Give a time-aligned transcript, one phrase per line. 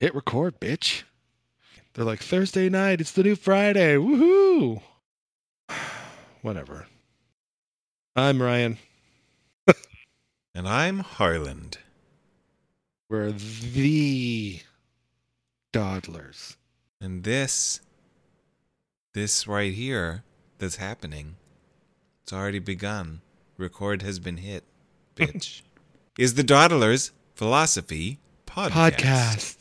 [0.00, 1.02] Hit record, bitch.
[1.92, 3.96] They're like, Thursday night, it's the new Friday.
[3.96, 4.80] Woohoo!
[6.42, 6.86] Whatever.
[8.16, 8.78] I'm Ryan.
[10.52, 11.78] And I'm Harland.
[13.08, 14.60] We're the
[15.72, 16.56] Dawdlers.
[17.00, 17.80] And this,
[19.14, 20.24] this right here
[20.58, 21.36] that's happening,
[22.22, 23.20] it's already begun.
[23.58, 24.64] Record has been hit,
[25.16, 25.62] bitch.
[26.18, 28.70] is the Dawdlers Philosophy Podcast.
[28.96, 29.59] Podcast.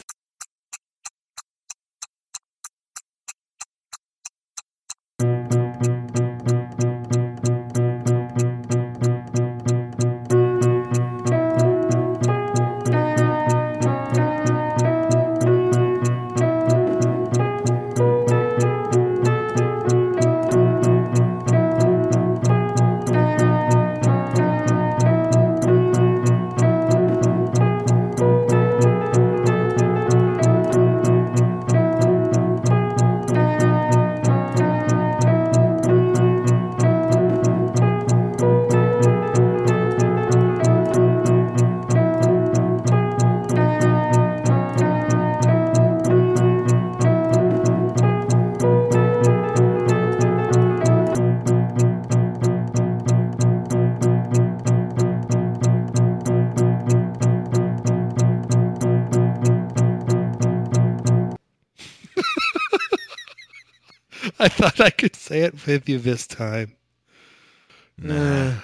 [65.39, 66.75] It with you this time.
[67.97, 68.55] Nah.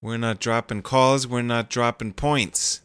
[0.00, 2.80] We're not dropping calls, we're not dropping points.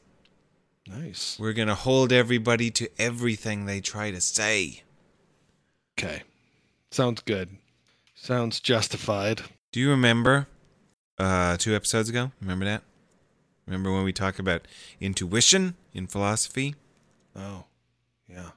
[0.88, 1.38] nice.
[1.40, 4.82] We're going to hold everybody to everything they try to say.
[5.98, 6.24] Okay.
[6.90, 7.50] Sounds good.
[8.16, 9.42] Sounds justified.
[9.72, 10.48] Do you remember
[11.20, 12.32] uh, two episodes ago?
[12.42, 12.82] Remember that?
[13.68, 14.68] Remember when we talked about
[15.00, 16.74] intuition in philosophy?
[17.36, 17.66] Oh,
[18.28, 18.50] yeah.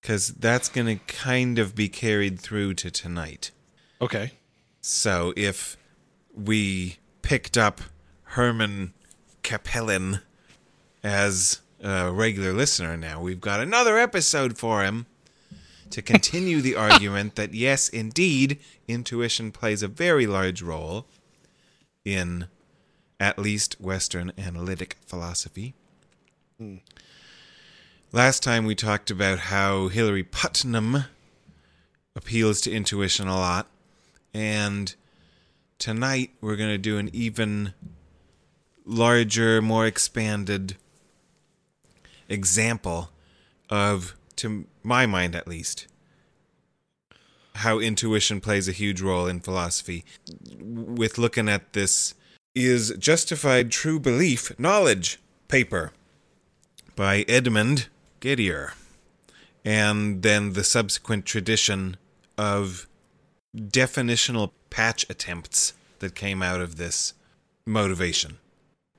[0.00, 3.50] Because that's going to kind of be carried through to tonight.
[4.00, 4.32] Okay.
[4.80, 5.76] So if
[6.34, 7.82] we picked up
[8.22, 8.94] Herman
[9.42, 10.22] Cappelen
[11.02, 15.06] as a regular listener now, we've got another episode for him
[15.90, 18.58] to continue the argument that yes, indeed,
[18.88, 21.06] intuition plays a very large role
[22.04, 22.46] in
[23.18, 25.74] at least Western analytic philosophy.
[26.58, 26.76] Hmm.
[28.12, 31.04] Last time we talked about how Hilary Putnam
[32.16, 33.68] appeals to intuition a lot.
[34.34, 34.92] And
[35.78, 37.72] tonight we're going to do an even
[38.84, 40.76] larger, more expanded
[42.28, 43.10] example
[43.68, 45.86] of, to my mind at least,
[47.54, 50.04] how intuition plays a huge role in philosophy.
[50.58, 52.14] With looking at this
[52.56, 55.92] is Justified True Belief Knowledge paper
[56.96, 57.86] by Edmund
[58.20, 58.72] Gettier,
[59.64, 61.96] and then the subsequent tradition
[62.38, 62.86] of
[63.56, 67.14] definitional patch attempts that came out of this
[67.66, 68.38] motivation.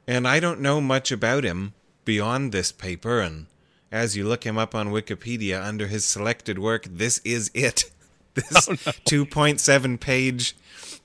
[0.07, 1.73] And I don't know much about him
[2.05, 3.45] beyond this paper, and
[3.91, 7.85] as you look him up on Wikipedia under his selected work, this is it.
[8.33, 10.55] This 2.7 page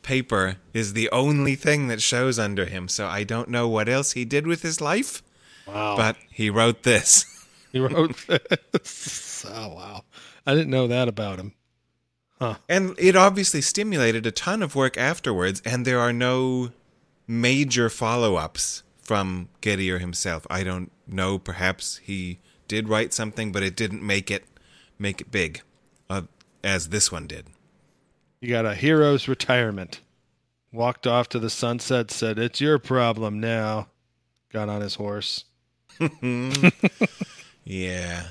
[0.02, 4.12] paper is the only thing that shows under him, so I don't know what else
[4.12, 5.24] he did with his life,
[5.66, 5.96] Wow.
[5.96, 7.24] but he wrote this.
[7.76, 8.16] he wrote
[8.72, 9.46] this.
[9.48, 10.04] Oh, wow.
[10.46, 11.52] I didn't know that about him.
[12.68, 16.70] And it obviously stimulated a ton of work afterwards, and there are no
[17.26, 20.46] major follow ups from Gettier himself.
[20.50, 21.38] I don't know.
[21.38, 22.38] Perhaps he
[22.68, 24.44] did write something, but it didn't make it
[24.98, 25.62] make it big,
[26.10, 26.22] uh,
[26.62, 27.46] as this one did.
[28.40, 30.00] You got a hero's retirement.
[30.72, 33.88] Walked off to the sunset, said, It's your problem now.
[34.52, 35.44] Got on his horse.
[37.66, 38.28] Yeah.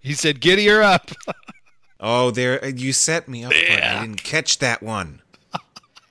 [0.00, 1.10] He said, Giddy her up.
[1.98, 3.52] Oh, there uh, you set me up.
[3.52, 3.82] For it.
[3.82, 5.22] I didn't catch that one.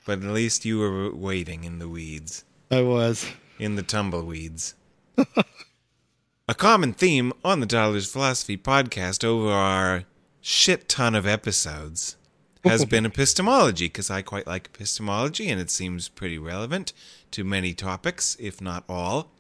[0.06, 2.44] But at least you were waiting in the weeds.
[2.72, 3.28] I was.
[3.60, 4.74] in the tumbleweeds.
[6.48, 10.06] a common theme on the Dawdlers Philosophy podcast over our
[10.42, 12.18] shit ton of episodes
[12.64, 16.94] has been epistemology, because I quite like epistemology and it seems pretty relevant
[17.30, 19.32] to many topics, if not all.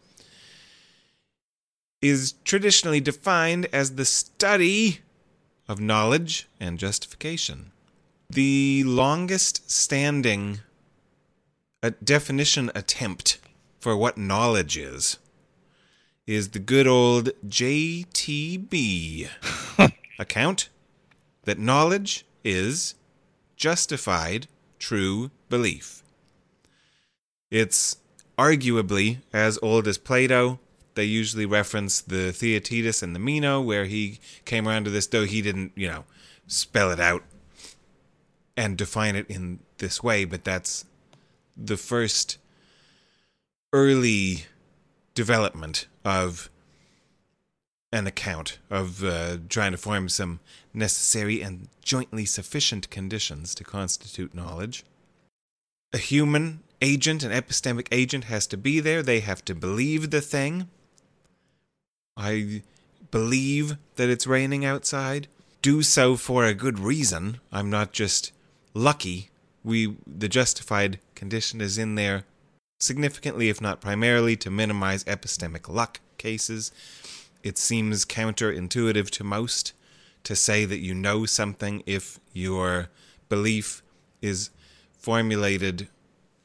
[2.07, 4.99] Is traditionally defined as the study
[5.67, 7.71] of knowledge and justification.
[8.29, 10.59] The longest standing
[11.81, 13.39] a definition attempt
[13.79, 15.17] for what knowledge is
[16.27, 19.27] is the good old JTB
[20.19, 20.69] account
[21.45, 22.93] that knowledge is
[23.55, 24.45] justified
[24.77, 26.03] true belief.
[27.49, 27.97] It's
[28.37, 30.59] arguably as old as Plato
[30.95, 35.25] they usually reference the Theaetetus and the Meno, where he came around to this, though
[35.25, 36.06] he didn't, you know,
[36.47, 37.24] spell it out
[38.57, 40.86] and define it in this way, but that's
[41.57, 42.38] the first
[43.74, 44.45] early
[45.13, 46.50] development of
[47.91, 50.39] an account of uh, trying to form some
[50.74, 54.83] necessary and jointly sufficient conditions to constitute knowledge.
[55.94, 59.01] A human agent, an epistemic agent, has to be there.
[59.01, 60.69] They have to believe the thing.
[62.17, 62.63] I
[63.12, 65.27] believe that it's raining outside.
[65.62, 67.39] Do so for a good reason.
[67.51, 68.31] I'm not just
[68.73, 69.29] lucky.
[69.63, 72.23] We the justified condition is in there
[72.79, 76.71] significantly, if not primarily, to minimize epistemic luck cases.
[77.44, 79.73] It seems counterintuitive to most
[80.23, 82.89] to say that you know something if your
[83.29, 83.81] belief
[84.21, 84.50] is
[84.97, 85.88] formulated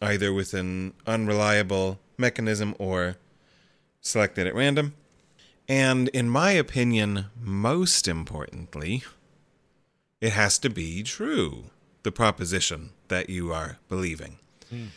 [0.02, 3.16] either with an unreliable mechanism or
[4.00, 4.94] selected at random.
[5.70, 9.04] And in my opinion, most importantly,
[10.20, 11.66] it has to be true,
[12.02, 14.40] the proposition that you are believing.
[14.74, 14.88] Mm.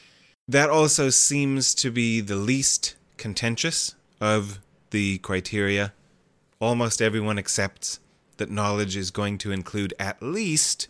[0.48, 5.94] That also seems to be the least contentious of the criteria.
[6.60, 8.00] Almost everyone accepts
[8.38, 10.88] that knowledge is going to include at least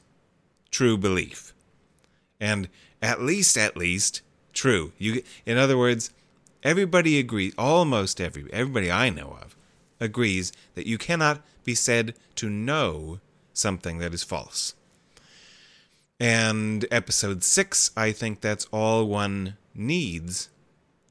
[0.71, 1.53] true belief.
[2.39, 2.69] And
[3.01, 4.21] at least, at least,
[4.53, 4.94] true.
[4.97, 6.09] You, in other words,
[6.63, 9.57] everybody agrees, almost every, everybody I know of,
[10.03, 13.19] agrees that you cannot be said to know
[13.53, 14.75] something that is false.
[16.19, 20.50] And episode six, I think that's all one needs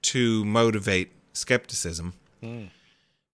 [0.02, 2.14] to motivate skepticism.
[2.42, 2.68] Mm.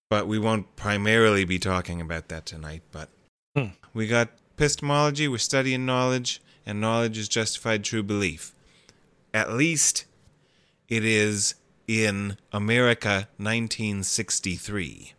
[0.08, 2.82] But we won't primarily be talking about that tonight.
[2.92, 3.10] But
[3.56, 3.72] mm.
[3.92, 8.52] we got epistemology, we're studying knowledge, and knowledge is justified true belief.
[9.34, 10.04] At least
[10.88, 11.54] it is
[11.86, 15.14] in America 1963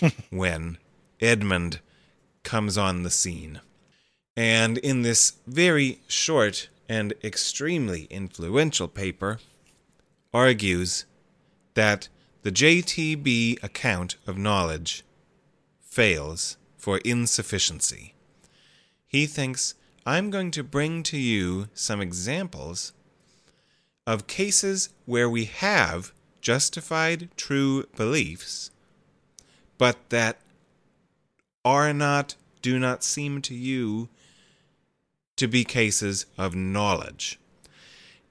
[0.30, 0.78] when
[1.20, 1.80] Edmund
[2.42, 3.60] comes on the scene.
[4.36, 9.40] And in this very short and extremely influential paper,
[10.32, 11.04] argues
[11.74, 12.08] that
[12.42, 15.04] the JTB account of knowledge
[15.80, 18.14] fails for insufficiency.
[19.06, 19.74] He thinks,
[20.06, 22.92] I'm going to bring to you some examples
[24.06, 28.70] of cases where we have justified true beliefs,
[29.78, 30.38] but that
[31.64, 34.08] are not, do not seem to you
[35.36, 37.38] to be cases of knowledge.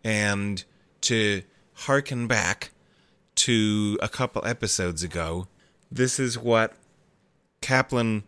[0.03, 0.63] And
[1.01, 2.71] to hearken back
[3.35, 5.47] to a couple episodes ago,
[5.91, 6.73] this is what
[7.61, 8.23] Cappelen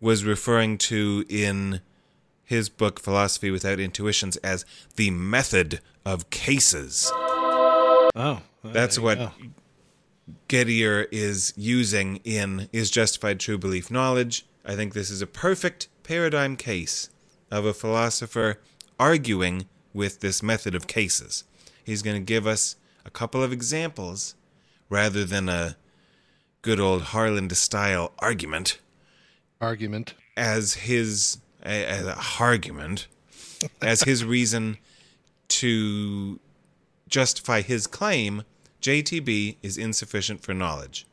[0.00, 1.80] was referring to in
[2.44, 4.66] his book Philosophy Without Intuitions as
[4.96, 7.10] the method of cases.
[7.14, 9.32] Oh, that's what go.
[10.48, 14.46] Gettier is using in Is Justified True Belief Knowledge.
[14.64, 17.10] I think this is a perfect paradigm case
[17.50, 18.60] of a philosopher
[18.98, 21.44] arguing with this method of cases.
[21.84, 24.34] He's going to give us a couple of examples
[24.88, 25.76] rather than a
[26.62, 28.78] good old Harland style argument.
[29.60, 30.14] Argument.
[30.36, 33.06] As his as a argument,
[33.80, 34.78] as his reason
[35.48, 36.38] to
[37.08, 38.42] justify his claim
[38.84, 41.06] JTB is insufficient for knowledge.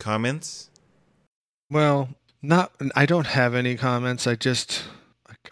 [0.00, 0.68] Comments?
[1.70, 2.08] Well,
[2.42, 4.26] not, I don't have any comments.
[4.26, 4.82] I just,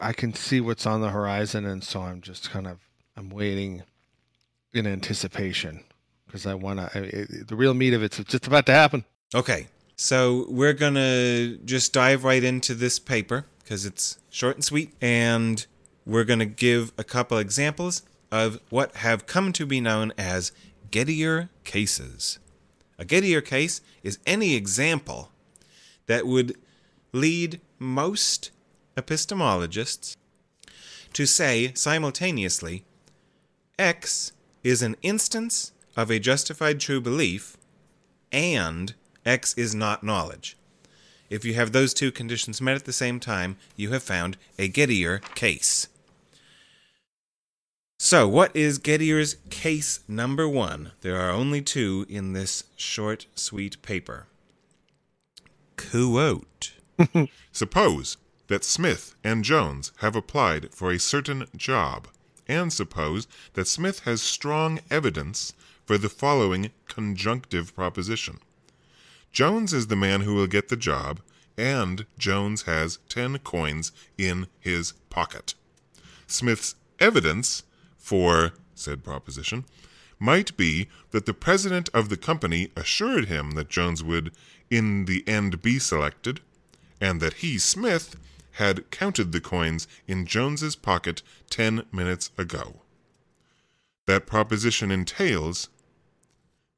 [0.00, 2.80] I can see what's on the horizon, and so I'm just kind of,
[3.16, 3.84] I'm waiting
[4.72, 5.84] in anticipation
[6.26, 7.44] because I want to.
[7.46, 9.04] The real meat of it's just about to happen.
[9.32, 14.92] Okay, so we're gonna just dive right into this paper because it's short and sweet,
[15.00, 15.64] and
[16.04, 20.52] we're gonna give a couple examples of what have come to be known as
[20.90, 22.38] Gettier cases.
[22.99, 25.31] A Gettier case is any example
[26.07, 26.57] that would
[27.12, 28.50] lead most
[28.97, 30.16] epistemologists
[31.12, 32.85] to say simultaneously
[33.78, 37.57] X is an instance of a justified true belief
[38.31, 40.57] and X is not knowledge.
[41.31, 44.69] If you have those two conditions met at the same time, you have found a
[44.69, 45.88] Gettier case.
[47.98, 50.92] So, what is Gettier's case number one?
[51.00, 54.26] There are only two in this short, sweet paper.
[55.76, 56.72] Quote
[57.52, 58.16] suppose
[58.48, 62.08] that Smith and Jones have applied for a certain job,
[62.46, 65.54] and suppose that Smith has strong evidence
[65.86, 68.38] for the following conjunctive proposition
[69.32, 71.20] Jones is the man who will get the job,
[71.58, 75.54] and Jones has 10 coins in his pocket.
[76.28, 77.64] Smith's evidence
[78.04, 79.64] for said proposition
[80.18, 84.30] might be that the president of the company assured him that Jones would,
[84.70, 86.40] in the end, be selected,
[87.00, 88.16] and that he, Smith,
[88.52, 92.82] had counted the coins in Jones's pocket ten minutes ago.
[94.06, 95.70] That proposition entails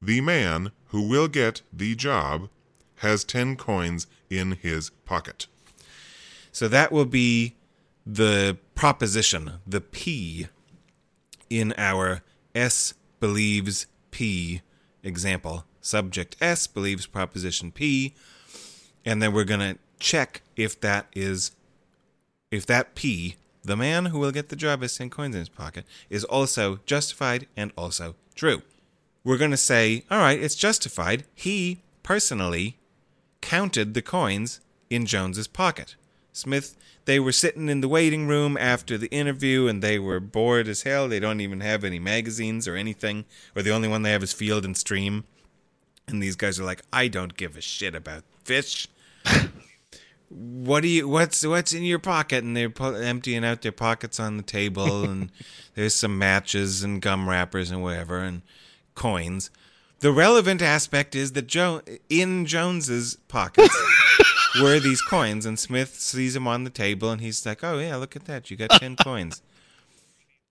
[0.01, 2.49] the man who will get the job
[2.95, 5.47] has ten coins in his pocket.
[6.53, 7.55] So that will be
[8.05, 10.47] the proposition, the P
[11.49, 12.21] in our
[12.55, 14.61] S believes P
[15.03, 15.65] example.
[15.81, 18.13] Subject S believes proposition P,
[19.05, 21.51] and then we're going to check if that is
[22.51, 25.49] if that P, the man who will get the job has 10 coins in his
[25.49, 28.61] pocket, is also justified and also true.
[29.23, 31.25] We're going to say, all right, it's justified.
[31.35, 32.77] He personally
[33.41, 35.95] counted the coins in Jones's pocket.
[36.37, 40.67] Smith, they were sitting in the waiting room after the interview and they were bored
[40.67, 41.07] as hell.
[41.07, 43.25] They don't even have any magazines or anything,
[43.55, 45.23] or the only one they have is Field and Stream.
[46.07, 48.87] And these guys are like, I don't give a shit about fish.
[50.29, 54.35] what do you what's what's in your pocket and they're emptying out their pockets on
[54.37, 55.31] the table and
[55.75, 58.41] there's some matches and gum wrappers and whatever and
[58.93, 59.49] coins
[59.99, 63.75] the relevant aspect is that jo- in jones's pockets
[64.61, 67.95] were these coins and smith sees them on the table and he's like oh yeah
[67.95, 69.41] look at that you got 10 coins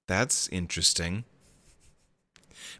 [0.06, 1.24] that's interesting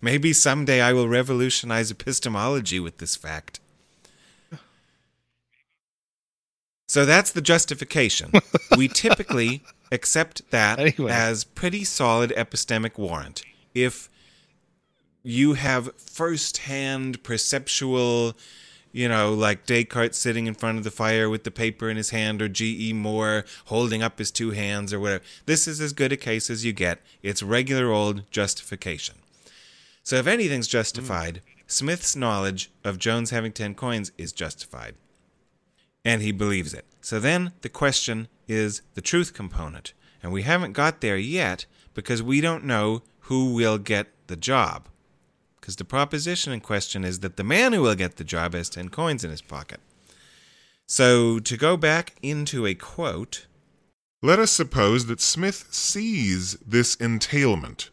[0.00, 3.61] maybe someday i will revolutionize epistemology with this fact
[6.88, 8.30] So that's the justification.
[8.76, 11.11] we typically accept that Anyway.
[11.11, 13.42] as pretty solid epistemic warrant.
[13.75, 14.09] If
[15.25, 18.37] you have first-hand perceptual,
[18.97, 22.11] you know, like Descartes sitting in front of the fire with the paper in his
[22.11, 22.95] hand, or G.E.
[22.95, 25.23] Moore holding up his two hands, or whatever.
[25.45, 27.03] This is as good a case as you get.
[27.23, 29.17] It's regular old justification.
[30.03, 34.95] So if anything's justified, Smith's knowledge of Jones having 10 coins is justified
[36.03, 36.87] and he believes it.
[37.03, 39.93] So then the question is the truth component.
[40.23, 44.88] And we haven't got there yet because we don't know who will get the job.
[45.67, 48.69] Because the proposition in question is that the man who will get the job has
[48.69, 49.81] 10 coins in his pocket.
[50.87, 53.49] So to go back into a quote,
[54.23, 57.91] Let us suppose that Smith sees this entailment.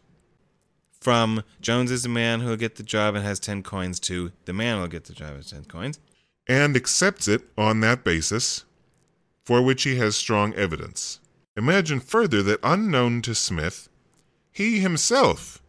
[1.00, 4.30] from Jones is the man who will get the job and has 10 coins to
[4.44, 5.98] the man who will get the job and has 10 coins.
[6.46, 8.64] and accepts it on that basis,
[9.44, 11.18] for which he has strong evidence.
[11.56, 13.88] Imagine further that unknown to Smith,
[14.52, 15.60] he himself,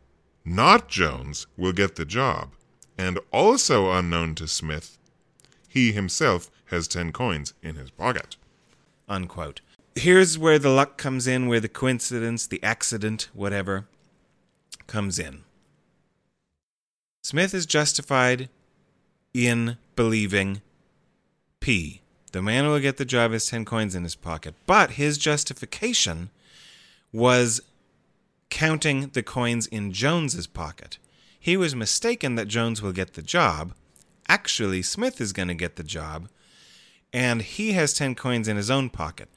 [0.45, 2.51] not Jones, will get the job,
[2.97, 4.97] and also unknown to Smith,
[5.67, 8.37] he himself has 10 coins in his pocket.
[9.09, 9.61] unquote.
[9.95, 13.87] Here's where the luck comes in, where the coincidence, the accident, whatever,
[14.87, 15.43] comes in.
[17.23, 18.49] Smith is justified
[19.33, 20.61] in believing
[21.59, 22.01] P.
[22.33, 24.53] The man who will get the job has 10 coins in his pocket.
[24.65, 26.29] But his justification
[27.13, 27.61] was
[28.49, 30.97] counting the coins in Jones's pocket.
[31.39, 33.73] He was mistaken that Jones will get the job.
[34.27, 36.29] Actually, Smith is going to get the job
[37.15, 39.29] and he has 10 coins in his own pocket,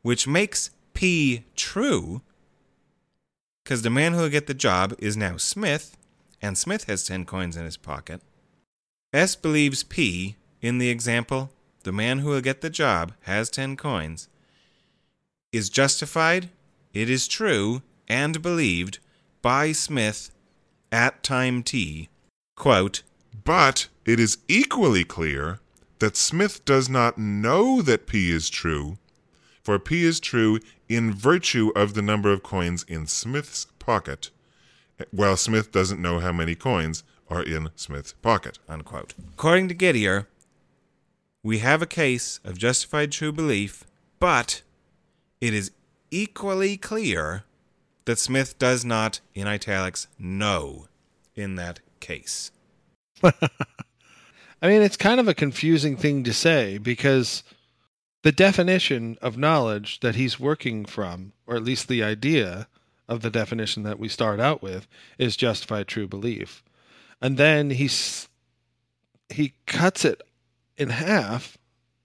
[0.00, 2.22] which makes P true
[3.62, 5.94] because the man who will get the job is now Smith,
[6.40, 8.22] and Smith has 10 coins in his pocket.
[9.12, 11.50] S believes P in the example,
[11.82, 14.28] the man who will get the job has 10 coins,
[15.52, 16.48] is justified,
[16.94, 18.98] it is true, and believed
[19.42, 20.30] by Smith
[20.90, 22.08] at time T.
[22.56, 23.02] Quote,
[23.44, 25.60] But it is equally clear
[25.98, 28.98] that Smith does not know that P is true,
[29.62, 34.30] for P is true in virtue of the number of coins in Smith's pocket,
[35.10, 38.58] while Smith doesn't know how many coins are in Smith's pocket.
[38.68, 39.14] unquote.
[39.34, 40.26] According to Gettier,
[41.42, 43.84] we have a case of justified true belief,
[44.18, 44.62] but
[45.40, 45.70] it is
[46.10, 47.44] equally clear
[48.08, 50.86] that Smith does not, in italics, know
[51.34, 52.50] in that case.
[53.22, 53.30] I
[54.62, 57.42] mean, it's kind of a confusing thing to say because
[58.22, 62.66] the definition of knowledge that he's working from, or at least the idea
[63.06, 64.88] of the definition that we start out with,
[65.18, 66.64] is justified true belief.
[67.20, 68.26] And then he's
[69.28, 70.22] he cuts it
[70.78, 71.58] in half,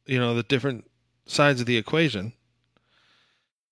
[0.06, 0.84] you know, the different
[1.28, 2.34] sides of the equation,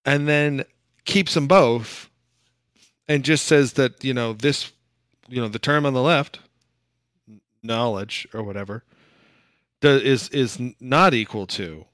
[0.05, 0.63] and then
[1.03, 2.07] keeps them both
[3.07, 4.71] and just says that, you know, this,
[5.27, 6.39] you know, the term on the left
[7.63, 8.83] knowledge or whatever
[9.83, 11.85] is is not equal to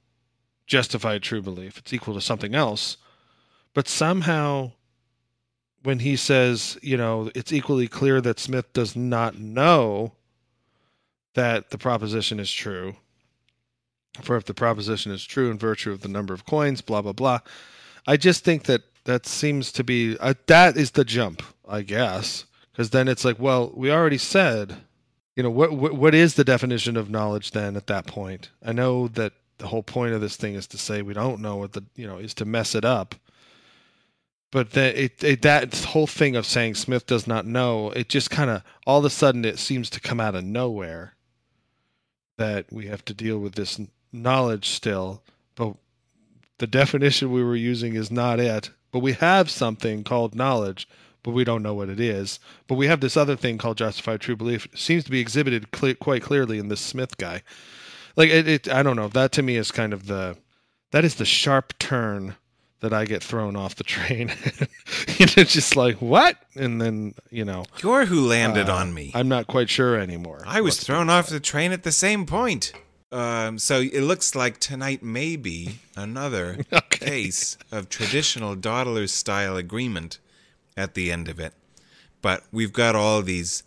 [0.66, 2.96] justified true belief it's equal to something else
[3.74, 4.72] but somehow
[5.84, 10.14] when he says, you know, it's equally clear that Smith does not know
[11.36, 12.96] that the proposition is true.
[14.22, 17.14] For if the proposition is true in virtue of the number of coins, blah blah
[17.14, 17.40] blah.
[18.08, 22.46] I just think that that seems to be uh, that is the jump, I guess,
[22.72, 24.78] because then it's like, well, we already said,
[25.36, 28.52] you know, what, what what is the definition of knowledge then at that point?
[28.64, 31.56] I know that the whole point of this thing is to say we don't know
[31.56, 33.16] what the you know is to mess it up
[34.52, 38.32] but the, it, it, that whole thing of saying Smith does not know, it just
[38.32, 41.16] kind of all of a sudden it seems to come out of nowhere
[42.38, 43.80] that we have to deal with this
[44.14, 45.22] knowledge still,
[45.56, 45.76] but
[46.60, 48.70] the definition we were using is not it.
[48.92, 50.88] But we have something called knowledge,
[51.24, 52.40] but we don't know what it is.
[52.68, 54.66] But we have this other thing called justified true belief.
[54.66, 57.44] It seems to be exhibited quite clearly in this Smith guy.
[58.16, 59.08] Like it, it, I don't know.
[59.08, 60.38] That to me is kind of the
[60.92, 62.36] that is the sharp turn
[62.80, 64.32] that I get thrown off the train.
[65.18, 66.38] you know, just like what?
[66.56, 69.12] And then you know, you're who landed uh, on me.
[69.14, 70.44] I'm not quite sure anymore.
[70.46, 72.74] I was thrown off the train at the same point.
[73.12, 76.98] Um, so it looks like tonight may be another okay.
[76.98, 80.20] case of traditional dawdler style agreement
[80.76, 81.54] at the end of it.
[82.22, 83.64] But we've got all these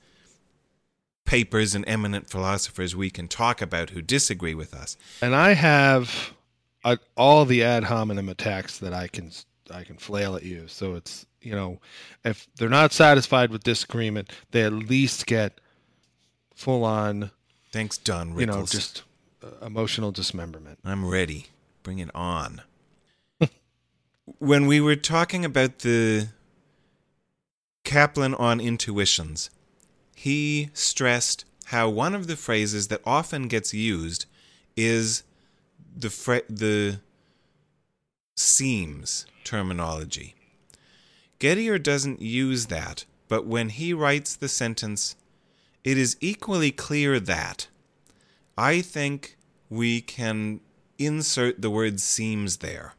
[1.25, 4.97] papers and eminent philosophers we can talk about who disagree with us.
[5.23, 6.33] And I have
[6.85, 9.31] uh, all the ad hominem attacks that I can
[9.73, 10.67] I can flail at you.
[10.67, 11.81] So it's you know,
[12.25, 15.61] if they're not satisfied with disagreement, they at least get
[16.55, 17.31] full on.
[17.73, 18.35] Thanks, Don.
[18.35, 18.41] Rickles.
[18.41, 19.03] You know, just
[19.43, 20.79] Uh, emotional dismemberment.
[20.85, 21.47] I'm ready.
[21.83, 22.61] Bring it on.
[24.39, 26.29] when we were talking about the
[27.85, 29.49] Cappelen on intuitions,
[30.15, 34.27] he stressed how one of the phrases that often gets used
[34.77, 35.23] is
[35.97, 37.01] the fre- the
[38.37, 40.35] seems terminology.
[41.39, 45.17] Gettier doesn't use that, but when he writes the sentence,
[45.83, 47.69] it is equally clear that,
[48.61, 49.37] I think
[49.69, 50.61] we can
[50.99, 52.95] insert the word seems there.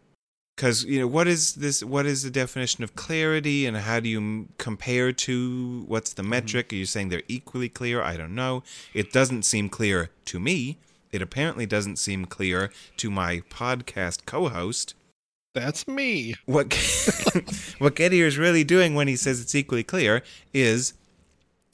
[0.56, 1.84] Because, you know, what is this?
[1.84, 6.32] What is the definition of clarity and how do you compare to what's the mm-hmm.
[6.32, 6.68] metric?
[6.68, 6.76] Mm-hmm.
[6.76, 8.02] Are you saying they're equally clear?
[8.02, 8.64] I don't know.
[8.94, 10.78] It doesn't seem clear to me
[11.12, 14.96] it apparently doesn't seem clear to my podcast co-host.
[15.54, 16.36] That's me.
[16.46, 16.66] What
[17.80, 20.94] what Gettier is really doing when he says it's equally clear is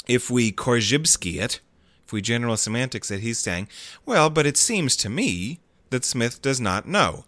[0.07, 1.59] if we Korzybski it,
[2.07, 3.67] if we general semantics it, he's saying,
[4.05, 7.25] well, but it seems to me that Smith does not know.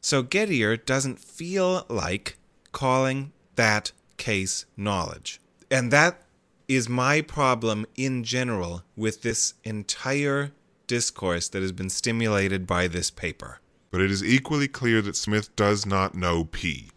[0.00, 2.38] So Gettier doesn't feel like
[2.72, 5.42] calling that case knowledge.
[5.70, 6.22] And that
[6.68, 10.52] is my problem in general with this entire
[10.86, 13.60] discourse that has been stimulated by this paper.
[13.90, 16.88] But it is equally clear that Smith does not know P.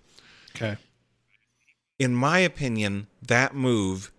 [0.56, 0.78] Okay.
[2.00, 4.14] In my opinion, that move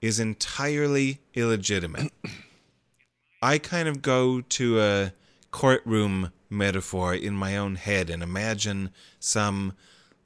[0.00, 2.12] is entirely illegitimate.
[3.42, 5.12] I kind of go to a
[5.50, 9.72] courtroom metaphor in my own head and imagine some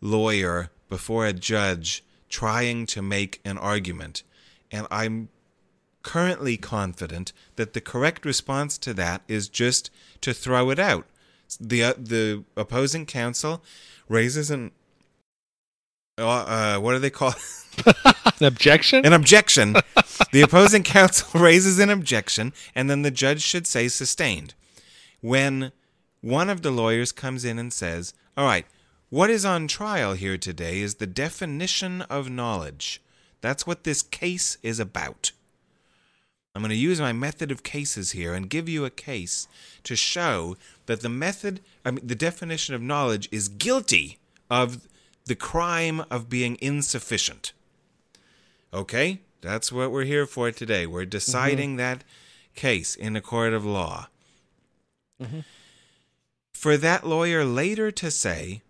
[0.00, 4.22] lawyer before a judge trying to make an argument.
[4.70, 5.28] And I'm
[6.02, 11.06] currently confident that the correct response to that is just to throw it out.
[11.60, 13.62] The uh, the opposing counsel
[14.08, 14.72] raises an
[16.18, 17.34] uh, uh what do they call
[18.40, 19.04] an objection?
[19.04, 19.74] An objection.
[20.32, 24.54] the opposing counsel raises an objection, and then the judge should say sustained.
[25.20, 25.72] When
[26.20, 28.66] one of the lawyers comes in and says, "All right,
[29.10, 33.02] what is on trial here today is the definition of knowledge.
[33.40, 35.32] That's what this case is about."
[36.54, 39.48] I'm going to use my method of cases here and give you a case
[39.82, 40.56] to show
[40.86, 44.86] that the method, I mean, the definition of knowledge is guilty of
[45.26, 47.52] the crime of being insufficient.
[48.74, 49.20] Okay?
[49.40, 50.86] That's what we're here for today.
[50.86, 51.78] We're deciding mm-hmm.
[51.78, 52.04] that
[52.54, 54.08] case in a court of law.
[55.22, 55.40] Mm-hmm.
[56.52, 58.62] For that lawyer later to say,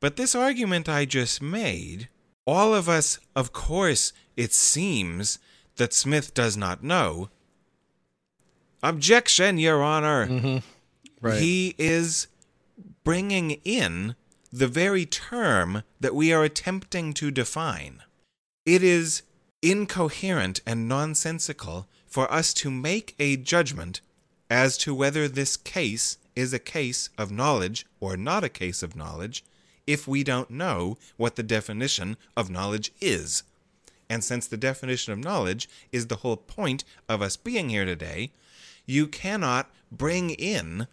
[0.00, 2.08] but this argument I just made,
[2.46, 5.38] all of us, of course, it seems,
[5.76, 7.30] that Smith does not know.
[8.82, 10.26] Objection, Your Honor.
[10.26, 10.58] Mm-hmm.
[11.20, 11.40] Right.
[11.40, 12.26] He is
[13.04, 14.14] bringing in
[14.52, 18.02] the very term that we are attempting to define.
[18.70, 19.22] It is
[19.62, 24.00] incoherent and nonsensical for us to make a judgment
[24.48, 28.94] as to whether this case is a case of knowledge or not a case of
[28.94, 29.42] knowledge
[29.88, 33.42] if we don't know what the definition of knowledge is.
[34.08, 38.30] And since the definition of knowledge is the whole point of us being here today,
[38.86, 40.86] you cannot bring in,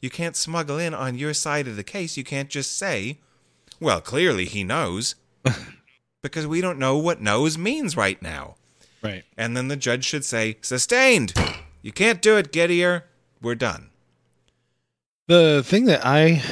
[0.00, 2.16] you can't smuggle in on your side of the case.
[2.16, 3.18] You can't just say,
[3.80, 5.16] well, clearly he knows.
[6.22, 8.56] because we don't know what knows means right now.
[9.02, 9.24] Right.
[9.36, 11.34] And then the judge should say, sustained.
[11.82, 13.02] You can't do it, Gettier.
[13.40, 13.90] We're done.
[15.28, 16.42] The thing that I,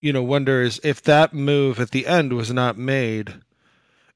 [0.00, 3.34] you know, wonder is if that move at the end was not made,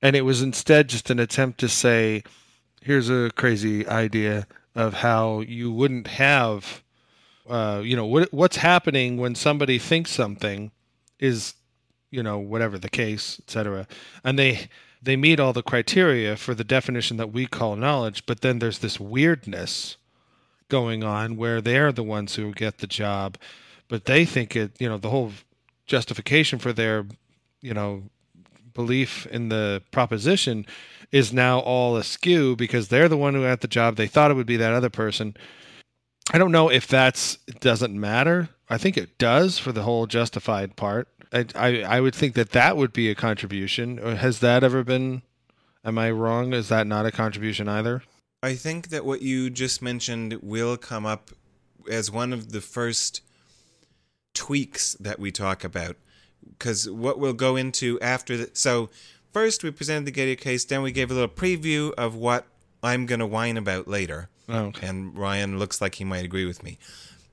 [0.00, 2.22] and it was instead just an attempt to say,
[2.82, 6.82] "Here's a crazy idea of how you wouldn't have,
[7.48, 10.70] uh, you know, what what's happening when somebody thinks something
[11.18, 11.54] is,
[12.12, 13.88] you know, whatever the case, etc.
[14.22, 14.68] And they
[15.02, 18.78] they meet all the criteria for the definition that we call knowledge, but then there's
[18.78, 19.96] this weirdness
[20.68, 23.36] going on where they're the ones who get the job,
[23.88, 25.32] but they think it, you know, the whole
[25.86, 27.04] justification for their,
[27.60, 28.04] you know,
[28.74, 30.64] belief in the proposition
[31.10, 33.96] is now all askew because they're the one who got the job.
[33.96, 35.36] They thought it would be that other person.
[36.32, 38.48] I don't know if that's doesn't matter.
[38.70, 41.08] I think it does for the whole justified part.
[41.32, 43.98] I, I I would think that that would be a contribution.
[43.98, 45.22] Uh, has that ever been?
[45.84, 46.52] Am I wrong?
[46.52, 48.02] Is that not a contribution either?
[48.42, 51.30] I think that what you just mentioned will come up
[51.90, 53.20] as one of the first
[54.34, 55.96] tweaks that we talk about.
[56.58, 58.56] Because what we'll go into after that.
[58.56, 58.90] So,
[59.32, 62.46] first we presented the Gettier case, then we gave a little preview of what
[62.82, 64.28] I'm going to whine about later.
[64.48, 64.88] Oh, okay.
[64.88, 66.78] And Ryan looks like he might agree with me.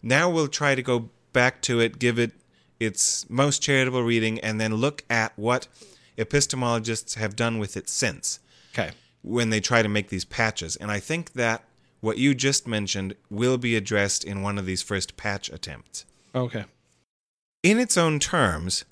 [0.02, 2.32] Now we'll try to go back to it, give it
[2.80, 5.68] its most charitable reading, and then look at what
[6.18, 8.40] epistemologists have done with it since
[8.74, 8.92] Okay.
[9.22, 10.76] when they try to make these patches.
[10.76, 11.64] And I think that
[12.02, 16.06] what you just mentioned will be addressed in one of these first patch attempts.
[16.34, 16.66] Okay.
[17.64, 18.86] In its own terms,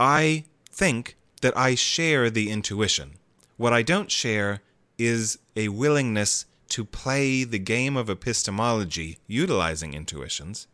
[0.00, 3.12] I think that I share the intuition.
[3.56, 4.60] What I don't share
[4.98, 10.66] is a willingness to play the game of epistemology utilizing intuitions.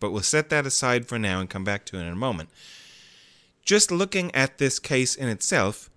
[0.00, 2.48] But we'll set that aside for now and come back to it in a moment.
[3.64, 5.90] Just looking at this case in itself,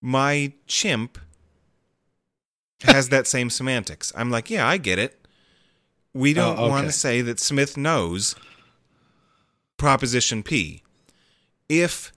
[0.00, 1.18] my chimp
[2.82, 4.12] has that same semantics.
[4.14, 5.26] I'm like, yeah, I get it.
[6.12, 8.36] We oh, don't Oh, want to say that Smith knows
[9.78, 10.82] Proposition P.
[11.68, 12.12] If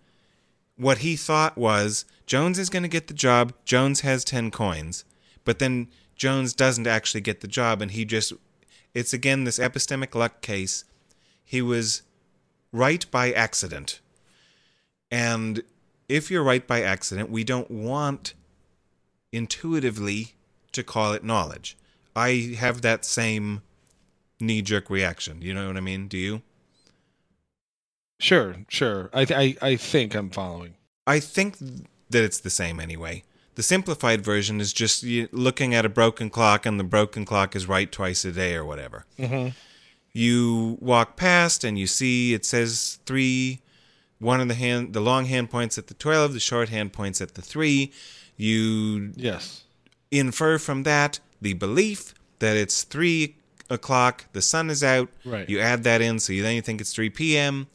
[0.75, 5.05] what he thought was Jones is going to get the job, Jones has 10 coins,
[5.45, 8.33] but then Jones doesn't actually get the job and he just
[8.93, 10.83] it's again this epistemic luck case.
[11.43, 12.01] He was
[12.71, 13.99] right by accident.
[15.09, 15.61] And
[16.09, 18.33] if you're right by accident, we don't want
[19.31, 20.35] intuitively
[20.71, 21.77] to call it knowledge.
[22.15, 23.61] I have that same
[24.39, 25.41] knee jerk reaction.
[25.41, 26.07] You know what I mean?
[26.07, 26.41] Do you?
[28.19, 29.09] Sure, sure.
[29.13, 30.73] I, th- I I think I'm following.
[31.05, 33.23] I think that it's the same anyway.
[33.57, 37.67] The simplified version is just looking at a broken clock and the broken clock is
[37.67, 39.05] right twice a day or whatever.
[39.17, 39.49] Mm-hmm.
[40.13, 43.61] You walk past and you see it says three.
[44.19, 46.33] One of the hand, the long hand points at the twelve.
[46.33, 47.91] The short hand points at the three.
[48.35, 49.63] You Yes.
[50.11, 53.37] infer from that the belief that it's three
[53.71, 55.09] o'clock, the sun is out.
[55.25, 55.49] Right.
[55.49, 57.65] You add that in, so you then you think it's three p.m.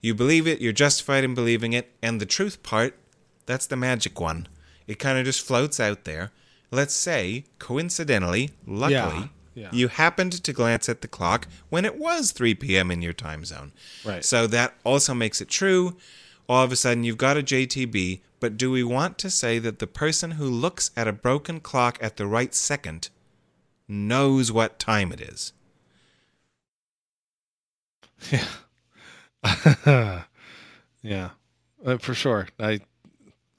[0.00, 2.98] You believe it, you're justified in believing it, and the truth part,
[3.44, 4.48] that's the magic one.
[4.88, 6.32] It kind of just floats out there.
[6.72, 9.68] Let's say, coincidentally, luckily, Yeah, yeah.
[9.72, 12.90] you happened to glance at the clock when it was 3 p.m.
[12.90, 13.72] in your time zone.
[14.04, 14.24] Right.
[14.24, 15.96] So that also makes it true.
[16.48, 19.78] All of a sudden, you've got a JTB, but do we want to say that
[19.78, 23.10] the person who looks at a broken clock at the right second
[23.86, 25.52] knows what time it is?
[28.32, 28.44] Yeah.
[31.02, 31.30] yeah.
[31.84, 32.48] Uh, for sure.
[32.58, 32.80] I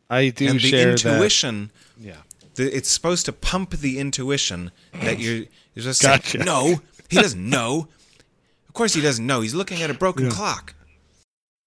[0.10, 2.04] I do and the intuition, that.
[2.06, 2.15] Yeah.
[2.56, 5.45] the, it's supposed to pump the intuition that you're,
[5.76, 6.30] you're just Gotcha.
[6.32, 7.88] saying, no, he doesn't know.
[8.67, 9.41] Of course he doesn't know.
[9.41, 10.32] He's looking at a broken Yeah.
[10.32, 10.74] clock.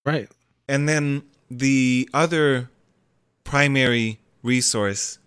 [0.04, 0.28] Right.
[0.68, 2.70] And then the other
[3.44, 5.18] primary resource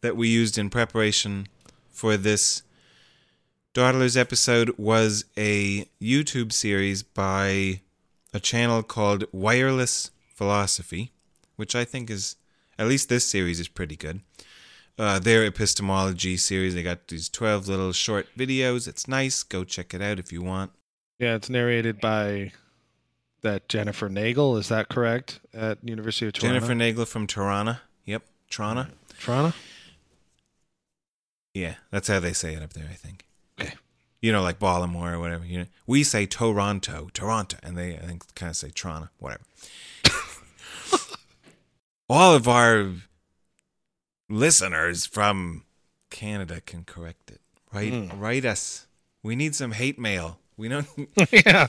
[0.00, 1.46] that we used in preparation
[1.90, 2.62] for this
[3.74, 7.80] Dawdlers episode was a YouTube series by
[8.32, 11.12] a channel called Wireless Philosophy,
[11.60, 12.36] which I think is,
[12.78, 14.22] at least this series is pretty good.
[14.98, 18.88] Uh, their epistemology series, they got these 12 little short videos.
[18.88, 19.42] It's nice.
[19.42, 20.72] Go check it out if you want.
[21.18, 22.52] Yeah, it's narrated by
[23.42, 25.40] that Jennifer Nagel, is that correct?
[25.54, 26.54] At University of Toronto.
[26.58, 27.76] Jennifer Nagel from Toronto.
[28.06, 28.86] Yep, Toronto.
[29.20, 29.54] Toronto?
[31.54, 33.24] Yeah, that's how they say it up there, I think.
[33.60, 33.74] Okay.
[34.22, 35.44] You know, like Baltimore or whatever.
[35.44, 39.42] You know, we say Toronto, Toronto, and they I think kind of say Toronto, whatever.
[42.10, 42.90] All of our
[44.28, 45.62] listeners from
[46.10, 47.40] Canada can correct it.
[47.72, 48.20] Write Mm.
[48.20, 48.88] write us.
[49.22, 50.40] We need some hate mail.
[50.56, 50.88] We don't.
[51.30, 51.68] yeah.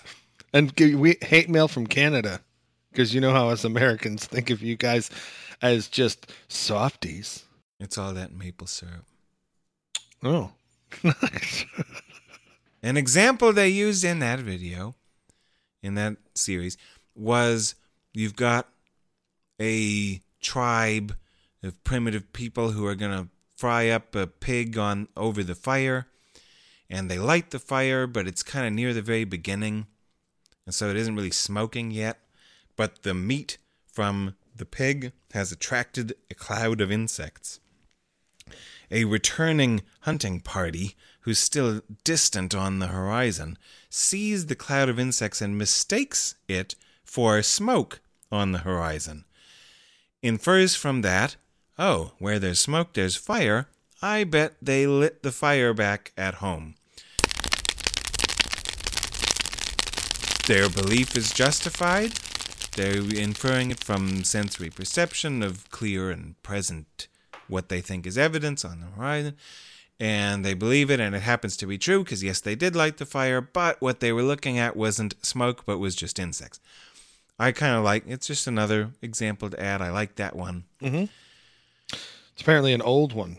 [0.51, 2.41] And we hate mail from Canada.
[2.89, 5.11] Because you know how us Americans think of you guys
[5.61, 7.43] as just softies.
[7.79, 9.05] It's all that maple syrup.
[10.23, 10.53] Oh.
[11.03, 11.65] Nice.
[12.81, 14.95] An example they used in that video,
[15.83, 16.77] in that series,
[17.13, 17.75] was
[18.11, 18.67] you've got
[19.61, 21.15] a tribe
[21.63, 26.07] of primitive people who are going to fry up a pig on over the fire.
[26.89, 29.87] And they light the fire but it's kind of near the very beginning.
[30.65, 32.19] And so it isn't really smoking yet.
[32.75, 37.59] But the meat from the pig has attracted a cloud of insects.
[38.89, 43.57] A returning hunting party who's still distant on the horizon
[43.89, 48.01] sees the cloud of insects and mistakes it for smoke
[48.31, 49.25] on the horizon
[50.21, 51.35] infers from that
[51.83, 53.67] Oh, where there's smoke, there's fire.
[54.03, 56.75] I bet they lit the fire back at home.
[60.47, 62.11] Their belief is justified.
[62.75, 67.07] They're inferring it from sensory perception of clear and present
[67.47, 69.37] what they think is evidence on the horizon.
[69.99, 72.97] And they believe it, and it happens to be true because, yes, they did light
[72.97, 76.59] the fire, but what they were looking at wasn't smoke, but was just insects.
[77.41, 79.81] I kind of like it's just another example to add.
[79.81, 80.65] I like that one.
[80.79, 81.05] Mm-hmm.
[81.91, 83.37] It's apparently an old one.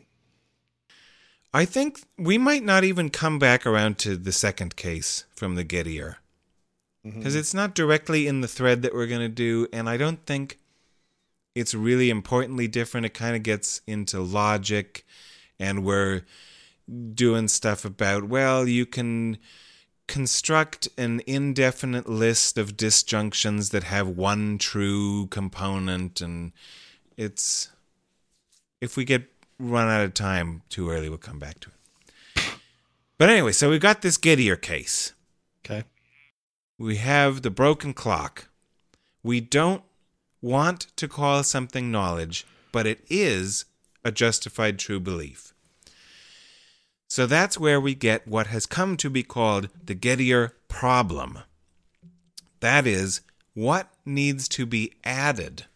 [1.54, 5.64] I think we might not even come back around to the second case from the
[5.64, 6.16] Gettier.
[7.04, 7.38] Because mm-hmm.
[7.38, 10.58] it's not directly in the thread that we're going to do, and I don't think
[11.54, 13.06] it's really importantly different.
[13.06, 15.04] It kind of gets into logic,
[15.60, 16.22] and we're
[17.14, 19.38] doing stuff about, well, you can
[20.06, 26.52] construct an indefinite list of disjunctions that have one true component, and
[27.16, 27.70] it's
[28.80, 29.24] if we get
[29.58, 32.44] run out of time too early, we'll come back to it.
[33.18, 35.12] But anyway, so we've got this Gettier case.
[35.64, 35.84] Okay.
[36.78, 38.48] We have the broken clock.
[39.22, 39.84] We don't
[40.40, 43.64] want to call something knowledge, but it is
[44.04, 45.51] a justified true belief.
[47.12, 51.40] So that's where we get what has come to be called the Gettier problem.
[52.60, 53.20] That is,
[53.52, 55.66] what needs to be added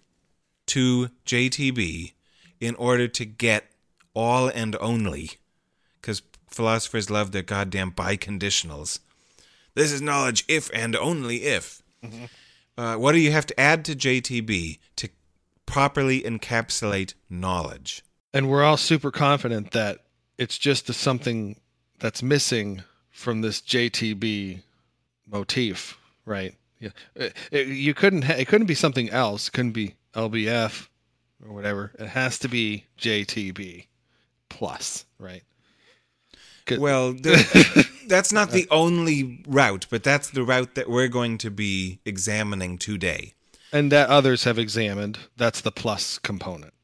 [0.68, 2.14] to JTB
[2.58, 3.66] in order to get
[4.14, 5.32] all and only,
[6.00, 9.00] because philosophers love their goddamn biconditionals.
[9.74, 11.82] This is knowledge if and only if.
[12.02, 12.24] Mm-hmm.
[12.78, 15.10] Uh, what do you have to add to JTB to
[15.66, 18.02] properly encapsulate knowledge?
[18.32, 20.05] And we're all super confident that
[20.38, 21.56] it's just something
[21.98, 24.60] that's missing from this JTB
[25.30, 26.54] motif, right?
[26.80, 28.22] Yeah, it, it, you couldn't.
[28.22, 29.48] Ha- it couldn't be something else.
[29.48, 30.88] It couldn't be LBF
[31.44, 31.92] or whatever.
[31.98, 33.86] It has to be JTB
[34.48, 35.42] plus, right?
[36.80, 37.12] Well,
[38.08, 42.76] that's not the only route, but that's the route that we're going to be examining
[42.76, 43.34] today.
[43.72, 45.18] And that others have examined.
[45.36, 46.74] That's the plus component,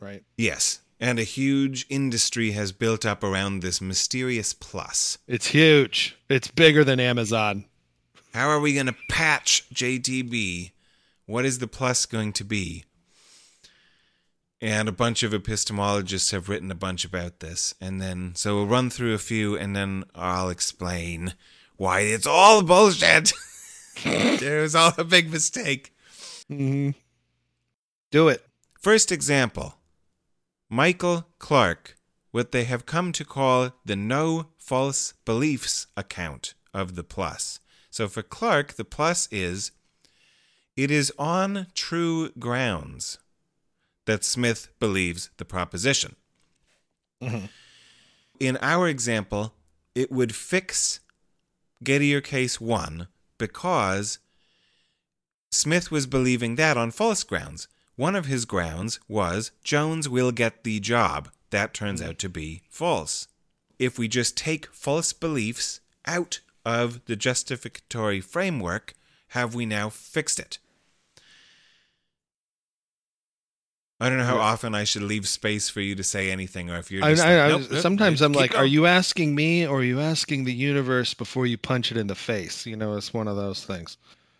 [0.00, 0.24] right?
[0.36, 0.80] Yes.
[1.00, 5.18] And a huge industry has built up around this mysterious plus.
[5.28, 6.16] It's huge.
[6.28, 7.66] It's bigger than Amazon.
[8.34, 10.72] How are we going to patch JTB?
[11.26, 12.84] What is the plus going to be?
[14.60, 17.74] and a bunch of epistemologists have written a bunch about this.
[17.80, 21.34] And then, so we'll run through a few, and then I'll explain
[21.76, 23.32] why it's all bullshit.
[24.04, 25.94] there was all a big mistake.
[26.50, 26.90] Mm-hmm.
[28.10, 28.44] Do it.
[28.80, 29.74] First example
[30.70, 31.96] Michael Clark,
[32.30, 37.60] what they have come to call the no false beliefs account of the plus.
[37.90, 39.72] So for Clark, the plus is
[40.76, 43.18] it is on true grounds
[44.04, 46.16] that Smith believes the proposition.
[47.22, 47.46] Mm-hmm.
[48.38, 49.54] In our example,
[49.94, 51.00] it would fix
[51.82, 54.18] Gettier case 1 because
[55.50, 57.68] Smith was believing that on false grounds.
[57.98, 61.30] One of his grounds was Jones will get the job.
[61.50, 63.26] That turns out to be false.
[63.76, 68.94] If we just take false beliefs out of the justificatory framework,
[69.30, 70.60] have we now fixed it?
[73.98, 76.78] I don't know how often I should leave space for you to say anything, or
[76.78, 77.02] if you're.
[77.02, 78.62] Just I, like, nope, nope, sometimes I'm like, going.
[78.62, 82.06] "Are you asking me, or are you asking the universe before you punch it in
[82.06, 83.96] the face?" You know, it's one of those things.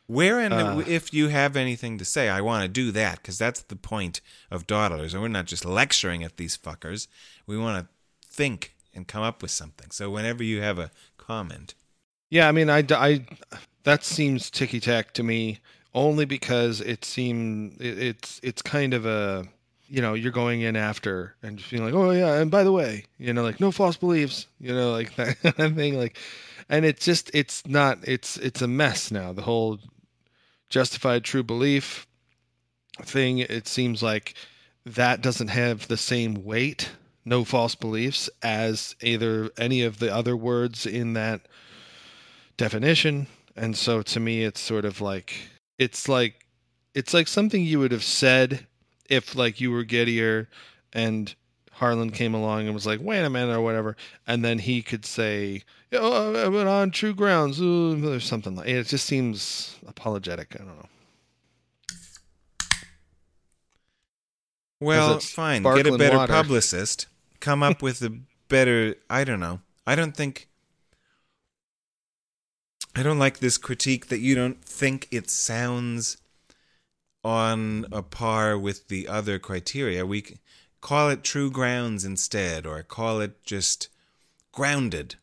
[0.09, 3.37] Where and uh, if you have anything to say, I want to do that because
[3.37, 7.09] that's the point of dawdlers, and we're not just lecturing at these fuckers.
[7.47, 9.91] We want to think and come up with something.
[9.91, 11.75] So whenever you have a comment,
[12.31, 13.27] yeah, I mean, I, I
[13.85, 15.61] that seems ticky tack to me
[15.95, 19.45] only because it seemed it, it's it's kind of a
[19.89, 22.73] you know you're going in after and just feeling like oh yeah and by the
[22.73, 26.19] way you know like no false beliefs you know like that kind of thing like
[26.69, 29.79] and it's just it's not it's it's a mess now the whole
[30.69, 32.07] justified true belief
[33.03, 34.35] thing, it seems like
[34.85, 36.91] that doesn't have the same weight,
[37.25, 41.43] no false beliefs, as either any of the other words in that
[42.57, 43.27] definition.
[43.57, 45.35] And so to me, it's sort of like,
[45.79, 46.47] it's like,
[46.95, 48.67] it's like something you would have said
[49.09, 50.47] if like you were Gettier
[50.93, 51.35] and
[51.79, 55.05] Harlan came along and was like, "Wait a minute" or whatever, and then he could
[55.07, 55.63] say,
[55.93, 58.67] "Oh, uh, I went on true grounds," Ooh, or something like.
[58.67, 60.57] It just seems apologetic.
[60.57, 60.89] I don't know.
[64.81, 65.63] Well, fine.
[65.63, 66.33] Get a better water.
[66.33, 67.07] publicist.
[67.39, 68.97] Come up with a better.
[69.09, 69.61] I don't know.
[69.87, 70.49] I don't think.
[72.97, 76.17] I don't like this critique that you don't think it sounds
[77.23, 80.05] on a par with the other criteria.
[80.05, 80.39] We
[80.81, 83.89] call it true grounds instead, or call it just
[84.53, 85.17] grounded.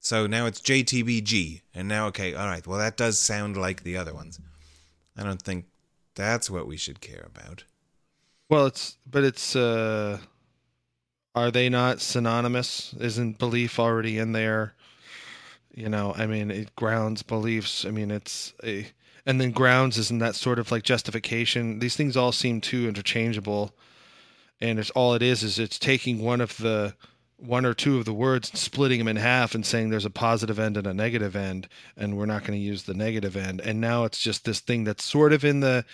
[0.00, 2.66] So now it's JTBG, and now okay, all right.
[2.66, 4.40] Well, that does sound like the other ones.
[5.16, 5.66] I don't think
[6.14, 7.64] that's what we should care about.
[8.48, 10.18] Well, it's but it's uh
[11.34, 12.94] are they not synonymous?
[13.00, 14.74] Isn't belief already in there?
[15.74, 17.86] You know, I mean, it grounds beliefs.
[17.86, 18.86] I mean, it's a
[19.24, 21.78] and then grounds isn't that sort of like justification.
[21.78, 23.72] These things all seem too interchangeable.
[24.62, 26.94] And it's all it is is it's taking one of the
[27.36, 30.10] one or two of the words and splitting them in half and saying there's a
[30.10, 33.60] positive end and a negative end and we're not going to use the negative end.
[33.60, 35.84] And now it's just this thing that's sort of in the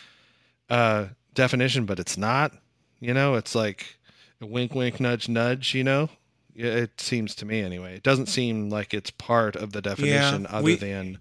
[0.68, 2.52] uh definition but it's not
[3.00, 3.36] you know?
[3.36, 3.96] It's like
[4.40, 6.10] a wink wink nudge nudge you know?
[6.54, 7.94] It seems to me anyway.
[7.94, 11.18] It doesn't seem like it's part of the definition other we- than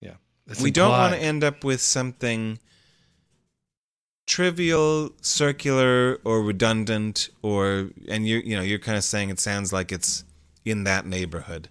[0.00, 0.14] yeah
[0.60, 2.58] we don't want to end up with something
[4.26, 9.72] trivial, circular, or redundant, or and you you know you're kind of saying it sounds
[9.72, 10.24] like it's
[10.64, 11.68] in that neighborhood.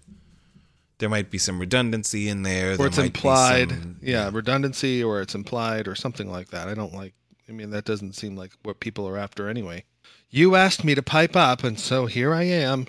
[0.98, 2.72] There might be some redundancy in there.
[2.72, 6.48] or there it's might be implied some- yeah redundancy or it's implied or something like
[6.50, 7.12] that i don't like
[7.48, 9.84] i mean that doesn't seem like what people are after anyway
[10.30, 12.86] you asked me to pipe up and so here i am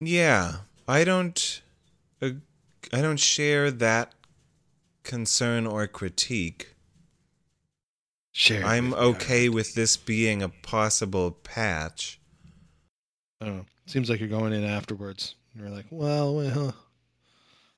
[0.00, 1.60] Yeah, I don't.
[2.22, 2.30] Uh,
[2.92, 4.12] I don't share that
[5.02, 6.74] concern or critique.
[8.32, 12.20] Share I'm okay with this being a possible patch.
[13.40, 13.66] I don't know.
[13.86, 15.34] Seems like you're going in afterwards.
[15.54, 16.74] You're like, well, well,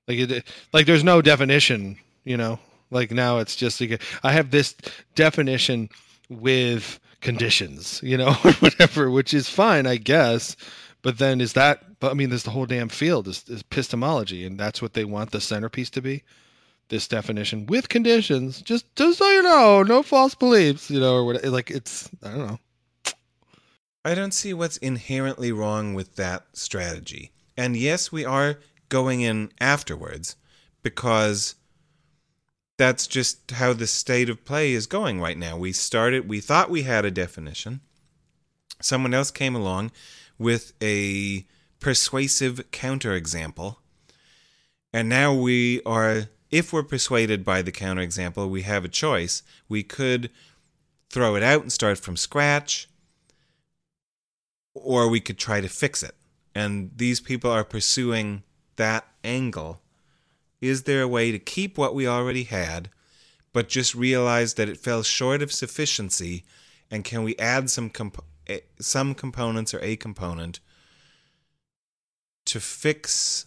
[0.09, 2.59] like it, like there's no definition, you know.
[2.91, 4.75] Like now it's just like I have this
[5.15, 5.89] definition
[6.29, 10.57] with conditions, you know, or whatever, which is fine, I guess.
[11.03, 12.01] But then is that?
[12.01, 15.05] But I mean, there's the whole damn field is, is epistemology, and that's what they
[15.05, 16.25] want the centerpiece to be.
[16.91, 21.25] This definition with conditions, just just so you know, no false beliefs, you know, or
[21.25, 21.45] what?
[21.45, 22.59] Like it's I don't know.
[24.05, 27.33] I don't see what's inherently wrong with that strategy.
[27.57, 30.37] And yes, we are going in afterwards
[30.83, 31.55] because
[32.79, 35.59] that's just how the state of play is going right now.
[35.59, 37.83] We started, we thought we had a definition.
[38.81, 39.93] Someone else came along
[40.39, 41.45] with a
[41.79, 43.77] persuasive counterexample.
[44.95, 49.43] And now we are, if we're persuaded by the counterexample, we have a choice.
[49.69, 50.31] We could
[51.09, 52.89] throw it out and start from scratch
[54.75, 56.15] or we could try to fix it.
[56.55, 58.43] And these people are pursuing
[58.77, 59.81] that angle.
[60.61, 62.91] Is there a way to keep what we already had,
[63.53, 66.45] but just realize that it fell short of sufficiency?
[66.91, 70.61] And can we add some comp- eh, some components or a component
[72.47, 73.47] to fix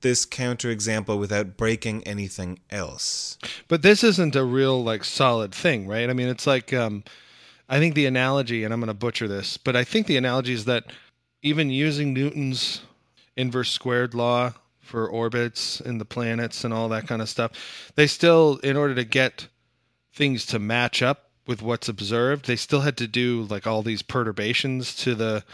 [0.00, 3.38] this counterexample without breaking anything else?
[3.68, 6.08] But this isn't a real like solid thing, right?
[6.08, 7.04] I mean, it's like um,
[7.68, 10.52] I think the analogy, and I'm going to butcher this, but I think the analogy
[10.52, 10.84] is that
[11.42, 12.82] even using Newton's
[13.36, 18.06] inverse squared law for orbits and the planets and all that kind of stuff, they
[18.06, 19.48] still, in order to get
[20.12, 24.02] things to match up with what's observed, they still had to do like all these
[24.02, 25.44] perturbations to the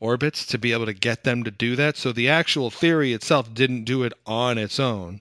[0.00, 1.96] orbits to be able to get them to do that.
[1.96, 5.20] So the actual theory itself didn't do it on its own.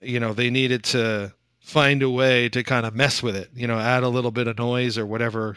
[0.00, 3.66] You know, they needed to find a way to kind of mess with it, you
[3.66, 5.56] know, add a little bit of noise or whatever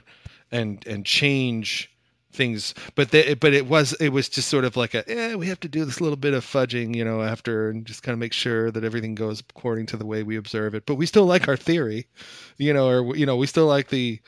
[0.51, 1.91] and and change
[2.31, 5.47] things but they, but it was it was just sort of like a eh, we
[5.47, 8.19] have to do this little bit of fudging you know after and just kind of
[8.19, 11.25] make sure that everything goes according to the way we observe it but we still
[11.25, 12.07] like our theory
[12.57, 14.19] you know or you know we still like the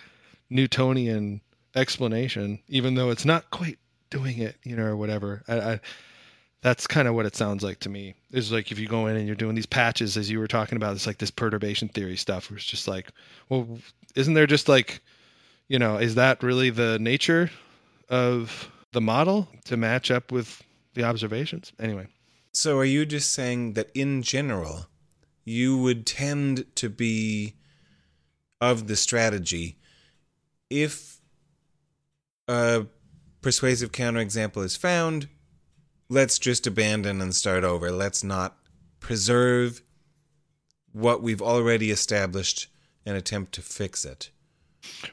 [0.49, 1.41] newtonian
[1.75, 5.43] explanation even though it's not quite doing it you know or whatever.
[5.47, 5.79] I, I
[6.61, 8.13] that's kind of what it sounds like to me.
[8.31, 10.75] Is like if you go in and you're doing these patches as you were talking
[10.75, 13.09] about it's like this perturbation theory stuff where it's just like
[13.49, 13.79] well
[14.15, 15.01] isn't there just like
[15.67, 17.49] you know is that really the nature
[18.09, 20.61] of the model to match up with
[20.93, 21.71] the observations?
[21.79, 22.07] Anyway.
[22.53, 24.87] So are you just saying that in general,
[25.45, 27.55] you would tend to be
[28.59, 29.77] of the strategy
[30.69, 31.20] if
[32.51, 32.87] a
[33.41, 35.27] persuasive counterexample is found,
[36.09, 37.91] let's just abandon and start over.
[37.91, 38.57] Let's not
[38.99, 39.81] preserve
[40.91, 42.67] what we've already established
[43.05, 44.29] and attempt to fix it.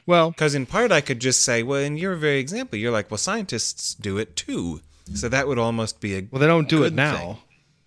[0.05, 3.09] Well, Because in part, I could just say, well, in your very example, you're like,
[3.09, 4.81] well, scientists do it too.
[5.15, 7.15] So that would almost be a well, they don't do it now.
[7.17, 7.37] thing.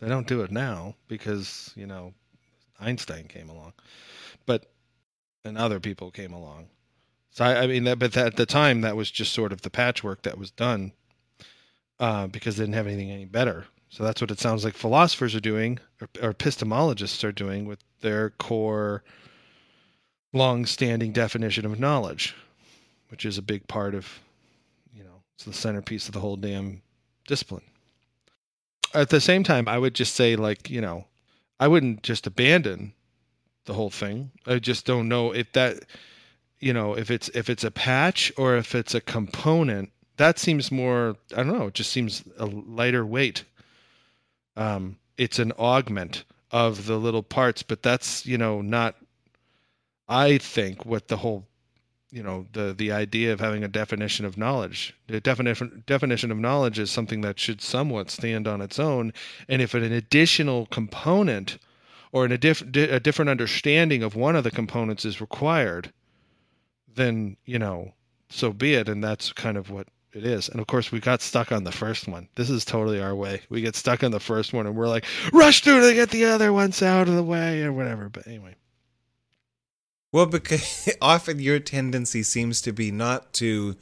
[0.01, 2.15] They don't do it now because you know
[2.81, 3.75] Einstein came along,
[4.45, 4.67] but
[5.45, 6.67] and other people came along.
[7.33, 9.63] So I, I mean, that, but that, at the time, that was just sort of
[9.63, 10.93] the patchwork that was done
[11.99, 13.65] uh, because they didn't have anything any better.
[13.89, 17.81] So that's what it sounds like philosophers are doing, or, or epistemologists are doing with
[18.01, 19.03] their core,
[20.33, 22.35] long-standing definition of knowledge,
[23.09, 24.21] which is a big part of,
[24.95, 26.83] you know, it's the centerpiece of the whole damn
[27.27, 27.65] discipline.
[28.95, 31.07] At the same time, I would just say, like, you know,
[31.59, 32.93] I wouldn't just abandon
[33.65, 34.33] the whole thing.
[34.47, 35.85] I just don't know if that,
[36.63, 39.91] you know, if it's if it's a patch or if it's a component.
[40.17, 41.17] That seems more.
[41.37, 41.67] I don't know.
[41.67, 43.45] It just seems a lighter weight.
[44.57, 48.95] Um, it's an augment of the little parts, but that's you know not.
[50.09, 51.49] I think what the whole
[52.13, 56.37] you know the the idea of having a definition of knowledge the definition definition of
[56.37, 59.15] knowledge is something that should somewhat stand on its own
[59.49, 61.57] and if an additional component
[62.13, 65.91] or an, a, diff, a different understanding of one of the components is required
[66.95, 67.93] then you know
[68.29, 70.49] so be it and that's kind of what it is.
[70.49, 72.29] And of course we got stuck on the first one.
[72.35, 73.43] This is totally our way.
[73.49, 76.27] We get stuck on the first one and we're like rush through to get the
[76.27, 78.09] other ones out of the way or whatever.
[78.09, 78.57] But anyway.
[80.13, 83.77] Well, because often your tendency seems to be not to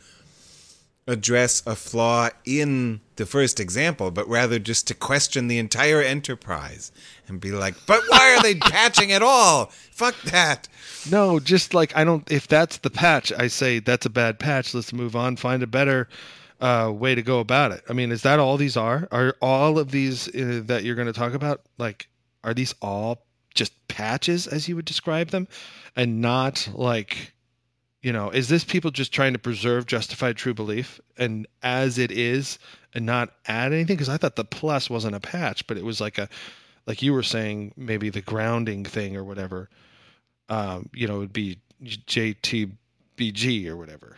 [1.07, 6.92] address a flaw in the first example, but rather just to question the entire enterprise
[7.26, 9.66] and be like, but why are they patching at all?
[9.66, 10.68] Fuck that.
[11.11, 12.30] No, just like I don't.
[12.30, 14.74] If that's the patch, I say that's a bad patch.
[14.74, 15.36] Let's move on.
[15.36, 16.09] Find a better
[16.61, 17.82] uh, way to go about it.
[17.88, 19.09] I mean, is that all these are?
[19.11, 22.09] Are all of these uh, that you're going to talk about like?
[22.42, 23.22] Are these all
[23.55, 25.48] just patches as you would describe them,
[25.96, 27.32] and not like,
[28.03, 32.11] you know, is this people just trying to preserve justified true belief and as it
[32.11, 32.59] is,
[32.94, 33.96] and not add anything?
[33.96, 36.28] Because I thought the plus wasn't a patch, but it was like a,
[36.86, 39.68] like you were saying, maybe the grounding thing or whatever
[40.51, 44.16] um, you know, it would be JTBG or whatever.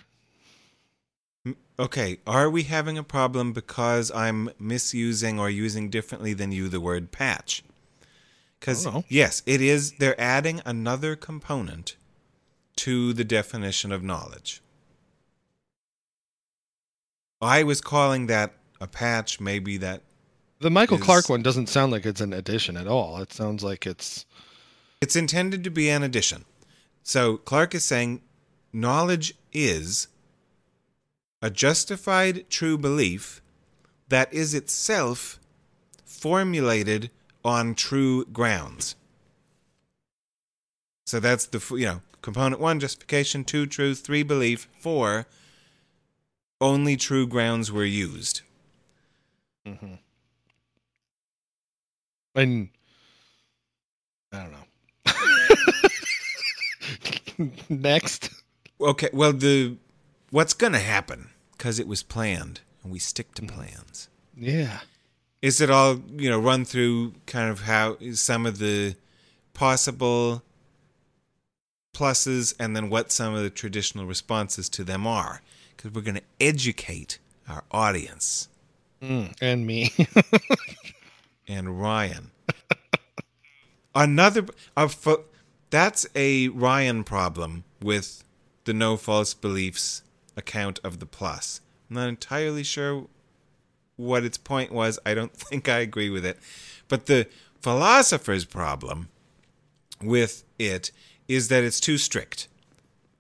[1.79, 6.81] Okay, are we having a problem because I'm misusing or using differently than you the
[6.81, 7.63] word patch?
[8.59, 9.05] Because, know.
[9.09, 11.97] yes, it is, they're adding another component
[12.83, 14.61] to the definition of knowledge.
[17.41, 20.03] I was calling that a patch, maybe that
[20.59, 23.21] The Michael Is- Clark one doesn't sound like it's an addition at all.
[23.23, 24.27] It sounds like it's
[25.01, 26.45] It's intended to be an addition.
[27.05, 28.23] So Clark is saying
[28.73, 30.09] knowledge is
[31.41, 33.43] a justified true belief
[34.09, 35.39] that is itself
[36.05, 37.11] formulated
[37.45, 38.97] on true grounds.
[41.07, 45.27] So that's the you know component one justification, two truth, three belief, four
[46.61, 48.43] only true grounds were used.
[49.67, 49.95] Mm-hmm.
[52.35, 52.69] and
[54.33, 54.53] I don't
[57.39, 57.51] know.
[57.69, 58.31] Next.
[58.81, 59.77] Okay, well the
[60.31, 63.57] what's going to happen cuz it was planned and we stick to mm-hmm.
[63.57, 64.09] plans.
[64.37, 64.81] Yeah.
[65.41, 68.97] Is it all, you know, run through kind of how some of the
[69.55, 70.43] possible
[71.93, 75.43] pluses and then what some of the traditional responses to them are
[75.77, 77.19] because we're going to educate
[77.49, 78.49] our audience
[79.03, 79.93] Mm, and me.
[81.49, 82.31] and Ryan.
[83.95, 85.25] Another a fo-
[85.71, 88.23] that's a Ryan problem with
[88.65, 90.03] the no false beliefs
[90.37, 91.61] account of the plus.
[91.91, 93.07] I'm not entirely sure
[93.97, 95.01] what its point was.
[95.05, 96.39] I don't think I agree with it.
[96.87, 97.27] But the
[97.61, 99.09] philosopher's problem
[100.01, 100.93] with it
[101.35, 102.49] is that it's too strict.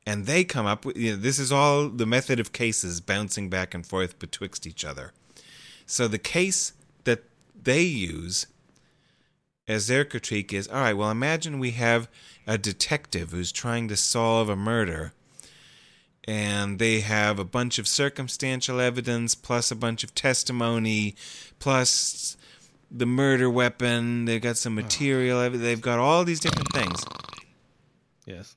[0.06, 3.48] And they come up with you know, this is all the method of cases bouncing
[3.48, 5.12] back and forth betwixt each other.
[5.86, 6.72] So the case
[7.04, 7.22] that
[7.60, 8.46] they use
[9.68, 12.08] as their critique is all right, well, imagine we have
[12.46, 15.12] a detective who's trying to solve a murder,
[16.24, 21.14] and they have a bunch of circumstantial evidence, plus a bunch of testimony,
[21.58, 22.36] plus
[22.90, 24.24] the murder weapon.
[24.24, 27.04] They've got some material, they've got all these different things.
[28.26, 28.56] Yes.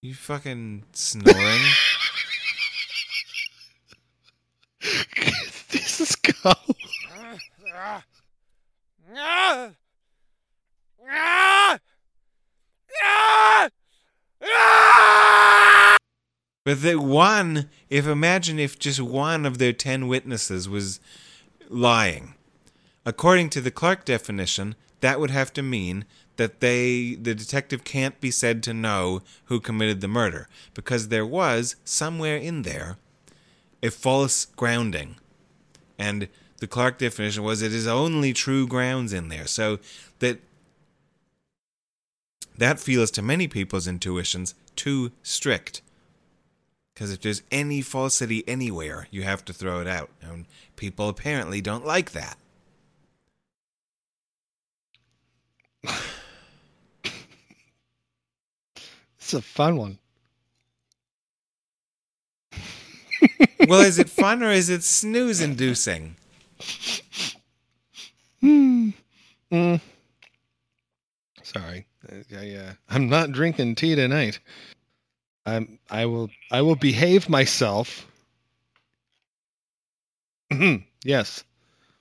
[0.00, 1.62] You fucking snoring.
[5.70, 6.76] this is cold.
[16.64, 20.98] But that one, if imagine if just one of their ten witnesses was
[21.68, 22.34] lying.
[23.04, 28.20] According to the Clark definition, that would have to mean that they the detective can't
[28.20, 32.96] be said to know who committed the murder because there was somewhere in there
[33.82, 35.16] a false grounding.
[35.98, 36.28] And
[36.58, 39.46] the Clark definition was it is only true grounds in there.
[39.46, 39.78] So
[40.20, 40.40] that
[42.56, 45.82] that feels to many people's intuitions too strict.
[46.94, 50.10] Because if there's any falsity anywhere, you have to throw it out.
[50.22, 52.38] And people apparently don't like that.
[59.23, 59.98] It's a fun one.
[63.68, 66.16] well, is it fun or is it snooze inducing?
[68.40, 68.90] Hmm.
[69.50, 69.80] Mm.
[71.42, 71.86] Sorry,
[72.34, 74.40] I, uh, I'm not drinking tea tonight.
[75.46, 75.78] I'm.
[75.90, 76.30] I will.
[76.50, 78.06] I will behave myself.
[81.04, 81.44] yes.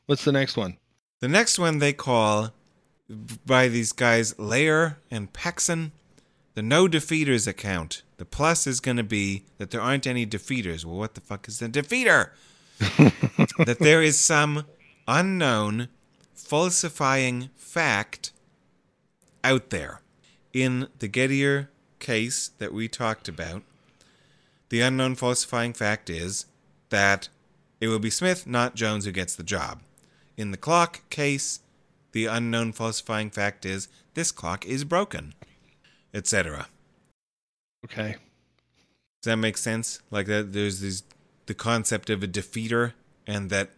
[0.06, 0.78] What's the next one?
[1.20, 2.52] The next one they call
[3.46, 5.92] by these guys Lehrer and Paxson
[6.54, 8.04] the no defeaters account.
[8.18, 10.86] The plus is going to be that there aren't any defeaters.
[10.86, 12.30] Well, what the fuck is a defeater?
[12.80, 14.66] that there is some
[15.08, 15.90] unknown
[16.34, 18.32] falsifying fact
[19.44, 20.02] out there.
[20.54, 23.64] In the Gettier case that we talked about,
[24.70, 26.46] the unknown falsifying fact is
[26.90, 27.30] that
[27.82, 29.82] it will be Smith, not Jones, who gets the job.
[30.38, 31.60] In the clock case,
[32.12, 35.34] the unknown falsifying fact is this clock is broken,
[36.14, 36.68] etc.
[37.86, 38.16] Okay.
[39.22, 40.00] Does that make sense?
[40.12, 41.04] Like that there's this
[41.46, 42.94] the concept of a defeater
[43.28, 43.72] and that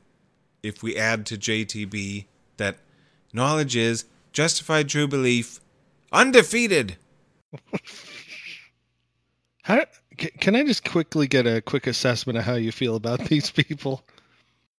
[0.61, 2.25] if we add to JTB
[2.57, 2.77] that
[3.33, 5.59] knowledge is justified true belief
[6.11, 6.97] undefeated.
[9.63, 9.85] how
[10.17, 14.03] can I just quickly get a quick assessment of how you feel about these people?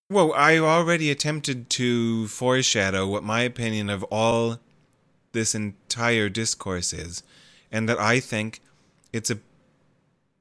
[0.09, 4.59] Well, I already attempted to foreshadow what my opinion of all
[5.33, 7.25] this entire discourse is,
[7.77, 8.63] and that I think
[9.13, 9.39] it's a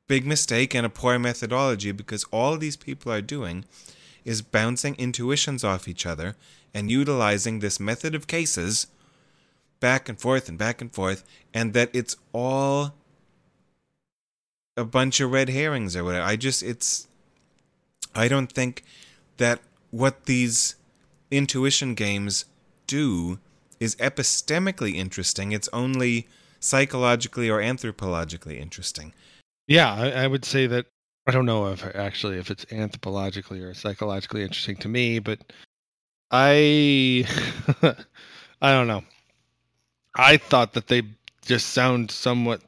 [0.08, 3.66] big mistake and a poor methodology because all these people are doing
[4.24, 6.38] is bouncing intuitions off each other
[6.74, 8.88] and utilizing this method of cases
[9.82, 12.94] back and forth and back and forth, and that it's all
[14.78, 16.24] a bunch of red herrings or whatever.
[16.24, 17.10] I just, it's,
[18.16, 18.82] I don't think
[19.36, 19.60] that
[19.92, 20.76] what these
[21.30, 22.46] intuition games
[22.88, 23.40] do
[23.82, 25.52] is epistemically interesting.
[25.52, 26.30] It's only
[26.66, 29.14] psychologically or anthropologically interesting.
[29.68, 30.86] Yeah, I, I, would say that
[31.28, 35.40] I don't know if actually if it's anthropologically or psychologically interesting to me, but
[36.32, 37.28] I
[38.62, 39.04] I don't know.
[40.16, 41.04] I thought that they
[41.46, 42.62] just sound somewhat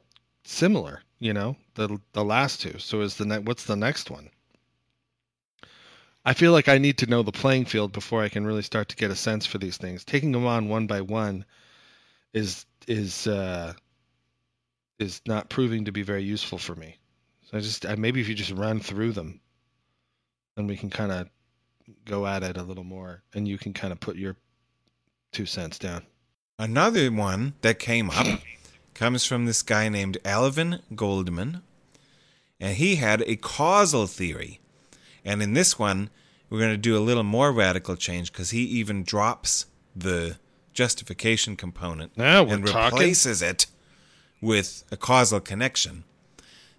[0.44, 2.78] similar, you know, the the last two.
[2.78, 4.30] So is the ne- what's the next one?
[6.24, 8.88] I feel like I need to know the playing field before I can really start
[8.90, 10.04] to get a sense for these things.
[10.04, 11.44] Taking them on one by one
[12.32, 13.74] is is uh,
[14.98, 16.96] is not proving to be very useful for me.
[17.50, 19.40] So I just I, maybe if you just run through them,
[20.56, 21.28] then we can kind of
[22.04, 24.36] go at it a little more, and you can kind of put your
[25.32, 26.04] two cents down.
[26.58, 28.40] Another one that came up
[28.94, 31.62] comes from this guy named Alvin Goldman,
[32.60, 34.60] and he had a causal theory.
[35.24, 36.10] And in this one,
[36.50, 40.38] we're going to do a little more radical change because he even drops the
[40.72, 43.50] justification component now and replaces talking.
[43.50, 43.66] it
[44.40, 46.04] with a causal connection.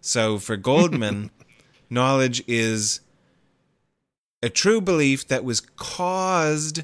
[0.02, 1.32] So for Goldman,
[1.90, 3.02] knowledge is
[4.42, 6.84] a true belief that was caused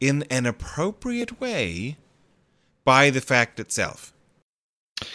[0.00, 1.96] in an appropriate way
[2.84, 4.12] by the fact itself.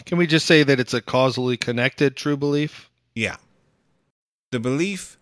[0.06, 2.90] Can we just say that it's a causally connected true belief?
[3.14, 3.38] Yeah.
[4.52, 5.18] The belief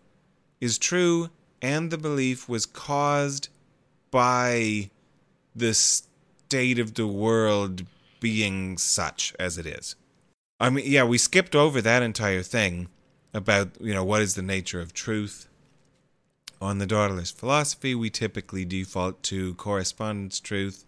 [0.62, 1.30] is true
[1.62, 3.50] and the belief was caused
[4.12, 4.90] by
[5.56, 7.86] the state of the world
[8.24, 9.98] being such as it is.
[10.58, 12.88] I mean, yeah, we skipped over that entire thing
[13.34, 15.50] about, you know, what is the nature of truth.
[16.62, 20.86] On the Dawdlers philosophy, we typically default to correspondence truth,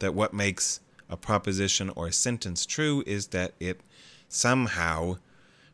[0.00, 3.80] that what makes a proposition or a sentence true is that it
[4.28, 5.18] somehow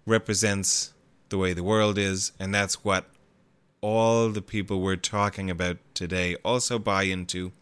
[0.05, 0.93] represents
[1.31, 3.07] the way the world is, and that's what
[3.81, 7.53] all the people we're talking about today also buy into.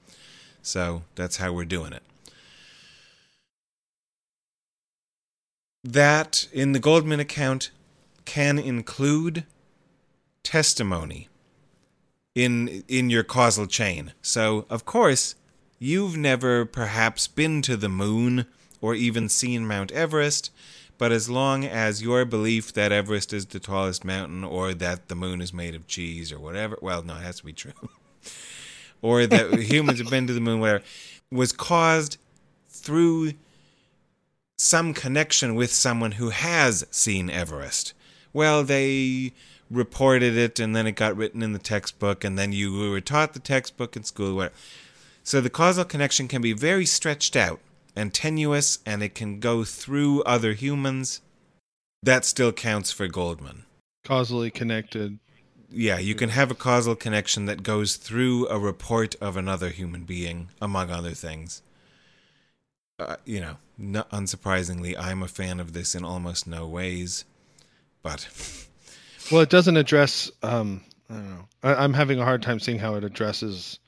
[0.63, 2.03] So that's how we're doing it.
[5.87, 7.71] That in the Goldman account
[8.25, 9.45] can include
[10.43, 11.29] testimony
[12.35, 14.13] in in your causal chain.
[14.21, 15.37] So, of course,
[15.79, 18.47] you've never perhaps been to the moon
[18.81, 20.51] or even seen Mount Everest,
[20.99, 25.15] but as long as your belief that Everest is the tallest mountain or that the
[25.15, 27.73] moon is made of cheese or whatever, well, no, it has to be true,
[29.03, 30.83] or that humans have been to the moon, whatever,
[31.31, 32.19] was caused
[32.69, 33.35] through
[34.57, 37.93] some connection with someone who has seen Everest.
[38.33, 39.33] Well, they
[39.71, 43.35] reported it and then it got written in the textbook and then you were taught
[43.35, 44.37] the textbook in school.
[44.37, 44.55] Whatever.
[45.23, 47.61] So the causal connection can be very stretched out
[47.97, 51.21] and tenuous and it can go through other humans.
[52.03, 53.65] That still counts for Goldman.
[54.05, 55.19] Causally connected.
[55.69, 60.05] Yeah, you can have a causal connection that goes through a report of another human
[60.05, 61.63] being, among other things.
[62.99, 67.25] Uh, you know, not unsurprisingly, I'm a fan of this in almost no ways,
[68.03, 68.29] but
[69.31, 70.31] Well, it doesn't address.
[70.43, 71.49] Um, I don't know.
[71.63, 73.79] I, I'm having a hard time seeing how it addresses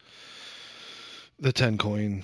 [1.38, 2.22] the ten coin.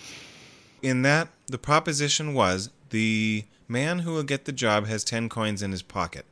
[0.83, 5.63] in that the proposition was the man who will get the job has 10 coins
[5.63, 6.27] in his pocket.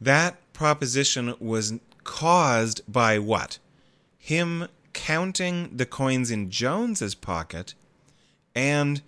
[0.00, 1.74] That proposition was
[2.04, 3.58] caused by what?
[4.18, 7.74] Him counting the coins in Jones's pocket
[8.54, 9.02] and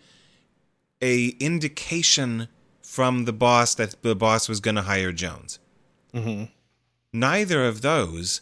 [1.03, 2.48] a indication
[2.80, 5.59] from the boss that the boss was going to hire Jones.
[6.14, 6.44] Mm-hmm.
[7.12, 8.40] Neither of those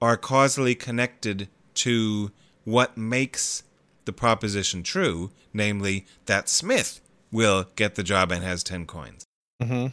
[0.00, 2.32] are causally connected to
[2.64, 3.62] what makes
[4.06, 7.00] the proposition true, namely that Smith
[7.30, 9.24] will get the job and has 10 coins.
[9.62, 9.88] Mm-hmm.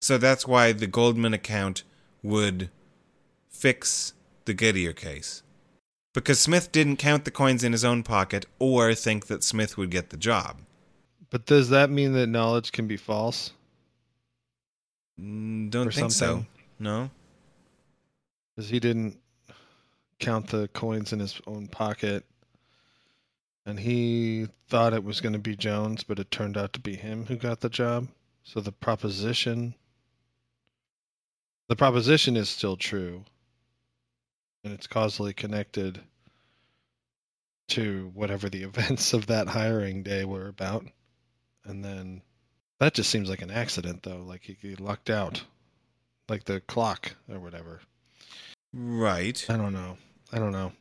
[0.00, 1.84] So that's why the Goldman account
[2.22, 2.70] would
[3.48, 4.14] fix
[4.44, 5.42] the Gettier case.
[6.12, 9.90] Because Smith didn't count the coins in his own pocket or think that Smith would
[9.90, 10.58] get the job.
[11.32, 13.52] But does that mean that knowledge can be false?
[15.18, 16.44] Mm, Don't Or think so.
[16.78, 17.10] No.
[18.54, 19.16] Because he didn't
[20.20, 22.24] count the coins in his own pocket,
[23.64, 26.96] and he thought it was going to be Jones, but it turned out to be
[26.96, 28.08] him who got the job.
[28.44, 29.74] So the proposition,
[31.68, 33.24] the proposition is still true,
[34.64, 36.02] and it's causally connected
[37.68, 40.84] to whatever the events of that hiring day were about.
[41.64, 42.22] And then
[42.80, 44.22] that just seems like an accident, though.
[44.26, 45.44] Like he, he lucked out,
[46.28, 47.80] like the clock or whatever.
[48.72, 49.44] Right.
[49.48, 49.98] I don't know.
[50.32, 50.72] I don't know.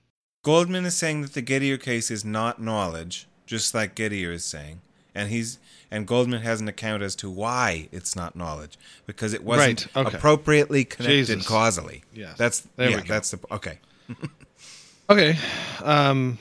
[0.43, 4.81] Goldman is saying that the Gettier case is not knowledge, just like Gettier is saying.
[5.13, 5.59] And he's
[5.91, 10.07] and Goldman has an account as to why it's not knowledge because it wasn't Right,
[10.07, 10.17] okay.
[10.17, 11.45] appropriately connected Jesus.
[11.47, 12.03] causally.
[12.13, 12.37] Yes.
[12.37, 13.79] That's There yeah, that's the okay.
[15.09, 15.37] Okay.
[15.83, 16.37] Um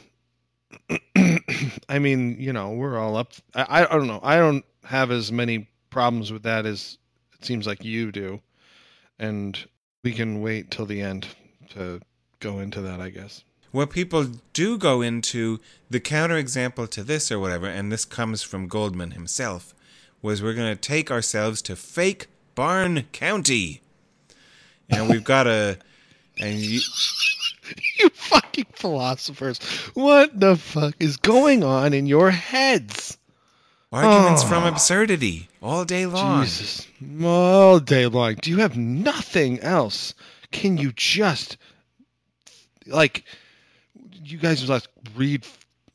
[1.88, 4.20] I mean, you know, we're all up I, I don't know.
[4.22, 6.98] I don't have as many problems with that as
[7.38, 8.40] it seems like you do.
[9.18, 9.58] And
[10.02, 11.28] we can wait till the end
[11.70, 12.00] to
[12.40, 13.44] go into that, I guess.
[13.70, 18.66] What people do go into the counterexample to this or whatever, and this comes from
[18.66, 19.74] Goldman himself,
[20.22, 23.80] was we're going to take ourselves to fake Barn County,
[24.88, 25.78] and we've got a
[26.40, 26.80] and you,
[28.00, 29.58] You fucking philosophers.
[29.94, 33.16] What the fuck is going on in your heads?
[33.92, 34.46] arguments Oh.
[34.46, 34.68] from ah.
[34.68, 36.44] absurdity all day long.
[36.44, 36.86] Jesus.
[37.22, 38.36] All day long.
[38.36, 40.14] Do you have nothing else?
[40.52, 41.56] Can you just
[42.86, 43.24] like
[44.22, 44.86] you guys like
[45.16, 45.46] read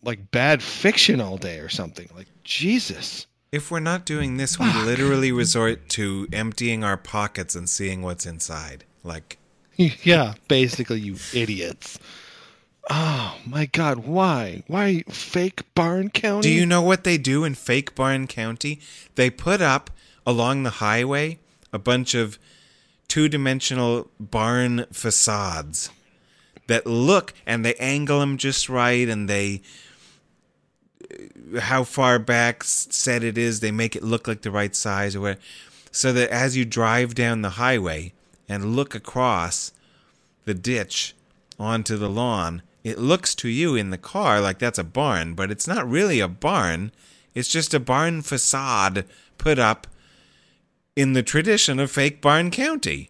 [0.04, 2.10] like bad fiction all day or something?
[2.16, 3.28] Like Jesus.
[3.52, 8.26] If we're not doing this, we literally resort to emptying our pockets and seeing what's
[8.26, 8.84] inside.
[9.02, 9.38] Like,
[10.04, 12.00] yeah, basically you idiots.
[12.90, 14.64] Oh my god, why?
[14.68, 16.50] Why fake Barn County?
[16.50, 18.80] do you know what they do in fake Barn County?
[19.16, 19.90] They put up
[20.26, 21.40] along the highway
[21.74, 22.38] a bunch of
[23.08, 25.90] two dimensional barn facades
[26.68, 29.62] that look and they angle them just right and they
[31.54, 35.16] uh, how far back set it is they make it look like the right size
[35.16, 35.40] or whatever
[35.92, 38.12] so that as you drive down the highway
[38.48, 39.72] and look across
[40.46, 41.16] the ditch
[41.60, 45.50] onto the lawn it looks to you in the car like that's a barn but
[45.50, 46.92] it's not really a barn
[47.34, 49.06] it's just a barn facade
[49.38, 49.88] put up
[50.96, 53.10] in the tradition of fake barn county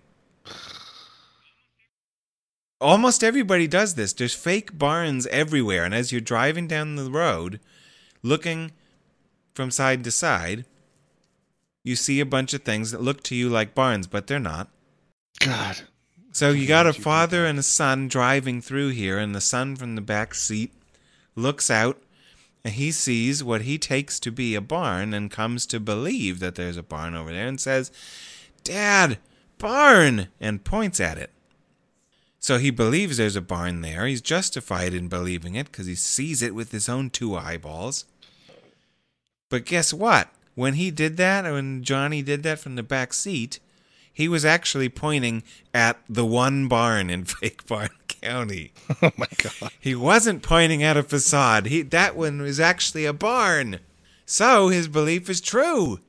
[2.85, 4.13] almost everybody does this.
[4.13, 7.59] There's fake barns everywhere, and as you're driving down the road,
[8.21, 8.71] looking
[9.53, 10.65] from side to side,
[11.83, 14.69] you see a bunch of things that look to you like barns, but they're not.
[15.39, 15.81] God.
[16.31, 19.33] So you got a Would you do father and a son driving through here, and
[19.33, 20.73] the son from the back seat
[21.35, 22.01] looks out
[22.63, 26.55] and he sees what he takes to be a barn and comes to believe that
[26.55, 27.91] there's a barn over there and says,
[28.63, 29.19] Dad,
[29.59, 30.29] barn!
[30.41, 31.29] and points at it.
[32.39, 34.07] So he believes there's a barn there.
[34.07, 38.05] He's justified in believing it because he sees it with his own two eyeballs.
[39.49, 40.29] But guess what?
[40.55, 43.59] when he did that, when Johnny did that from the back seat,
[44.15, 45.43] he was actually pointing
[45.73, 48.71] at the one barn in Fake Barn County.
[49.01, 49.71] Oh my god.
[49.79, 51.65] He wasn't pointing at a facade.
[51.65, 53.79] He that one was actually a barn.
[54.25, 55.99] So his belief is true.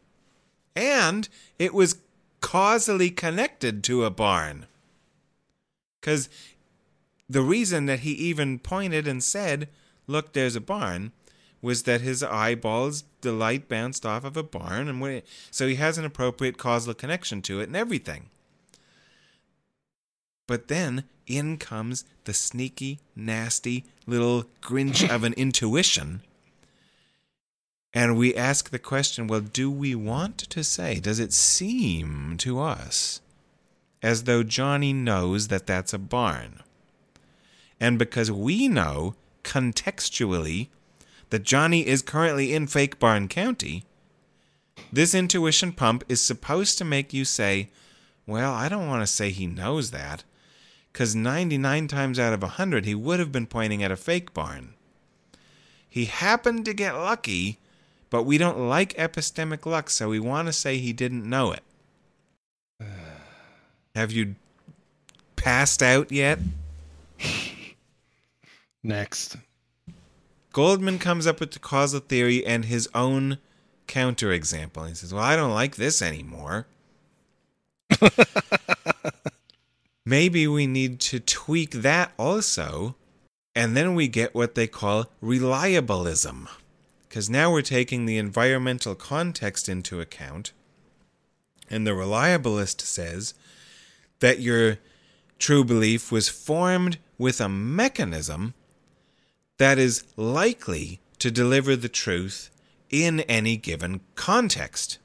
[0.77, 1.29] And
[1.59, 1.97] it was
[2.41, 4.67] causally connected to a barn.
[6.01, 6.29] Cuz
[7.29, 9.69] the reason that he even pointed and said,
[10.07, 11.11] "Look, there's a barn,"
[11.63, 15.77] was that his eyeballs, the light bounced off of a barn, and it, so he
[15.77, 18.31] has an appropriate causal connection to it and everything.
[20.47, 26.23] But then in comes the sneaky, nasty little Grinch of an intuition.
[27.93, 32.61] And we ask the question well, do we want to say, does it seem to
[32.61, 33.21] us
[34.03, 36.61] as though Johnny knows that that's a barn?
[37.81, 40.69] And because we know contextually
[41.31, 43.85] that Johnny is currently in Fake Barn County,
[44.93, 47.71] this intuition pump is supposed to make you say,
[48.27, 50.25] well, I don't want to say he knows that,
[50.93, 54.75] because 99 times out of 100 he would have been pointing at a fake barn.
[55.89, 57.59] He happened to get lucky,
[58.11, 61.63] but we don't like epistemic luck, so we want to say he didn't know it.
[63.95, 64.35] Have you
[65.37, 66.39] passed out yet?
[68.83, 69.37] Next.
[70.57, 73.37] Goldman comes up with the causal theory and his own
[73.87, 74.89] counterexample.
[74.89, 76.67] He says, Well, I don't like this anymore.
[80.07, 82.97] Maybe we need to tweak that also.
[83.55, 86.49] And then we get what they call reliabilism.
[87.07, 90.53] Because now we're taking the environmental context into account.
[91.69, 93.35] And the reliabilist says
[94.21, 94.79] that your
[95.39, 98.55] true belief was formed with a mechanism
[99.59, 102.51] that is likely to deliver the truth
[102.91, 104.99] in any given context.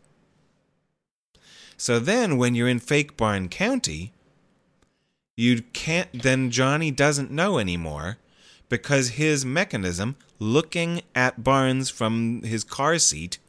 [1.78, 4.14] So then, when you're in Fake Barn County,
[5.36, 8.18] you can't, then Johnny doesn't know anymore
[8.70, 13.39] because his mechanism, looking at barns from his car seat,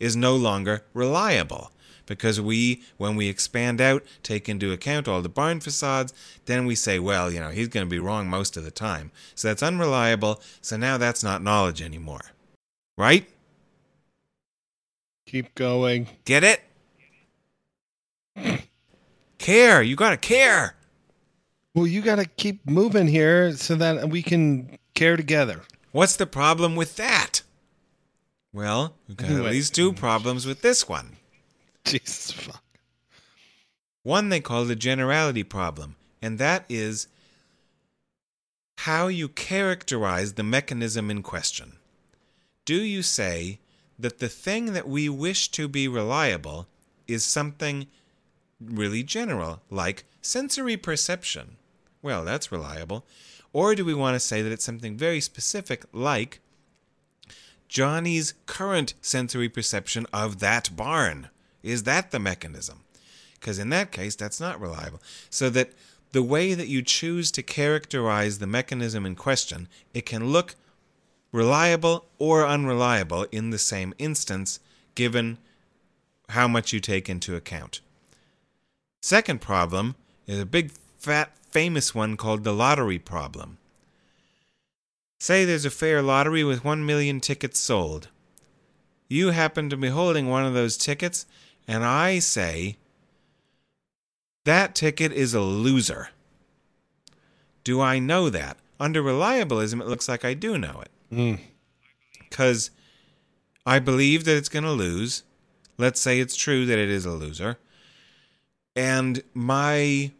[0.00, 1.70] is no longer reliable
[2.06, 6.12] because we, when we expand out, take into account all the barn facades,
[6.46, 9.10] then we say, well, you know, he's going to be wrong most of the time.
[9.34, 10.40] So that's unreliable.
[10.60, 12.32] So now that's not knowledge anymore.
[12.96, 13.28] Right?
[15.26, 16.08] Keep going.
[16.24, 16.62] Get it?
[19.38, 19.82] care.
[19.82, 20.74] You got to care.
[21.74, 25.62] Well, you got to keep moving here so that we can care together.
[25.92, 27.42] What's the problem with that?
[28.52, 31.16] Well, we've got at least two problems with this one.
[31.86, 32.62] Jesus fuck.
[34.02, 37.08] One they call the generality problem, and that is
[38.78, 41.78] how you characterize the mechanism in question.
[42.64, 43.60] Do you say
[43.98, 46.66] that the thing that we wish to be reliable
[47.06, 47.86] is something
[48.60, 51.56] really general, like sensory perception?
[52.02, 53.06] Well, that's reliable.
[53.52, 56.40] Or do we want to say that it's something very specific, like
[57.68, 61.28] Johnny's current sensory perception of that barn?
[61.64, 62.80] Is that the mechanism?
[63.40, 65.00] Because in that case, that's not reliable.
[65.30, 65.72] So that
[66.12, 70.54] the way that you choose to characterize the mechanism in question, it can look
[71.32, 74.60] reliable or unreliable in the same instance,
[74.94, 75.38] given
[76.28, 77.80] how much you take into account.
[79.02, 79.96] Second problem
[80.26, 83.58] is a big, fat, famous one called the lottery problem.
[85.18, 88.08] Say there's a fair lottery with 1 million tickets sold.
[89.08, 91.26] You happen to be holding one of those tickets,
[91.66, 92.76] and I say,
[94.44, 96.10] that ticket is a loser.
[97.62, 98.58] Do I know that?
[98.78, 100.90] Under reliabilism, it looks like I do know it.
[101.14, 101.40] Mm.
[102.28, 102.70] Because
[103.64, 105.22] I believe that it's going to lose.
[105.78, 107.58] Let's say it's true that it is a loser.
[108.76, 110.12] And my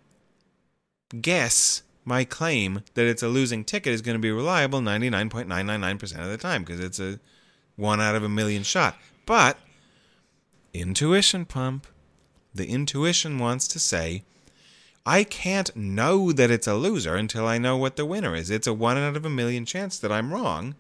[1.21, 6.31] guess, my claim that it's a losing ticket is going to be reliable 99.999% of
[6.31, 7.19] the time because it's a
[7.77, 8.97] one out of a million shot.
[9.27, 9.59] But
[10.75, 11.87] intuition pump,
[12.55, 14.25] the intuition wants to say,
[15.07, 18.51] I can't know that it's a loser until I know what the winner is.
[18.51, 20.75] It's a one out of a million chance that I'm wrong.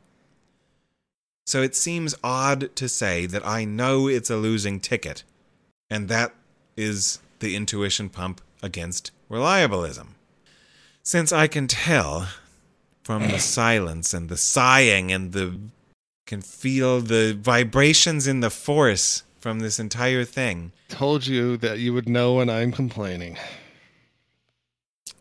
[1.46, 5.24] So it seems odd to say that I know it's a losing ticket.
[5.90, 6.34] And that
[6.76, 10.08] is the intuition pump against reliabilism.
[11.02, 12.28] Since I can tell
[13.02, 15.58] from the silence and the sighing and the
[16.26, 21.92] can feel the vibrations in the force from this entire thing, Told you that you
[21.92, 23.36] would know when I'm complaining.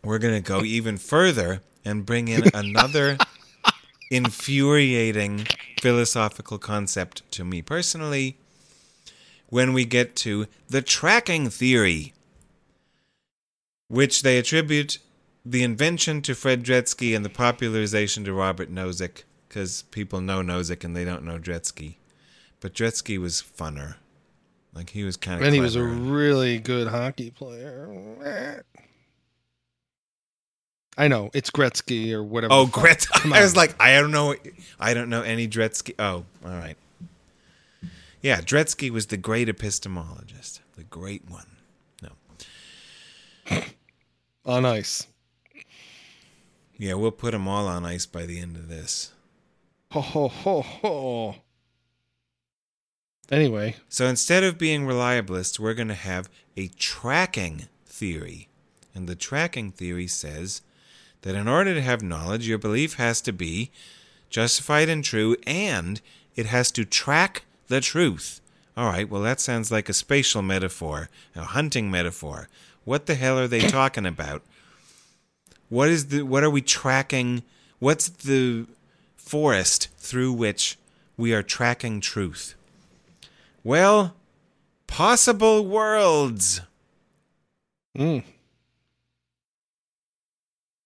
[0.02, 3.18] we're going to go even further and bring in another
[4.10, 5.46] infuriating
[5.78, 8.38] philosophical concept to me personally.
[9.50, 12.14] when we get to the tracking theory,
[13.88, 15.00] which they attribute
[15.44, 20.82] the invention to Fred Dretske and the popularization to Robert Nozick, because people know Nozick
[20.82, 21.96] and they don't know Dretske.
[22.60, 23.96] But Dretske was funner.
[24.74, 25.46] Like he was kind of.
[25.46, 28.64] And he was a really good hockey player.
[30.96, 32.52] I know it's Gretzky or whatever.
[32.52, 32.66] Oh.
[32.66, 33.32] Gretzky!
[33.32, 34.34] I was like, I don't know,
[34.78, 35.94] I don't know any Gretzky.
[35.98, 36.76] Oh, all right.
[38.20, 41.46] Yeah, Dretske was the great epistemologist, the great one.
[42.02, 43.60] No,
[44.46, 45.06] on ice.
[46.78, 49.12] yeah, we'll put them all on ice by the end of this.
[49.92, 51.34] Ho ho ho ho.
[53.30, 58.48] Anyway, So instead of being reliabilists, we're going to have a tracking theory.
[58.94, 60.60] And the tracking theory says
[61.22, 63.70] that in order to have knowledge, your belief has to be
[64.28, 66.00] justified and true, and
[66.36, 68.40] it has to track the truth.
[68.76, 72.48] All right, well, that sounds like a spatial metaphor, a hunting metaphor.
[72.84, 74.42] What the hell are they talking about?
[75.68, 77.42] What is the what are we tracking?
[77.78, 78.66] What's the
[79.16, 80.76] forest through which
[81.16, 82.54] we are tracking truth?
[83.64, 84.14] Well,
[84.86, 86.60] possible worlds.
[87.96, 88.22] mm,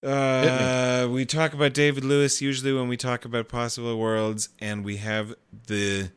[0.01, 4.99] Uh, we talk about David Lewis usually when we talk about possible worlds, and we
[4.99, 5.35] have
[5.67, 6.13] the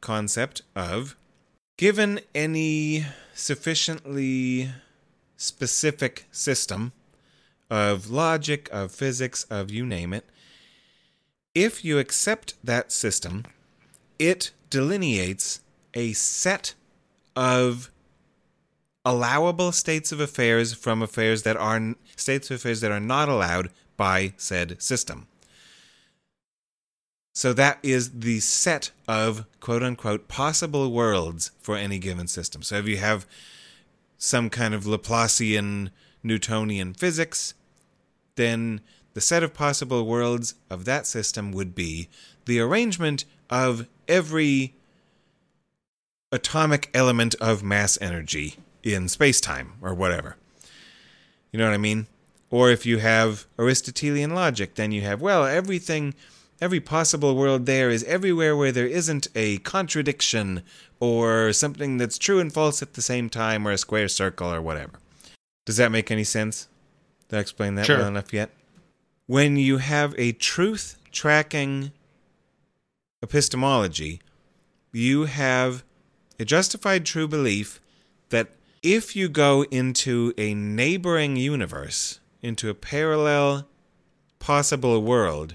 [0.00, 1.16] concept of
[1.76, 4.70] given any sufficiently
[5.36, 6.92] specific system
[7.70, 10.26] of logic, of physics, of you name it,
[11.54, 13.44] if you accept that system,
[14.18, 15.60] it delineates
[15.94, 16.74] a set
[17.36, 17.90] of
[19.04, 23.70] allowable states of affairs from affairs that are states of affairs that are not allowed
[23.96, 25.26] by said system.
[27.32, 32.62] So that is the set of quote unquote possible worlds for any given system.
[32.62, 33.26] So if you have
[34.18, 35.90] some kind of Laplacian
[36.22, 37.54] Newtonian physics,
[38.36, 38.80] then
[39.14, 42.08] the set of possible worlds of that system would be
[42.44, 44.74] the arrangement of every
[46.32, 50.36] atomic element of mass energy in space-time or whatever.
[51.52, 52.06] You know what I mean?
[52.50, 56.14] Or if you have Aristotelian logic, then you have, well, everything,
[56.60, 60.62] every possible world there is everywhere where there isn't a contradiction
[60.98, 64.60] or something that's true and false at the same time or a square circle or
[64.60, 64.98] whatever.
[65.66, 66.68] Does that make any sense?
[67.28, 67.98] Did I explain that Sure.
[67.98, 68.50] well enough yet?
[69.26, 71.92] When you have a truth tracking
[73.22, 74.20] epistemology,
[74.92, 75.84] you have
[76.40, 77.80] a justified true belief
[78.30, 78.48] that
[78.82, 83.68] if you go into a neighboring universe, into a parallel
[84.38, 85.54] possible world,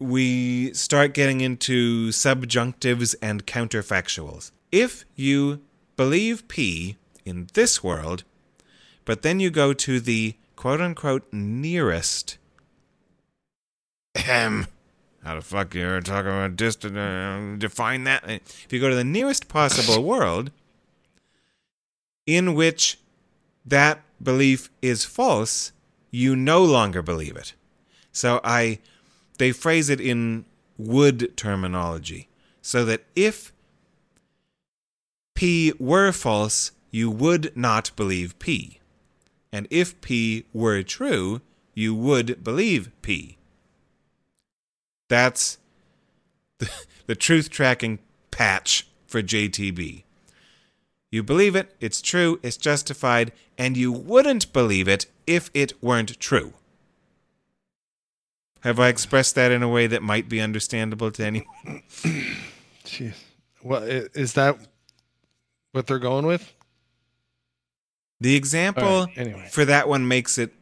[0.00, 4.50] we start getting into subjunctives and counterfactuals.
[4.72, 5.60] If you
[5.96, 8.24] believe P in this world,
[9.04, 12.38] but then you go to the quote unquote nearest.
[14.16, 14.66] Ahem.
[15.22, 16.98] How the fuck you're talking about distant?
[16.98, 18.24] Uh, define that.
[18.28, 20.50] If you go to the nearest possible world,
[22.26, 22.98] in which
[23.64, 25.72] that belief is false,
[26.10, 27.54] you no longer believe it.
[28.10, 28.80] So I,
[29.38, 30.44] they phrase it in
[30.76, 32.28] would terminology,
[32.60, 33.52] so that if
[35.34, 38.80] P were false, you would not believe P.
[39.52, 41.40] And if P were true,
[41.74, 43.38] you would believe P.
[45.12, 45.58] That's
[46.56, 46.70] the,
[47.06, 47.98] the truth tracking
[48.30, 50.04] patch for JTB.
[51.10, 56.18] You believe it, it's true, it's justified, and you wouldn't believe it if it weren't
[56.18, 56.54] true.
[58.60, 61.46] Have I expressed that in a way that might be understandable to anyone?
[62.86, 63.12] jeez.
[63.62, 64.56] Well, is that
[65.72, 66.54] what they're going with?
[68.18, 69.48] The example right, anyway.
[69.52, 70.54] for that one makes it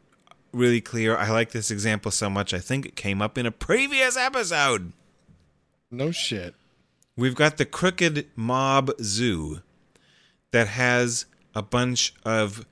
[0.52, 1.16] really clear.
[1.16, 4.92] I like this example so much, I think it came up in a previous episode.
[5.90, 6.54] No shit.
[7.16, 9.60] We've got the Crooked Mob Zoo
[10.52, 12.64] that has a bunch of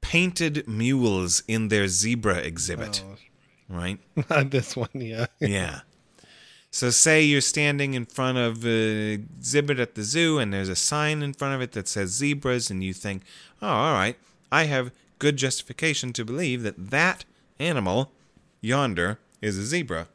[0.00, 3.16] painted mules in their zebra exhibit, Oh,
[3.68, 3.98] right?
[4.30, 5.26] not this one, yeah.
[5.40, 5.80] yeah.
[6.70, 10.76] So say you're standing in front of a exhibit at the zoo and there's a
[10.76, 13.22] sign in front of it that says zebras and you think,
[13.60, 14.16] "Oh, all right.
[14.52, 17.24] I have good justification to believe that that
[17.60, 18.10] animal
[18.60, 20.08] yonder is a zebra."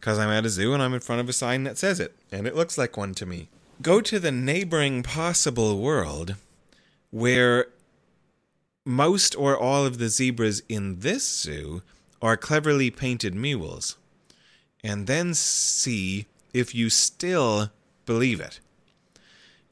[0.00, 2.16] Cuz I'm at a zoo and I'm in front of a sign that says it
[2.32, 3.48] and it looks like one to me.
[3.82, 6.36] Go to the neighboring possible world
[7.10, 7.66] where
[8.86, 11.82] most or all of the zebras in this zoo
[12.22, 13.96] are cleverly painted mules
[14.82, 17.70] and then see if you still
[18.06, 18.60] believe it.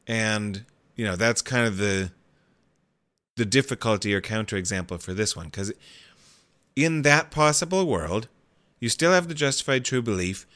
[0.06, 0.64] And,
[0.96, 2.10] you know, that's kind of the
[3.36, 5.72] the difficulty or counterexample for this one cuz
[6.76, 8.28] in that possible world,
[8.80, 10.46] you still have the justified true belief,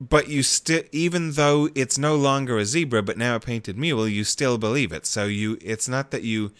[0.00, 4.08] but you still even though it's no longer a zebra but now a painted mule,
[4.08, 5.06] you still believe it.
[5.06, 6.52] So you it's not that you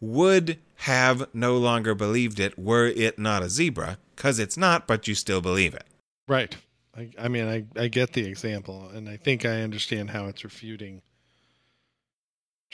[0.00, 5.08] would have no longer believed it were it not a zebra, cuz it's not, but
[5.08, 5.86] you still believe it.
[6.28, 6.56] Right.
[6.96, 10.44] I, I mean, I, I get the example, and I think I understand how it's
[10.44, 11.02] refuting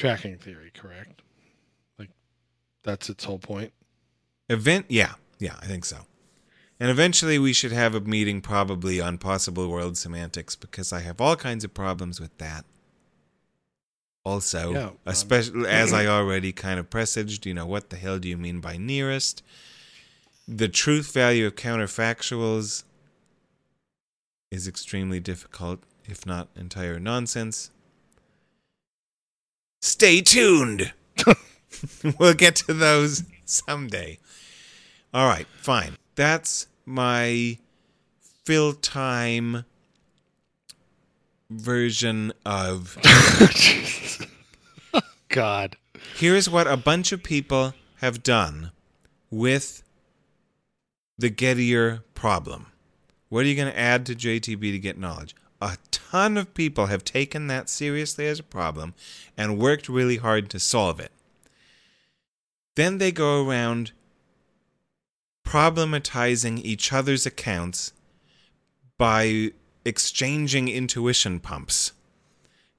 [0.00, 1.22] tracking theory, correct?
[1.98, 2.08] Like,
[2.82, 3.72] that's its whole point.
[4.48, 5.98] Event, yeah, yeah, I think so.
[6.80, 11.20] And eventually we should have a meeting probably on possible world semantics because I have
[11.20, 12.64] all kinds of problems with that.
[14.24, 18.18] Also, Yeah, um, especially as I already kind of presaged, you know, what the hell
[18.18, 19.42] do you mean by nearest?
[20.48, 22.84] The truth value of counterfactuals
[24.50, 27.70] is extremely difficult, if not entire nonsense.
[29.80, 30.92] Stay tuned.
[32.18, 34.18] we'll get to those someday.
[35.12, 35.96] All right, fine.
[36.14, 37.58] That's my
[38.44, 39.64] fill time
[41.48, 42.98] version of
[45.28, 45.76] God.
[46.16, 48.70] here's what a bunch of people have done
[49.30, 49.82] with
[51.18, 52.66] the Gettier problem.
[53.28, 55.34] What are you going to add to JTB to get knowledge?
[55.60, 58.94] A ton of people have taken that seriously as a problem
[59.36, 61.12] and worked really hard to solve it.
[62.76, 63.92] Then they go around
[65.44, 67.92] problematizing each other's accounts
[68.96, 69.50] by
[69.84, 71.92] exchanging intuition pumps.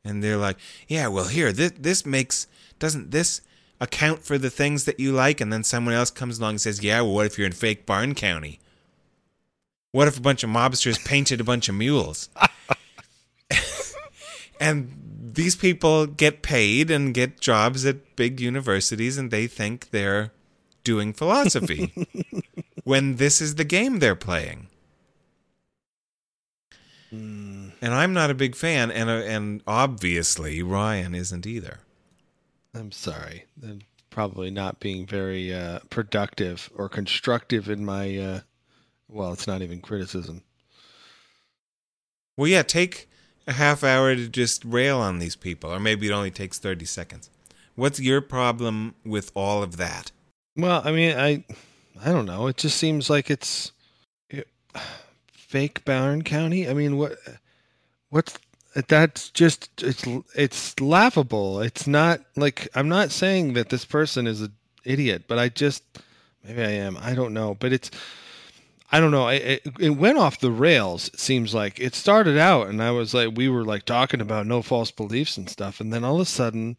[0.03, 0.57] And they're like,
[0.88, 2.47] yeah, well, here, this, this makes,
[2.79, 3.41] doesn't this
[3.79, 5.41] account for the things that you like?
[5.41, 7.86] And then someone else comes along and says, yeah, well, what if you're in fake
[7.86, 8.59] Barn County?
[9.91, 12.29] What if a bunch of mobsters painted a bunch of mules?
[14.59, 14.91] and
[15.33, 20.31] these people get paid and get jobs at big universities and they think they're
[20.83, 21.93] doing philosophy
[22.83, 24.67] when this is the game they're playing.
[27.11, 31.79] And I'm not a big fan, and uh, and obviously Ryan isn't either.
[32.73, 33.45] I'm sorry.
[33.61, 38.17] I'm probably not being very uh, productive or constructive in my.
[38.17, 38.39] Uh,
[39.12, 40.41] well, it's not even criticism.
[42.38, 43.09] Well, yeah, take
[43.45, 46.86] a half hour to just rail on these people, or maybe it only takes thirty
[46.86, 47.30] seconds.
[47.76, 50.12] What's your problem with all of that?
[50.55, 51.43] Well, I mean, I,
[52.03, 52.47] I don't know.
[52.47, 53.72] It just seems like it's
[54.30, 54.47] it,
[55.32, 56.70] fake Barn County.
[56.70, 57.18] I mean, what,
[58.09, 58.38] what's
[58.88, 60.05] that's just it's
[60.36, 61.59] it's laughable.
[61.59, 64.53] It's not like I'm not saying that this person is an
[64.86, 65.84] idiot, but I just
[66.45, 66.97] maybe I am.
[67.01, 67.91] I don't know, but it's.
[68.91, 69.29] I don't know.
[69.29, 71.07] It, it, went off the rails.
[71.09, 74.45] It seems like it started out, and I was like, we were like talking about
[74.45, 76.75] no false beliefs and stuff, and then all of a sudden,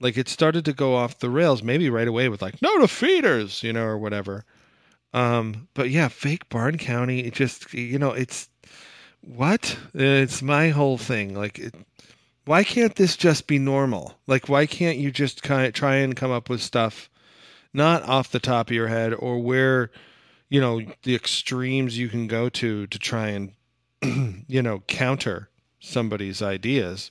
[0.00, 3.62] like it started to go off the rails maybe right away with like no defeaters
[3.62, 4.44] you know or whatever
[5.12, 8.48] um but yeah fake barn county it just you know it's
[9.22, 11.74] what it's my whole thing like it,
[12.44, 16.16] why can't this just be normal like why can't you just kind of try and
[16.16, 17.08] come up with stuff
[17.72, 19.90] not off the top of your head or where
[20.48, 23.52] you know the extremes you can go to to try and
[24.48, 27.10] you know counter somebody's ideas.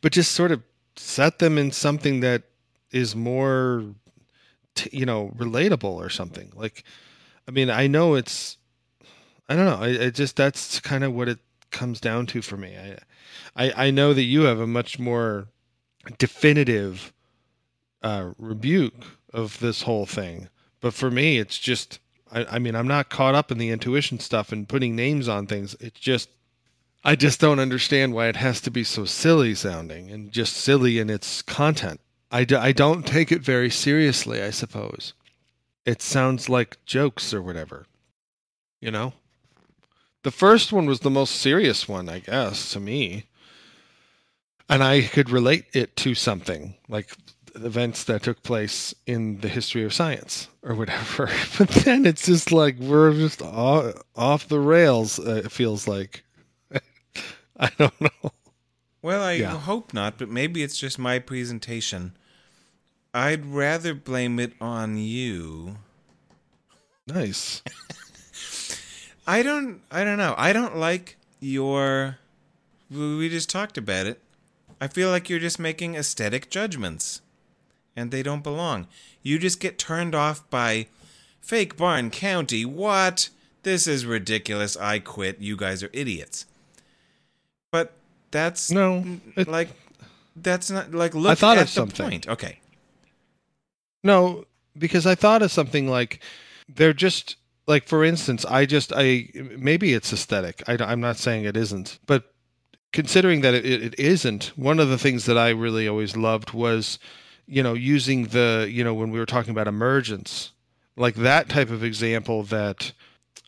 [0.00, 0.62] But just sort of
[0.96, 2.44] set them in something that
[2.92, 3.84] is more
[4.74, 6.52] t- you know relatable or something.
[6.54, 6.84] Like
[7.48, 8.58] i mean i know it's
[9.48, 10.06] i don't know.
[10.06, 11.38] I, just that's kind of what it
[11.70, 12.76] comes down to for me.
[12.76, 12.98] I,
[13.66, 15.48] I i know that you have a much more
[16.18, 17.12] definitive
[18.02, 20.48] uh rebuke of this whole thing
[20.84, 21.98] but for me it's just
[22.30, 25.46] I, I mean i'm not caught up in the intuition stuff and putting names on
[25.46, 26.28] things it's just
[27.06, 30.98] I just don't understand why it has to be so silly sounding and just silly
[30.98, 32.00] in its content.
[32.32, 35.12] I, don't take it very seriously, I suppose.
[35.84, 37.86] It sounds like jokes or whatever.
[38.80, 39.12] You know?
[40.22, 43.26] The first one was the most serious one, I guess, to me.
[44.68, 47.14] And I could relate it to something like
[47.54, 51.28] events that took place in the history of science or whatever.
[51.58, 56.24] But then it's just like we're just off, off the rails, uh, it feels like.
[57.56, 58.32] I don't know.
[59.02, 59.58] Well, I Yeah.
[59.58, 62.16] hope not, but maybe it's just my presentation.
[63.12, 65.76] I'd rather blame it on you.
[67.06, 67.62] Nice.
[69.26, 70.34] I don't I don't know.
[70.36, 72.18] I don't like your
[72.90, 74.20] we we just talked about it.
[74.80, 77.20] I feel like you're just making aesthetic judgments
[77.96, 78.86] and they don't belong.
[79.22, 80.86] You just get turned off by
[81.40, 82.64] fake Barn County.
[82.64, 83.28] What?
[83.62, 84.76] This is ridiculous.
[84.76, 85.40] I quit.
[85.40, 86.46] You guys are idiots.
[87.70, 87.92] But
[88.30, 89.04] that's No,
[89.36, 89.70] it- like
[90.36, 92.10] that's not like look thought at of the something.
[92.10, 92.28] point.
[92.28, 92.58] Okay.
[94.02, 94.44] No,
[94.76, 96.20] because I thought of something like
[96.68, 97.36] they're just
[97.66, 100.62] like for instance, I just I maybe it's aesthetic.
[100.68, 102.32] I, am not saying it isn't, but
[102.92, 106.98] considering that it, it isn't, one of the things that I really always loved was,
[107.46, 110.52] you know, using the you know when we were talking about emergence,
[110.96, 112.92] like that type of example that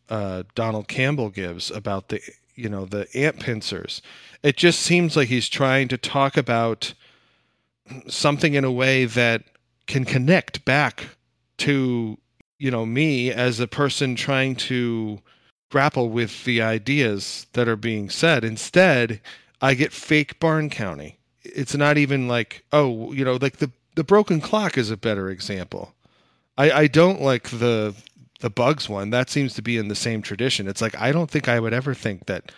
[0.08, 2.20] uh, Donald Campbell gives about the
[2.54, 4.02] you know the ant pincers.
[4.42, 6.94] It just seems like he's trying to talk about
[8.08, 9.44] something in a way that
[9.86, 11.08] can connect back
[11.58, 12.18] to
[12.58, 15.20] you know me as a person trying to
[15.70, 19.20] grapple with the ideas that are being said instead
[19.60, 24.04] i get fake barn county it's not even like oh you know like the the
[24.04, 25.94] broken clock is a better example
[26.56, 27.94] i i don't like the
[28.40, 31.30] the bugs one that seems to be in the same tradition it's like i don't
[31.30, 32.52] think i would ever think that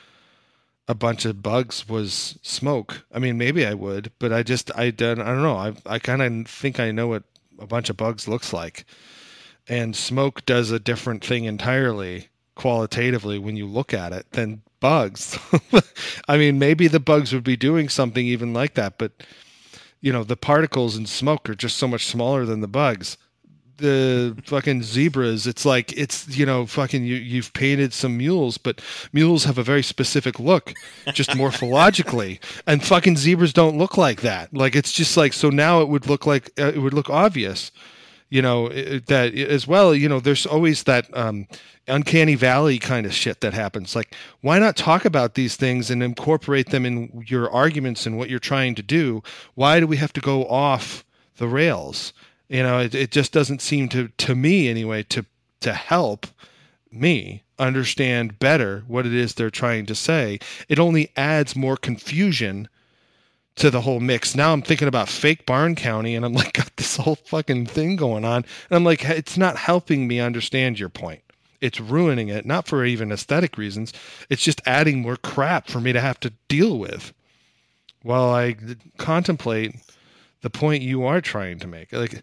[0.88, 3.04] a bunch of bugs was smoke.
[3.12, 5.56] I mean, maybe I would, but I just I don't I don't know.
[5.56, 7.24] I I kind of think I know what
[7.58, 8.86] a bunch of bugs looks like,
[9.68, 15.38] and smoke does a different thing entirely qualitatively when you look at it than bugs.
[16.28, 19.12] I mean, maybe the bugs would be doing something even like that, but
[20.00, 23.16] you know, the particles in smoke are just so much smaller than the bugs.
[23.78, 28.80] The fucking zebras, it's like it's you know fucking you you've painted some mules, but
[29.12, 30.74] mules have a very specific look,
[31.12, 34.52] just morphologically, and fucking zebras don't look like that.
[34.52, 37.70] Like it's just like so now it would look like uh, it would look obvious,
[38.30, 39.94] you know that as well.
[39.94, 41.46] You know, there's always that um,
[41.86, 43.96] uncanny valley kind of shit that happens.
[43.96, 48.28] Like, why not talk about these things and incorporate them in your arguments and what
[48.28, 49.22] you're trying to do?
[49.54, 51.04] Why do we have to go off
[51.36, 52.12] the rails?
[52.48, 55.24] You know, it, it just doesn't seem to to me anyway to
[55.60, 56.26] to help
[56.90, 60.38] me understand better what it is they're trying to say.
[60.68, 62.68] It only adds more confusion
[63.58, 64.34] to the whole mix.
[64.34, 67.96] Now I'm thinking about fake Barn County and I'm like got this whole fucking thing
[67.96, 68.44] going on.
[68.70, 71.22] And I'm like it's not helping me understand your point.
[71.60, 73.92] It's ruining it, not for even aesthetic reasons.
[74.30, 77.12] It's just adding more crap for me to have to deal with
[78.02, 78.56] while I
[78.96, 79.74] contemplate
[80.42, 81.92] the point you are trying to make.
[81.92, 82.22] Like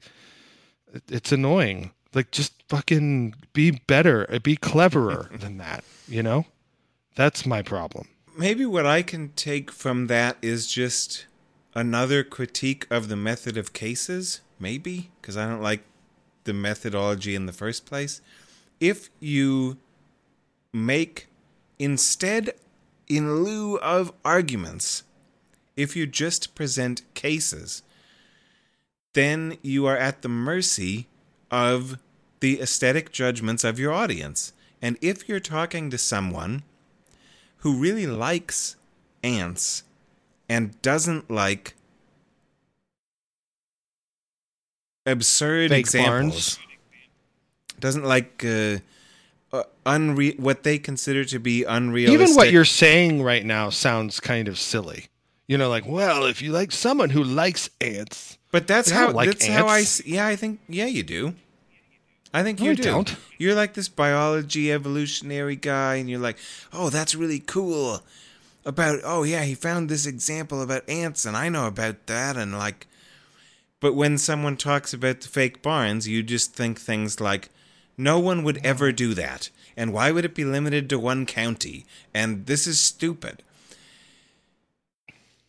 [1.09, 1.91] it's annoying.
[2.13, 6.45] Like just fucking be better, be cleverer than that, you know?
[7.15, 8.07] That's my problem.
[8.37, 11.25] Maybe what I can take from that is just
[11.73, 15.83] another critique of the method of cases, maybe, because I don't like
[16.43, 18.21] the methodology in the first place.
[18.81, 19.77] If you
[20.73, 21.27] make,
[21.79, 22.51] instead,
[23.07, 25.03] in lieu of arguments,
[25.77, 27.83] if you just present cases,
[29.13, 31.07] then you are at the mercy
[31.49, 31.99] of
[32.41, 34.51] the aesthetic judgments of your audience.
[34.81, 36.63] And if you're talking to someone
[37.65, 38.75] who really likes
[39.23, 39.81] ants
[40.47, 41.73] and doesn't like
[45.07, 46.59] absurd Fake examples, barns.
[47.79, 48.77] doesn't like uh,
[49.51, 52.21] uh, unre- what they consider to be unrealistic.
[52.21, 55.07] Even what you're saying right now sounds kind of silly.
[55.47, 59.27] You know, like, well, if you like someone who likes ants, But that's how like
[59.29, 60.05] that's how I ants.
[60.05, 61.33] yeah I think yeah you do.
[62.35, 62.83] I think No, you I do.
[62.83, 63.15] don't.
[63.37, 66.37] You're like this biology evolutionary guy, and you're like,
[66.73, 68.03] oh, that's really cool.
[68.65, 72.57] About oh yeah, he found this example about ants, and I know about that, and
[72.57, 72.87] like.
[73.79, 77.49] But when someone talks about the fake barns, you just think things like,
[77.97, 81.85] no one would ever do that, and why would it be limited to one county?
[82.13, 83.43] And this is stupid.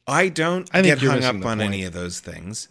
[0.06, 1.62] I don't I get hung up on point.
[1.62, 2.68] any of those things.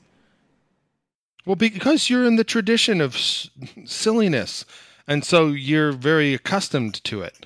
[1.45, 3.49] Well, because you're in the tradition of s-
[3.85, 4.65] silliness,
[5.07, 7.45] and so you're very accustomed to it.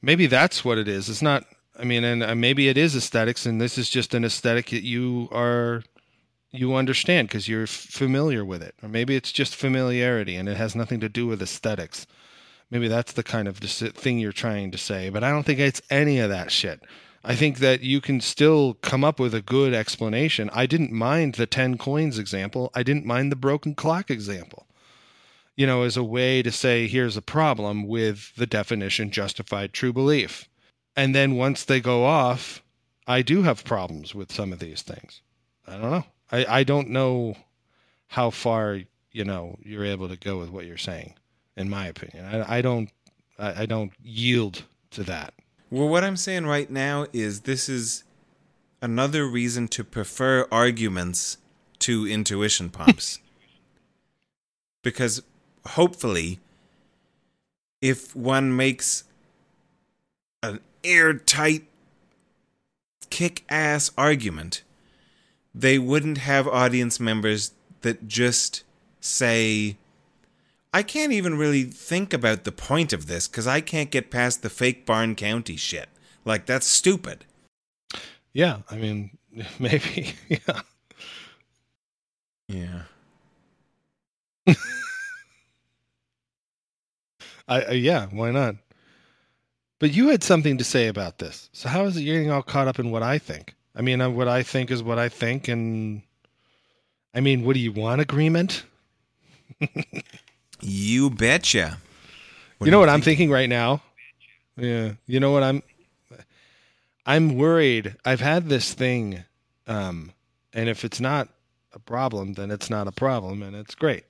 [0.00, 1.08] Maybe that's what it is.
[1.08, 1.44] It's not.
[1.78, 4.82] I mean, and uh, maybe it is aesthetics, and this is just an aesthetic that
[4.84, 5.82] you are
[6.52, 10.56] you understand because you're f- familiar with it, or maybe it's just familiarity, and it
[10.56, 12.06] has nothing to do with aesthetics.
[12.70, 15.58] Maybe that's the kind of dis- thing you're trying to say, but I don't think
[15.58, 16.80] it's any of that shit.
[17.28, 20.48] I think that you can still come up with a good explanation.
[20.52, 22.70] I didn't mind the 10 coins example.
[22.72, 24.68] I didn't mind the broken clock example.
[25.56, 29.92] You know, as a way to say, here's a problem with the definition justified true
[29.92, 30.48] belief.
[30.94, 32.62] And then once they go off,
[33.08, 35.20] I do have problems with some of these things.
[35.66, 36.04] I don't know.
[36.30, 37.36] I, I don't know
[38.06, 41.14] how far, you know, you're able to go with what you're saying,
[41.56, 42.24] in my opinion.
[42.24, 42.88] I, I don't
[43.36, 44.62] I, I don't yield
[44.92, 45.34] to that.
[45.70, 48.04] Well, what I'm saying right now is this is
[48.80, 51.38] another reason to prefer arguments
[51.80, 53.18] to intuition pumps.
[54.86, 55.20] because
[55.70, 56.38] hopefully,
[57.82, 59.02] if one makes
[60.44, 61.64] an airtight
[63.10, 64.62] kick ass argument,
[65.52, 68.62] they wouldn't have audience members that just
[69.00, 69.76] say,
[70.76, 74.42] I can't even really think about the point of this because I can't get past
[74.42, 75.88] the fake Barn County shit.
[76.26, 77.24] Like, that's stupid.
[78.34, 79.16] Yeah, I mean,
[79.58, 80.16] maybe.
[80.28, 80.60] Yeah.
[82.48, 82.82] Yeah.
[87.48, 88.56] I, yeah, why not?
[89.78, 91.48] But you had something to say about this.
[91.54, 93.54] So how is it you're getting all caught up in what I think?
[93.74, 96.02] I mean, uh, what I think is what I think, and
[97.14, 98.02] I mean, what do you want?
[98.02, 98.64] Agreement?
[100.60, 101.78] You betcha.
[102.60, 103.82] you know what I'm thinking right now?
[104.56, 104.92] Yeah.
[105.06, 105.62] You know what I'm
[107.04, 107.94] I'm worried.
[108.04, 109.24] I've had this thing
[109.66, 110.12] um
[110.52, 111.28] and if it's not
[111.72, 114.04] a problem, then it's not a problem and it's great.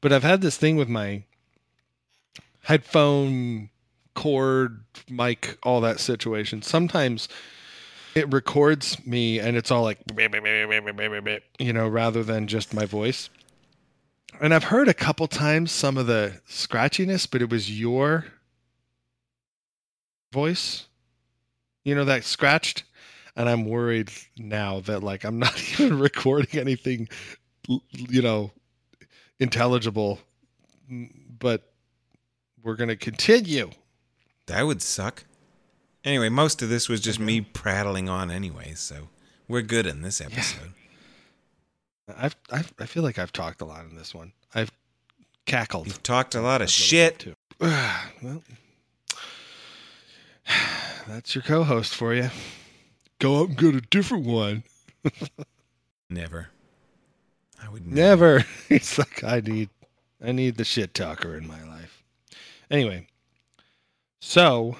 [0.00, 1.22] But I've had this thing with my
[2.62, 3.70] headphone
[4.14, 6.62] cord mic all that situation.
[6.62, 7.28] Sometimes
[8.14, 9.98] it records me and it's all like
[11.58, 13.28] you know rather than just my voice
[14.40, 18.26] and I've heard a couple times some of the scratchiness, but it was your
[20.32, 20.86] voice,
[21.84, 22.84] you know, that scratched.
[23.34, 27.08] And I'm worried now that like I'm not even recording anything,
[27.66, 28.50] you know,
[29.38, 30.18] intelligible.
[30.90, 31.72] Mm, but
[32.62, 33.70] we're gonna continue.
[34.46, 35.24] That would suck.
[36.04, 39.08] Anyway, most of this was just me prattling on anyway, so
[39.48, 40.72] we're good in this episode.
[42.08, 44.32] I've, I've I feel like I've talked a lot in this one.
[44.54, 44.70] I've
[45.44, 45.86] cackled.
[45.86, 47.18] You've talked a lot of shit.
[47.18, 47.34] too.
[47.60, 48.42] well,
[51.08, 52.30] that's your co-host for you.
[53.18, 54.62] Go out and get a different one.
[56.10, 56.48] Never.
[57.62, 58.44] I would Never.
[58.68, 59.70] It's like I need
[60.24, 62.02] I need the shit talker in my life.
[62.70, 63.06] Anyway,
[64.20, 64.76] so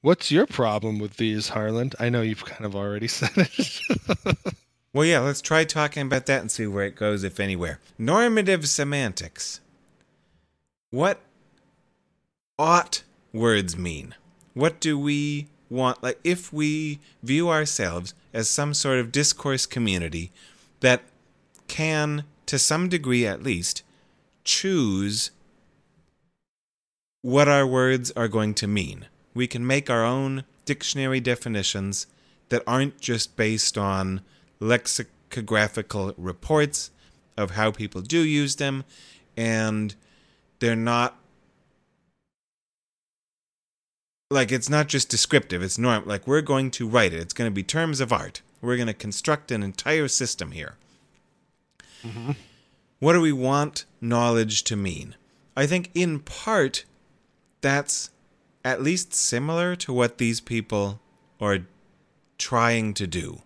[0.00, 1.94] what's your problem with these, Harland?
[1.98, 4.46] I know you've kind of already said it.
[4.94, 7.80] Well, yeah, let's try talking about that and see where it goes, if anywhere.
[7.98, 9.60] Normative semantics.
[10.90, 11.20] What
[12.58, 13.02] ought
[13.32, 14.14] words mean?
[14.52, 16.02] What do we want?
[16.02, 20.30] Like, if we view ourselves as some sort of discourse community
[20.80, 21.02] that
[21.68, 23.82] can, to some degree at least,
[24.44, 25.30] choose
[27.22, 29.06] what our words are going to mean.
[29.32, 32.06] We can make our own dictionary definitions
[32.50, 34.20] that aren't just based on
[34.62, 36.90] lexicographical reports
[37.36, 38.84] of how people do use them,
[39.36, 39.94] and
[40.60, 41.18] they're not
[44.30, 47.20] like it's not just descriptive it's norm like we're going to write it.
[47.20, 48.40] It's going to be terms of art.
[48.62, 50.76] We're going to construct an entire system here.
[52.02, 52.32] Mm-hmm.
[53.00, 55.16] What do we want knowledge to mean?
[55.56, 56.84] I think in part
[57.60, 58.10] that's
[58.64, 61.00] at least similar to what these people
[61.40, 61.58] are
[62.38, 63.42] trying to do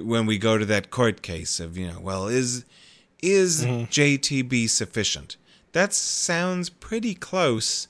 [0.00, 2.64] when we go to that court case of you know well is
[3.22, 3.84] is mm-hmm.
[3.84, 5.36] JTB sufficient?
[5.72, 7.88] That sounds pretty close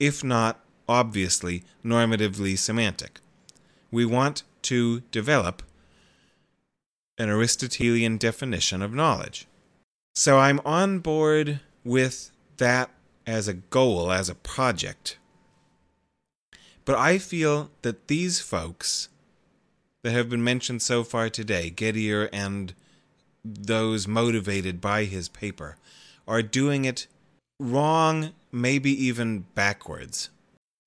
[0.00, 3.20] if not obviously normatively semantic.
[3.90, 5.62] We want to develop
[7.18, 9.46] an aristotelian definition of knowledge.
[10.14, 12.90] So i'm on board with that
[13.26, 15.18] as a goal as a project.
[16.84, 19.08] But i feel that these folks
[20.02, 22.74] that have been mentioned so far today, Gettier and
[23.44, 25.76] those motivated by his paper,
[26.26, 27.06] are doing it
[27.58, 30.30] wrong, maybe even backwards.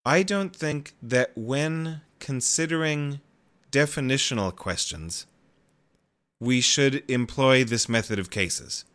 [0.06, 3.22] I don't think that when considering
[3.72, 5.26] definitional questions,
[6.40, 8.86] we should employ this method of cases.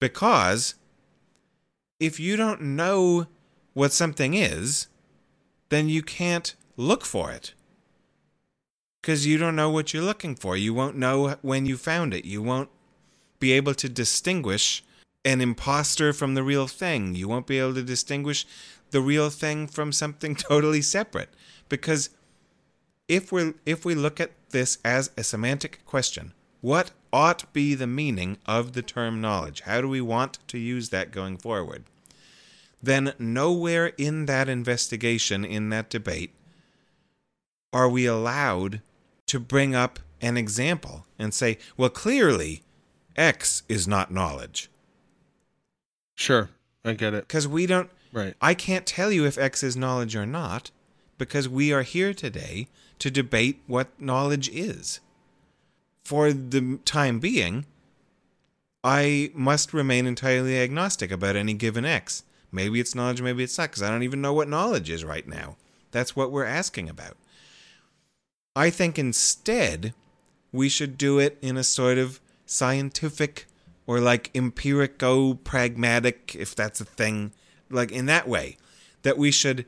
[0.00, 0.74] Because
[2.00, 3.26] if you don't know
[3.72, 4.88] what something is,
[5.68, 7.54] then you can't look for it
[9.04, 10.56] because you don't know what you're looking for.
[10.56, 12.24] You won't know when you found it.
[12.24, 12.70] You won't
[13.38, 14.82] be able to distinguish
[15.26, 17.14] an imposter from the real thing.
[17.14, 18.46] You won't be able to distinguish
[18.92, 21.28] the real thing from something totally separate.
[21.68, 22.08] Because
[23.06, 26.32] if we if we look at this as a semantic question,
[26.62, 29.60] what ought be the meaning of the term knowledge?
[29.60, 31.84] How do we want to use that going forward?
[32.82, 36.32] Then nowhere in that investigation, in that debate,
[37.70, 38.80] are we allowed
[39.26, 42.62] to bring up an example and say, well, clearly
[43.16, 44.70] X is not knowledge.
[46.14, 46.50] sure,
[46.84, 47.26] I get it.
[47.26, 48.34] Because we don't, Right.
[48.40, 50.70] I can't tell you if X is knowledge or not,
[51.18, 52.68] because we are here today
[53.00, 55.00] to debate what knowledge is.
[56.04, 57.66] For the time being,
[58.84, 62.22] I must remain entirely agnostic about any given X.
[62.52, 65.26] Maybe it's knowledge, maybe it's not, because I don't even know what knowledge is right
[65.26, 65.56] now.
[65.90, 67.16] That's what we're asking about.
[68.56, 69.94] I think instead
[70.52, 73.46] we should do it in a sort of scientific
[73.86, 77.32] or like empirico pragmatic, if that's a thing,
[77.70, 78.56] like in that way,
[79.02, 79.66] that we should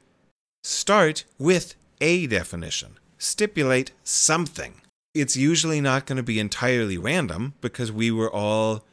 [0.63, 4.81] start with a definition, stipulate something.
[5.15, 8.85] It's usually not going to be entirely random because we were all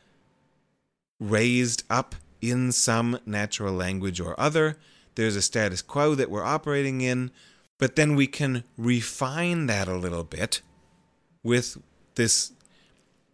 [1.19, 4.77] raised up in some natural language or other.
[5.15, 7.31] There's a status quo that we're operating in,
[7.83, 10.61] but then we can refine that a little bit
[11.43, 11.77] with
[12.15, 12.53] this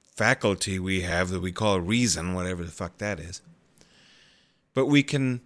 [0.01, 3.43] faculty we have that we call reason, whatever the fuck that is.
[4.73, 5.41] But we can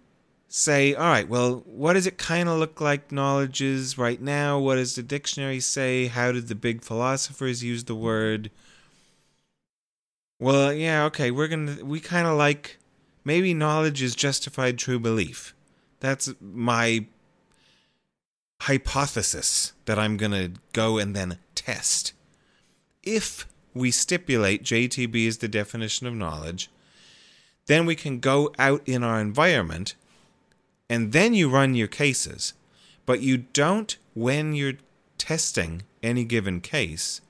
[0.48, 4.58] say, all right, well, what does it kind of look like knowledge is right now?
[4.58, 6.06] What does the dictionary say?
[6.06, 8.50] How did the big philosophers use the word?
[10.40, 12.78] Well, yeah, okay, we're going to, we kind of like,
[13.22, 15.54] maybe knowledge is justified true belief.
[16.00, 17.04] That's my
[18.64, 22.14] hypothesis that I'm going to go and then test.
[23.02, 26.70] If we stipulate JTB is the definition of knowledge,
[27.66, 29.96] then we can go out in our environment
[30.88, 32.54] and then you run your cases.
[33.06, 34.78] But you don't, when you're
[35.18, 37.20] testing any given case,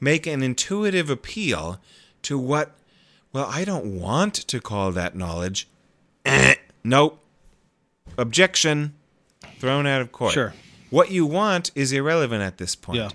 [0.00, 1.80] make an intuitive appeal
[2.22, 2.72] to what,
[3.32, 5.68] well, I don't want to call that knowledge.
[6.84, 7.20] nope.
[8.18, 8.94] Objection.
[9.64, 10.34] Thrown out of court.
[10.34, 10.52] Sure.
[10.90, 12.98] What you want is irrelevant at this point.
[12.98, 13.08] Yeah.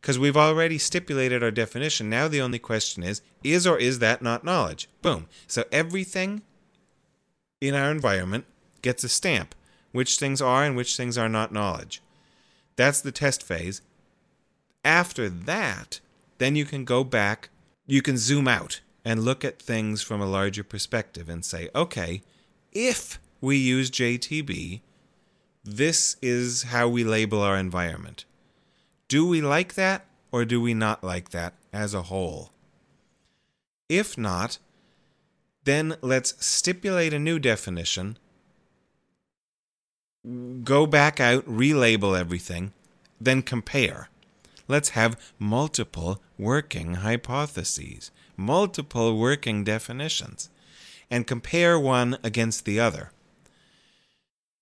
[0.00, 2.08] Because we've already stipulated our definition.
[2.08, 4.88] Now the only question is is or is that not knowledge?
[5.02, 5.26] Boom.
[5.48, 6.42] So everything
[7.60, 8.44] in our environment
[8.80, 9.56] gets a stamp.
[9.90, 12.00] Which things are and which things are not knowledge.
[12.76, 13.82] That's the test phase.
[14.84, 15.98] After that,
[16.38, 17.48] then you can go back,
[17.88, 22.22] you can zoom out and look at things from a larger perspective and say, okay,
[22.70, 24.82] if we use JTB,
[25.66, 28.24] this is how we label our environment.
[29.08, 32.52] Do we like that or do we not like that as a whole?
[33.88, 34.58] If not,
[35.64, 38.18] then let's stipulate a new definition,
[40.62, 42.72] go back out, relabel everything,
[43.20, 44.08] then compare.
[44.68, 50.48] Let's have multiple working hypotheses, multiple working definitions,
[51.10, 53.10] and compare one against the other.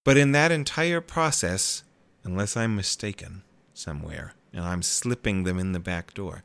[0.04, 1.82] But in that entire process,
[2.22, 6.44] unless I'm mistaken somewhere and I'm slipping them in the back door,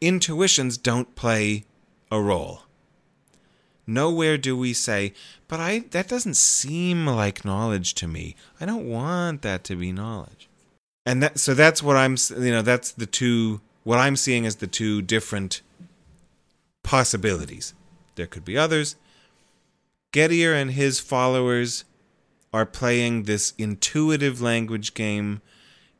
[0.00, 1.64] intuitions don't play
[2.10, 2.62] a role.
[3.86, 5.14] Nowhere do we say,
[5.48, 8.36] but I that doesn't seem like knowledge to me.
[8.60, 10.48] I don't want that to be knowledge.
[11.06, 14.56] And that so that's what I'm you know that's the two what I'm seeing as
[14.56, 15.62] the two different
[16.82, 17.72] possibilities.
[18.16, 18.96] There could be others.
[20.12, 21.84] Gettier and his followers
[22.52, 25.40] are playing this intuitive language game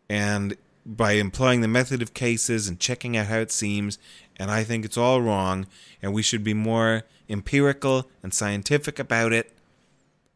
[0.08, 0.56] and
[0.86, 3.98] by employing the method of cases and checking out how it seems
[4.36, 5.66] and I think it's all wrong
[6.02, 9.52] and we should be more empirical and scientific about it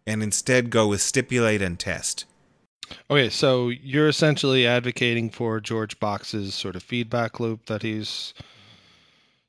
[0.07, 2.25] and instead go with stipulate and test.
[3.09, 8.35] Okay, so you're essentially advocating for George Box's sort of feedback loop that he's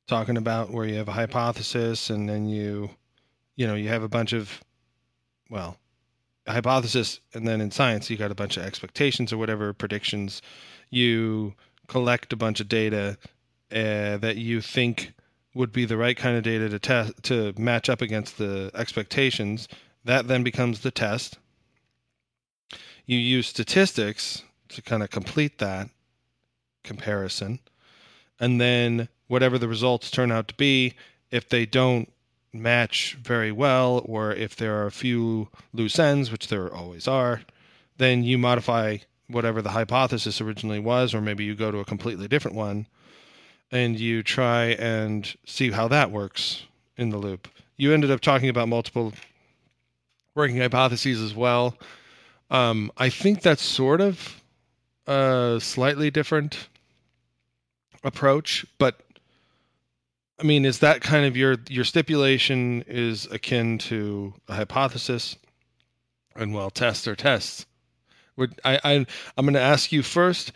[0.08, 2.90] talking about where you have a hypothesis and then you
[3.56, 4.62] you know, you have a bunch of
[5.50, 5.78] well,
[6.48, 10.42] hypothesis and then in science you got a bunch of expectations or whatever predictions.
[10.90, 11.54] You
[11.88, 13.18] collect a bunch of data
[13.72, 15.14] uh, that you think
[15.56, 19.68] would be the right kind of data to test to match up against the expectations.
[20.04, 21.38] That then becomes the test.
[23.06, 25.90] You use statistics to kind of complete that
[26.84, 27.60] comparison.
[28.40, 30.94] And then whatever the results turn out to be,
[31.32, 32.13] if they don't
[32.54, 37.42] match very well, or if there are a few loose ends, which there always are,
[37.98, 38.98] then you modify
[39.28, 42.86] whatever the hypothesis originally was, or maybe you go to a completely different one
[43.72, 46.64] and you try and see how that works
[46.96, 47.48] in the loop.
[47.76, 49.14] You ended up talking about multiple
[50.36, 51.76] working hypotheses as well.
[52.52, 54.42] Um, I think that's sort of
[55.08, 56.70] a slightly different
[58.04, 59.02] approach, but
[60.40, 65.38] I mean, is that kind of your your stipulation is akin to a hypothesis,
[66.36, 67.66] and well, tests are tests.
[68.36, 68.94] Would I, I
[69.38, 70.52] I'm going to ask you first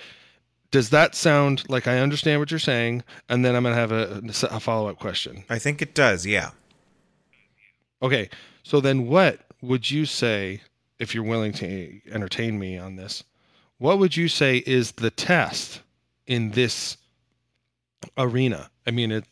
[0.71, 3.03] does that sound like I understand what you're saying?
[3.29, 4.21] And then I'm going to have a,
[4.53, 5.43] a follow up question.
[5.49, 6.51] I think it does, yeah.
[8.01, 8.29] Okay.
[8.63, 10.61] So then what would you say,
[10.99, 13.23] if you're willing to entertain me on this,
[13.77, 15.81] what would you say is the test
[16.25, 16.97] in this
[18.17, 18.69] arena?
[18.85, 19.27] I mean, it's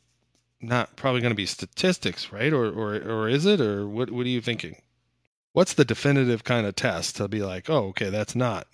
[0.62, 2.54] not probably going to be statistics, right?
[2.54, 3.62] Or, or, or is it?
[3.62, 4.82] Or what, what are you thinking?
[5.54, 8.68] What's the definitive kind of test to be like, oh, okay, that's not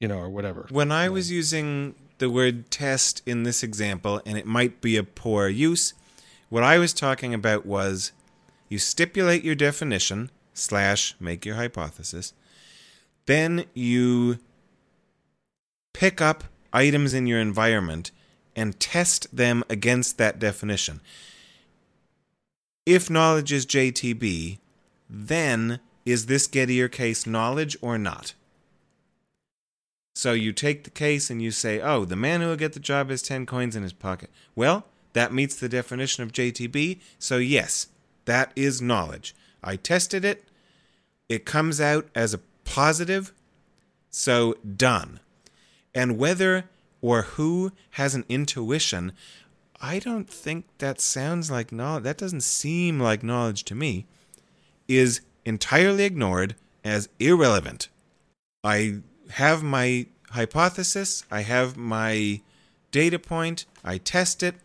[0.00, 0.66] you know, or whatever.
[0.70, 5.04] When I was using the word test in this example, and it might be a
[5.04, 5.92] poor use,
[6.48, 8.12] what I was talking about was
[8.68, 12.32] you stipulate your definition slash make your hypothesis,
[13.26, 14.38] then you
[15.92, 18.10] pick up items in your environment
[18.60, 21.00] and test them against that definition.
[22.84, 24.58] If knowledge is JTB,
[25.08, 28.34] then is this Gettier case knowledge or not?
[30.14, 32.80] So you take the case and you say, oh, the man who will get the
[32.80, 34.28] job has 10 coins in his pocket.
[34.54, 34.84] Well,
[35.14, 37.86] that meets the definition of JTB, so yes,
[38.26, 39.34] that is knowledge.
[39.64, 40.44] I tested it,
[41.30, 43.32] it comes out as a positive,
[44.10, 45.18] so done.
[45.94, 46.66] And whether
[47.00, 49.12] or who has an intuition,
[49.80, 52.04] I don't think that sounds like knowledge.
[52.04, 54.06] That doesn't seem like knowledge to me.
[54.88, 57.88] Is entirely ignored as irrelevant.
[58.62, 59.00] I
[59.30, 62.40] have my hypothesis, I have my
[62.90, 64.56] data point, I test it,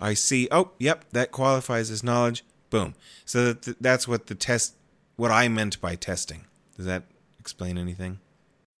[0.00, 2.44] I see, oh, yep, that qualifies as knowledge.
[2.70, 2.94] Boom.
[3.24, 4.74] So that that's what the test,
[5.16, 6.44] what I meant by testing.
[6.76, 7.04] Does that
[7.38, 8.20] explain anything?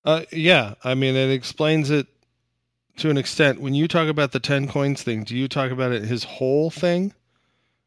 [0.04, 2.06] Uh, yeah, I mean, it explains it
[2.98, 3.60] to an extent.
[3.60, 6.70] When you talk about the ten coins thing, do you talk about it his whole
[6.70, 7.14] thing?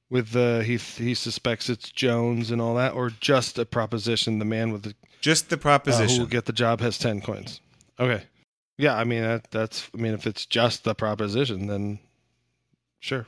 [0.10, 4.40] With the he he suspects it's Jones and all that, or just a proposition?
[4.40, 7.62] The man with the Just the uh, who will get the job has ten coins.
[8.00, 8.24] Okay,
[8.78, 12.00] yeah, I mean that, that's I mean if it's just the proposition, then
[13.00, 13.26] sure,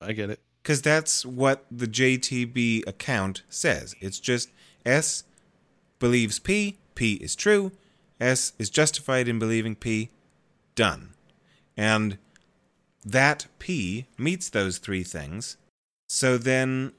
[0.00, 0.40] I get it.
[0.62, 3.94] because that's what the JTB account says.
[4.00, 4.50] It's just
[4.84, 5.24] S
[5.98, 7.72] believes P, P is true,
[8.20, 10.10] S is justified in believing P,
[10.74, 11.14] done.
[11.76, 12.18] And
[13.04, 15.56] that P meets those three things.
[16.08, 16.92] So then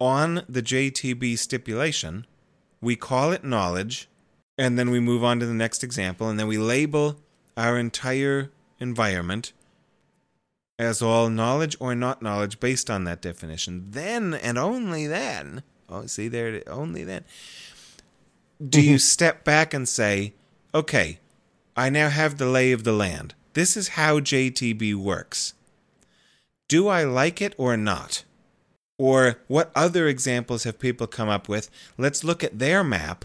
[0.00, 2.26] on the JTB stipulation,
[2.80, 4.08] we call it knowledge,
[4.58, 7.20] and then we move on to the next example, and then we label
[7.56, 9.52] our entire environment
[10.78, 13.86] as all knowledge or not knowledge based on that definition.
[13.90, 17.24] Then and only then, oh, see there, only then,
[18.66, 18.98] do you mm-hmm.
[18.98, 20.34] step back and say,
[20.74, 21.20] okay,
[21.76, 23.34] I now have the lay of the land.
[23.54, 25.54] This is how JTB works.
[26.68, 28.24] Do I like it or not?
[28.96, 31.70] Or what other examples have people come up with?
[31.98, 33.24] Let's look at their map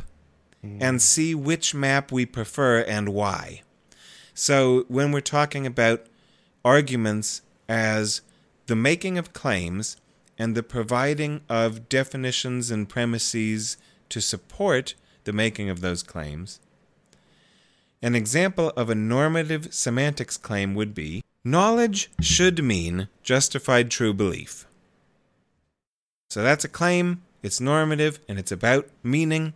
[0.62, 0.98] and hmm.
[0.98, 3.62] see which map we prefer and why.
[4.34, 6.06] So when we're talking about
[6.66, 8.22] arguments as
[8.66, 9.98] the making of claims
[10.38, 13.78] and the providing of definitions and premises
[14.10, 14.96] to support
[15.26, 16.60] the making of those claims,
[18.02, 24.66] an example of a normative semantics claim would be knowledge should mean justified true belief.
[26.30, 29.54] So that's a claim, it's normative, and it's about meaning.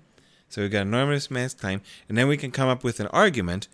[0.50, 3.08] So we've got a normative semantics claim, and then we can come up with an
[3.08, 3.68] argument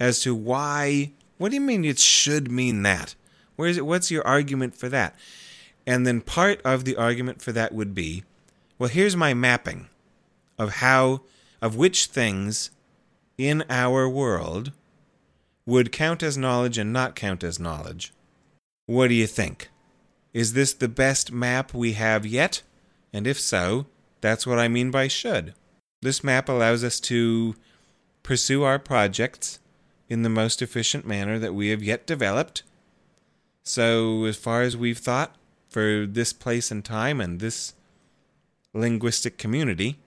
[0.00, 1.12] as to why.
[1.38, 3.14] What do you mean it should mean that?
[3.56, 3.86] Where is it?
[3.86, 5.14] What's your argument for that?
[5.86, 8.24] And then part of the argument for that would be,
[8.78, 9.88] well, here's my mapping
[10.58, 11.22] of how,
[11.60, 12.70] of which things
[13.48, 14.70] in our world
[15.66, 18.12] would count as knowledge and not count as knowledge.
[18.86, 19.68] What do you think?
[20.32, 22.62] Is this the best map we have yet?
[23.12, 23.86] And if so,
[24.20, 25.54] that's what I mean by should.
[26.00, 27.56] This map allows us to
[28.22, 29.58] pursue our projects
[30.08, 32.62] in the most efficient manner that we have yet developed.
[33.64, 35.36] So, as far as we've thought
[35.68, 37.74] for this place and time and this
[38.72, 39.98] linguistic community,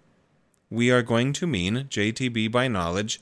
[0.70, 3.22] we are going to mean JTB by knowledge.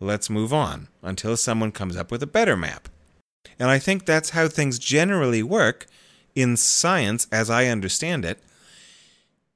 [0.00, 2.88] Let's move on until someone comes up with a better map.
[3.58, 5.86] And I think that's how things generally work
[6.34, 8.38] in science, as I understand it.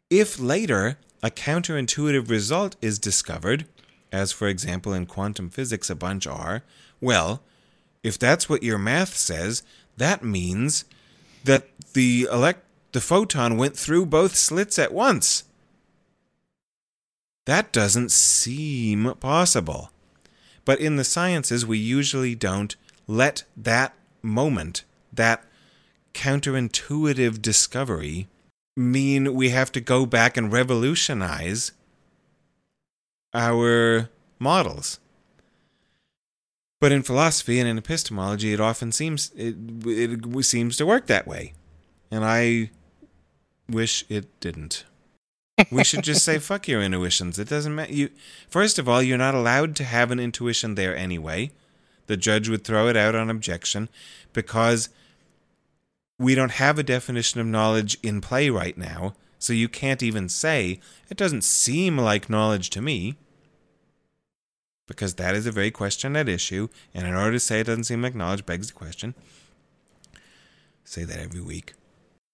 [0.09, 3.67] If later a counterintuitive result is discovered,
[4.11, 6.63] as for example in quantum physics a bunch are,
[7.01, 7.43] well,
[8.03, 9.63] if that's what your math says,
[9.99, 10.85] that means
[11.45, 15.45] that the elect the photon went through both slits at once.
[17.51, 19.91] That doesn't seem possible.
[20.65, 22.77] But in the sciences, we usually don't
[23.09, 25.43] let that moment, that
[26.15, 28.29] counterintuitive discovery,
[28.77, 31.73] mean we have to go back and revolutionize
[33.35, 35.01] our models.
[36.81, 41.27] But in philosophy and in epistemology, it often seems it, it seems to work that
[41.27, 41.55] way,
[42.13, 42.71] and I
[43.69, 44.85] wish it didn't.
[45.71, 47.39] We should just say fuck your intuitions.
[47.39, 47.93] It doesn't matter.
[47.93, 48.11] You
[48.49, 51.51] first of all, you're not allowed to have an intuition there anyway.
[52.07, 53.89] The judge would throw it out on objection
[54.33, 54.89] because
[56.19, 59.15] we don't have a definition of knowledge in play right now.
[59.39, 63.17] So you can't even say it doesn't seem like knowledge to me
[64.87, 66.69] because that is a very question at issue.
[66.93, 69.15] And in order to say it doesn't seem like knowledge begs the question,
[70.85, 71.75] say that every week.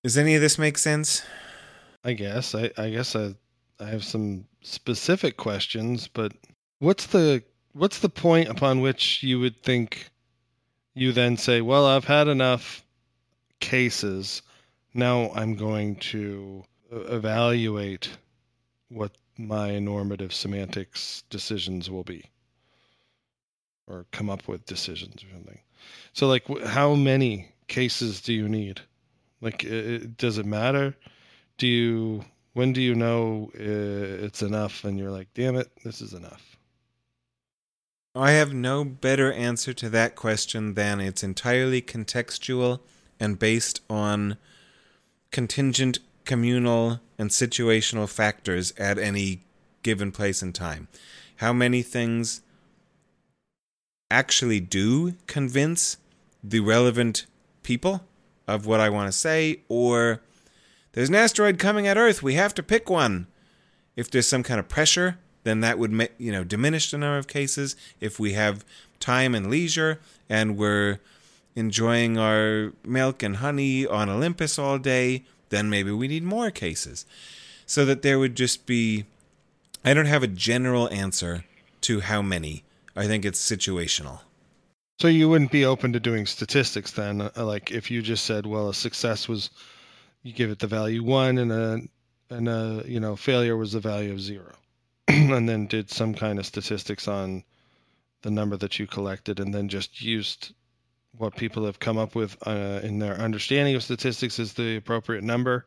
[0.02, 1.22] Does any of this make sense?
[2.04, 2.54] I guess.
[2.54, 3.34] I, I guess I
[3.78, 6.32] I have some specific questions, but
[6.78, 7.42] what's the
[7.72, 10.10] what's the point upon which you would think
[10.94, 12.82] you then say, well, I've had enough
[13.60, 14.42] cases.
[14.94, 18.08] Now I'm going to evaluate
[18.88, 22.24] what my normative semantics decisions will be
[23.86, 25.60] or come up with decisions or something.
[26.14, 28.80] So like how many cases do you need?
[29.42, 29.66] Like
[30.16, 30.96] does it matter?
[31.58, 36.12] Do you when do you know it's enough and you're like, "Damn it, this is
[36.12, 36.56] enough."
[38.14, 42.80] I have no better answer to that question than it's entirely contextual
[43.20, 44.38] and based on
[45.30, 49.42] contingent, communal, and situational factors at any
[49.82, 50.88] given place and time.
[51.36, 52.40] How many things
[54.10, 55.98] actually do convince
[56.42, 57.26] the relevant
[57.62, 58.06] people
[58.48, 60.22] of what I want to say, or
[60.96, 63.26] there's an asteroid coming at Earth, we have to pick one.
[63.96, 67.26] If there's some kind of pressure, then that would you know diminish the number of
[67.26, 67.76] cases.
[68.00, 68.64] If we have
[68.98, 71.00] time and leisure and we're
[71.54, 77.04] enjoying our milk and honey on Olympus all day, then maybe we need more cases.
[77.66, 79.04] So that there would just be
[79.84, 81.44] I don't have a general answer
[81.82, 82.64] to how many.
[82.96, 84.20] I think it's situational.
[84.98, 88.46] So you wouldn't be open to doing statistics then, uh, like if you just said,
[88.46, 89.50] well, a success was
[90.26, 91.80] you give it the value 1 and a
[92.28, 94.52] and a, you know, failure was the value of 0.
[95.08, 97.44] and then did some kind of statistics on
[98.22, 100.52] the number that you collected and then just used
[101.16, 105.22] what people have come up with uh, in their understanding of statistics as the appropriate
[105.22, 105.64] number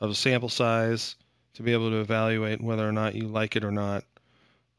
[0.00, 1.16] of sample size
[1.54, 4.04] to be able to evaluate whether or not you like it or not,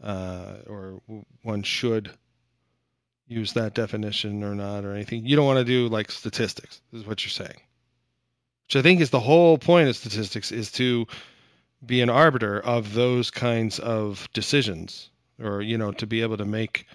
[0.02, 1.02] uh, or
[1.44, 2.10] one should
[3.28, 5.26] use that definition or not, or anything.
[5.26, 7.60] You don't want to do like statistics, is what you're saying.
[8.68, 11.08] Which I think is the whole point of statistics is to
[11.86, 15.10] be an arbiter of those kinds of decisions,
[15.42, 16.86] or you know, to be able to make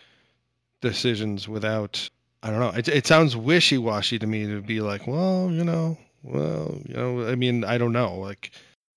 [0.83, 2.11] decisions without.
[2.43, 2.77] I don't know.
[2.77, 7.27] It, it sounds wishy-washy to me to be like, well, you know, well, you know.
[7.27, 8.17] I mean, I don't know.
[8.17, 8.51] Like,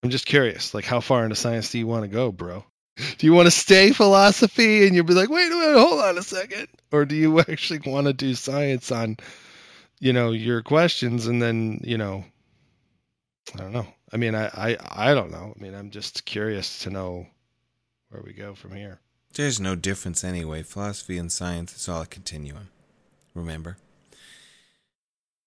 [0.03, 0.73] I'm just curious.
[0.73, 2.65] Like, how far into science do you want to go, bro?
[3.17, 6.17] Do you want to stay philosophy and you'll be like, wait a minute, hold on
[6.17, 6.67] a second?
[6.93, 9.17] Or do you actually want to do science on,
[9.99, 12.23] you know, your questions and then, you know,
[13.53, 13.87] I don't know.
[14.11, 15.53] I mean, I, I, I don't know.
[15.55, 17.27] I mean, I'm just curious to know
[18.09, 18.99] where we go from here.
[19.33, 20.63] There's no difference anyway.
[20.63, 22.69] Philosophy and science is all a continuum.
[23.33, 23.77] Remember?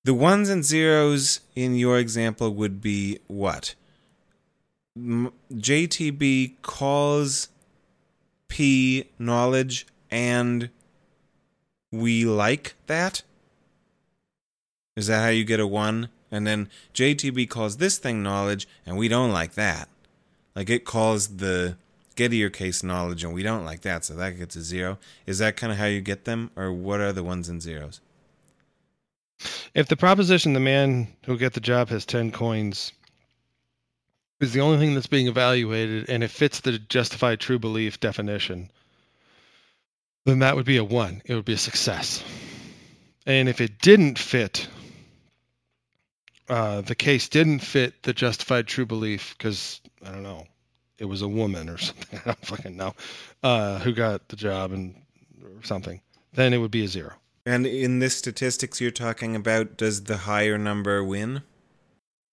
[0.04, 3.74] The ones and zeros in your example would be what?
[4.96, 7.48] JTB calls
[8.48, 10.70] P knowledge and
[11.90, 13.22] we like that?
[14.96, 16.08] Is that how you get a 1?
[16.30, 19.88] And then JTB calls this thing knowledge and we don't like that.
[20.54, 21.76] Like it calls the
[22.16, 24.98] Gettier case knowledge and we don't like that, so that gets a 0.
[25.24, 26.50] Is that kind of how you get them?
[26.56, 28.00] Or what are the ones and zeros?
[29.72, 32.92] If the proposition the man who'll get the job has 10 coins
[34.40, 38.70] is the only thing that's being evaluated and it fits the justified true belief definition,
[40.26, 41.22] then that would be a 1.
[41.24, 42.22] It would be a success.
[43.26, 44.66] And if it didn't fit,
[46.48, 50.46] uh, the case didn't fit the justified true belief because, I don't know,
[50.98, 52.94] it was a woman or something, I don't fucking know,
[53.42, 54.94] uh, who got the job and
[55.42, 56.00] or something,
[56.32, 57.12] then it would be a 0.
[57.46, 61.42] And in this statistics you're talking about, does the higher number win?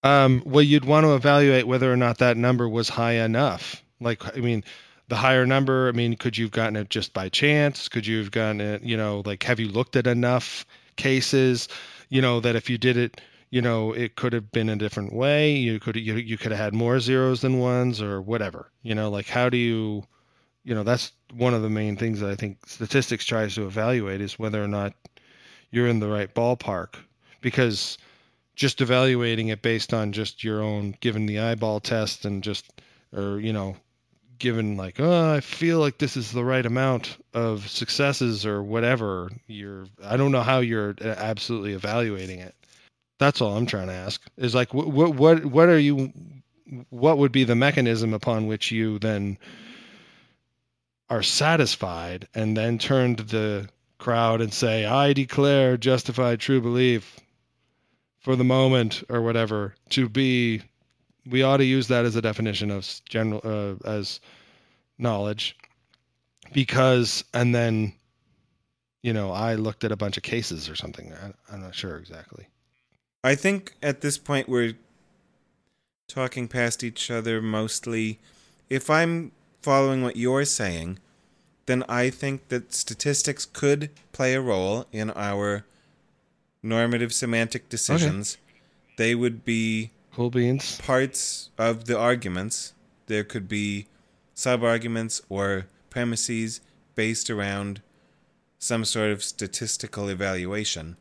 [0.02, 3.82] Um, well, you'd want to evaluate whether or not that number was high enough.
[4.00, 4.62] Like, I mean,
[5.08, 7.88] the higher number, I mean, could you have gotten it just by chance?
[7.88, 10.66] Could you have gotten it, you know, like, have you looked at enough
[10.96, 11.68] cases,
[12.08, 13.20] you know, that if you did it,
[13.50, 15.52] you know, it could have been a different way.
[15.52, 19.10] You could, you, you could have had more zeros than ones or whatever, you know,
[19.10, 20.04] like, how do you,
[20.64, 24.20] you know, that's one of the main things that I think statistics tries to evaluate
[24.20, 24.94] is whether or not
[25.70, 26.94] you're in the right ballpark
[27.40, 27.98] because
[28.54, 32.64] just evaluating it based on just your own given the eyeball test and just
[33.14, 33.76] or you know
[34.38, 39.30] given like oh i feel like this is the right amount of successes or whatever
[39.46, 42.54] you're i don't know how you're uh, absolutely evaluating it
[43.18, 46.12] that's all i'm trying to ask is like what what what, are you
[46.90, 49.38] what would be the mechanism upon which you then
[51.08, 53.68] are satisfied and then turn to the
[53.98, 57.18] crowd and say i declare justified true belief
[58.18, 60.60] for the moment or whatever to be
[61.24, 64.20] we ought to use that as a definition of general uh, as
[64.98, 65.56] knowledge
[66.52, 67.92] because and then
[69.02, 71.12] you know I looked at a bunch of cases or something.
[71.12, 72.46] I, I'm not sure exactly.
[73.26, 74.74] I think at this point we're
[76.06, 78.20] talking past each other mostly.
[78.70, 79.32] If I'm
[79.62, 81.00] following what you're saying,
[81.66, 85.64] then I think that statistics could play a role in our
[86.62, 88.38] normative semantic decisions.
[88.96, 90.80] They would be Cool beans.
[90.80, 92.74] parts of the arguments.
[93.06, 93.88] There could be
[94.34, 96.60] sub arguments or premises
[96.94, 97.82] based around
[98.60, 100.96] some sort of statistical evaluation.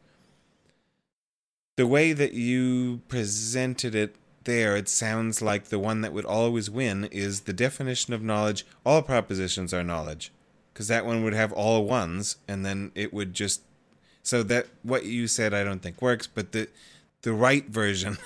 [1.77, 4.15] The way that you presented it
[4.45, 8.65] there, it sounds like the one that would always win is the definition of knowledge.
[8.85, 10.31] All propositions are knowledge.
[10.73, 13.61] Because that one would have all ones, and then it would just.
[14.23, 16.67] So that what you said, I don't think works, but the
[17.21, 18.17] the right version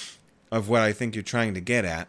[0.50, 2.08] of what I think you're trying to get at,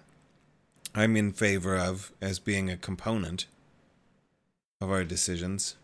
[0.95, 3.45] I'm in favor of as being a component
[4.81, 5.76] of our decisions.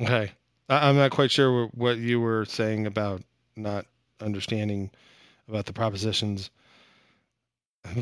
[0.00, 0.32] Okay.
[0.68, 3.22] I'm not quite sure wh- what you were saying about
[3.56, 3.86] not
[4.22, 4.90] understanding
[5.48, 6.50] about the propositions.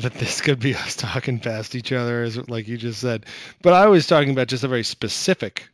[0.01, 3.25] But this could be us talking past each other, as like you just said.
[3.61, 5.69] But I was talking about just a very specific.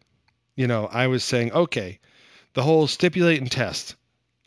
[0.56, 2.00] You know, I was saying, okay,
[2.54, 3.96] the whole stipulate and test.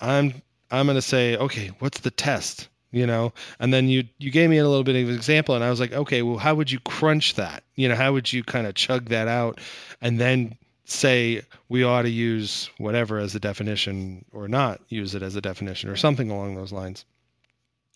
[0.00, 2.68] I'm I'm gonna say, okay, what's the test?
[2.90, 5.62] You know, and then you you gave me a little bit of an example, and
[5.62, 7.62] I was like, okay, well, how would you crunch that?
[7.74, 9.60] You know, how would you kind of chug that out,
[10.00, 10.56] and then
[10.90, 15.40] say we ought to use whatever as a definition or not use it as a
[15.40, 17.04] definition or something along those lines.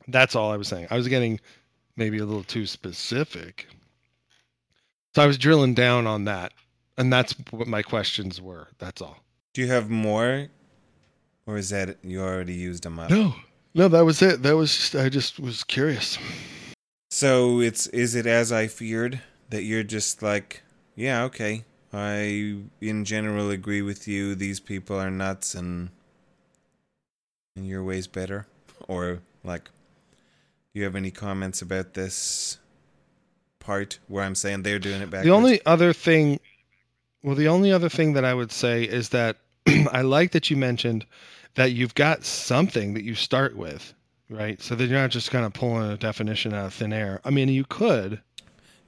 [0.08, 0.88] That's all I was saying.
[0.90, 1.40] I was getting
[1.96, 3.66] maybe a little too specific.
[5.14, 6.52] So I was drilling down on that.
[6.98, 8.68] And that's what my questions were.
[8.78, 9.16] That's all.
[9.54, 10.48] Do you have more,
[11.46, 13.10] or is that you already used them up?
[13.10, 13.34] No.
[13.74, 14.42] No, that was it.
[14.42, 16.18] That was just I just was curious.
[17.10, 20.62] So it's is it as I feared that you're just like,
[20.94, 21.64] yeah, okay.
[21.92, 24.34] I in general agree with you.
[24.34, 25.90] These people are nuts, and
[27.54, 28.46] and your way's better.
[28.88, 29.64] Or like,
[30.72, 32.58] do you have any comments about this
[33.60, 35.26] part where I'm saying they're doing it backwards?
[35.26, 36.40] The only other thing
[37.22, 39.36] well, the only other thing that I would say is that
[39.66, 41.06] I like that you mentioned
[41.54, 43.94] that you've got something that you start with,
[44.28, 44.60] right?
[44.60, 47.20] So that you're not just kind of pulling a definition out of thin air.
[47.24, 48.20] I mean, you could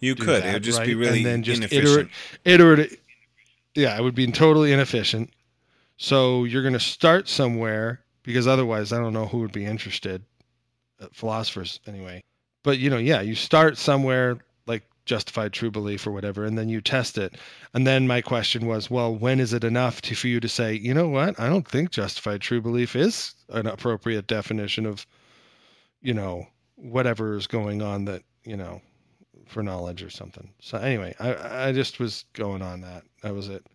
[0.04, 0.42] you could.
[0.42, 2.10] that, it would just be really and then just inefficient.
[2.44, 3.00] iterate, iterate.
[3.74, 5.30] Yeah, it would be totally inefficient.
[5.96, 10.22] So you're going to start somewhere because otherwise, I don't know who would be interested.
[11.00, 12.22] uh, Philosophers, anyway.
[12.62, 16.68] But you know, yeah, you start somewhere like justified true belief or whatever, and then
[16.68, 17.36] you test it.
[17.74, 20.74] And then my question was, well, when is it enough to, for you to say,
[20.74, 21.38] you know what?
[21.38, 25.06] I don't think justified true belief is an appropriate definition of,
[26.00, 28.80] you know, whatever is going on that you know
[29.46, 30.50] for knowledge or something.
[30.60, 33.04] So anyway, I I just was going on that.
[33.22, 33.66] That was it.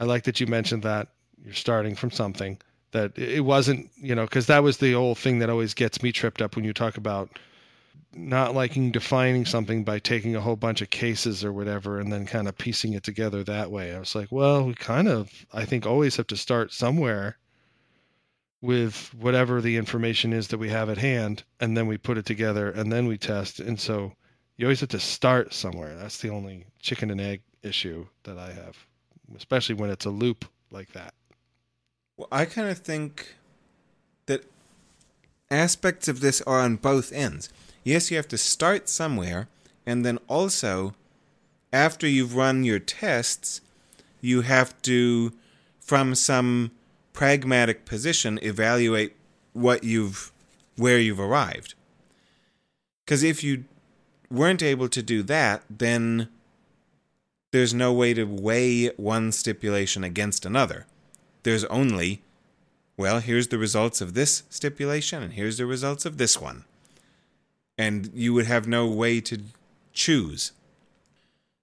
[0.00, 1.08] I like that you mentioned that
[1.42, 2.58] you're starting from something
[2.92, 6.12] that it wasn't, you know, because that was the old thing that always gets me
[6.12, 7.38] tripped up when you talk about
[8.14, 12.24] not liking defining something by taking a whole bunch of cases or whatever and then
[12.24, 13.94] kind of piecing it together that way.
[13.94, 17.36] I was like, well, we kind of, I think, always have to start somewhere
[18.62, 22.24] with whatever the information is that we have at hand, and then we put it
[22.24, 23.60] together and then we test.
[23.60, 24.12] And so
[24.56, 25.94] you always have to start somewhere.
[25.96, 28.76] That's the only chicken and egg issue that I have,
[29.36, 31.14] especially when it's a loop like that.
[32.16, 33.34] Well, I kind of think
[34.26, 34.44] that
[35.50, 37.50] aspects of this are on both ends.
[37.84, 39.48] Yes, you have to start somewhere,
[39.84, 40.94] and then also,
[41.72, 43.60] after you've run your tests,
[44.20, 45.32] you have to,
[45.78, 46.70] from some
[47.12, 49.14] pragmatic position, evaluate
[49.52, 50.32] what you've,
[50.76, 51.74] where you've arrived.
[53.04, 53.64] Because if you
[54.30, 56.28] weren't able to do that, then
[57.52, 60.86] there's no way to weigh one stipulation against another
[61.46, 62.22] there's only,
[62.96, 66.64] well, here's the results of this stipulation, and here's the results of this one.
[67.78, 69.42] And you would have no way to
[69.92, 70.50] choose.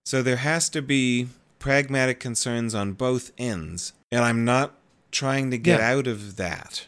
[0.05, 1.27] So there has to be
[1.59, 3.91] pragmatic concerns on both ends.
[4.09, 4.75] And I'm not
[5.11, 5.91] trying to get Yeah.
[5.91, 6.85] out of that.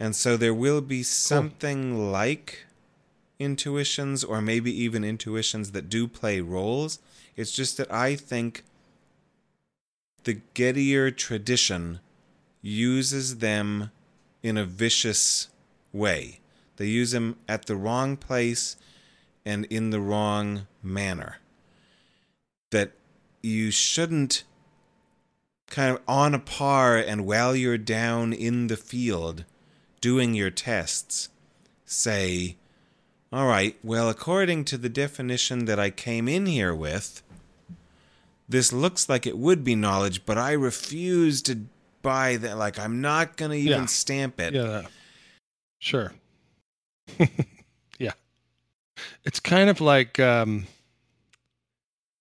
[0.00, 2.64] And so there will be something like
[3.38, 6.98] intuitions, or maybe even intuitions that do play roles.
[7.36, 8.64] It's just that I think
[10.24, 12.00] the Gettier tradition
[12.60, 13.90] uses them
[14.42, 15.48] in a vicious
[15.92, 16.40] way.
[16.76, 18.76] They use them at the wrong place
[19.44, 21.38] and in the wrong manner.
[22.70, 22.92] That
[23.42, 24.44] you shouldn't
[25.68, 29.44] kind of on a par and while you're down in the field
[30.00, 31.28] doing your tests
[31.84, 32.56] say,
[33.32, 37.22] all right, well, according to the definition that I came in here with,
[38.48, 41.66] this looks like it would be knowledge, but I refuse to
[42.02, 42.56] buy that.
[42.56, 43.86] Like, I'm not going to even Yeah.
[43.86, 44.54] stamp it.
[44.54, 44.82] Yeah.
[45.78, 46.12] Sure.
[47.98, 48.12] yeah.
[49.24, 50.66] It's kind of like um,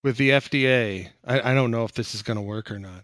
[0.04, 1.08] with the FDA.
[1.26, 3.04] I, I don't know if this is going to work or not,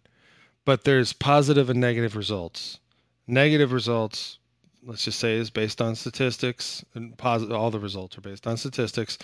[0.66, 2.80] but there's positive and negative results.
[3.28, 4.38] Negative results,
[4.86, 7.56] let's just say, is based on statistics, and positive.
[7.56, 9.18] All the results are based on statistics,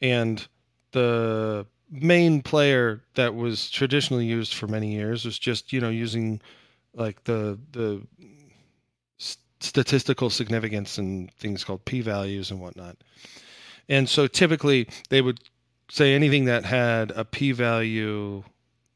[0.00, 0.46] and
[0.92, 6.40] the main player that was traditionally used for many years was just you know using
[6.94, 8.02] like the the
[9.60, 12.96] statistical significance and things called p-values and whatnot.
[13.88, 15.40] And so typically they would
[15.88, 18.42] say anything that had a p-value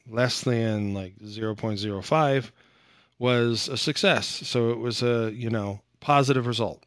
[0.09, 2.51] less than like 0.05
[3.19, 4.27] was a success.
[4.27, 6.85] So it was a, you know, positive result.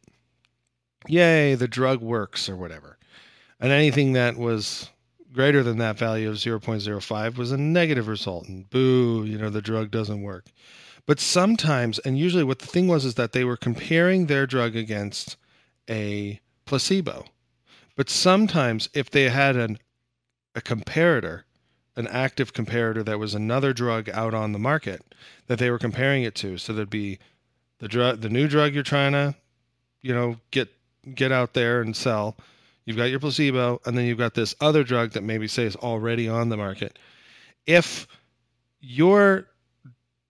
[1.06, 2.96] Yay, the drug works or whatever.
[3.60, 4.88] And anything that was
[5.30, 9.60] greater than that value of 0.05 was a negative result and boo, you know, the
[9.60, 10.46] drug doesn't work.
[11.04, 14.74] But sometimes, and usually what the thing was is that they were comparing their drug
[14.74, 15.36] against
[15.86, 17.26] a placebo.
[17.96, 19.76] But sometimes if they had an
[20.54, 21.42] a comparator,
[21.94, 25.14] an active comparator that was another drug out on the market
[25.46, 27.18] that they were comparing it to, so there'd be
[27.80, 29.34] the drug the new drug you're trying to,
[30.02, 30.68] you know, get
[31.14, 32.36] get out there and sell.
[32.84, 35.76] You've got your placebo, and then you've got this other drug that maybe say is
[35.76, 36.98] already on the market.
[37.66, 38.06] If
[38.80, 39.46] your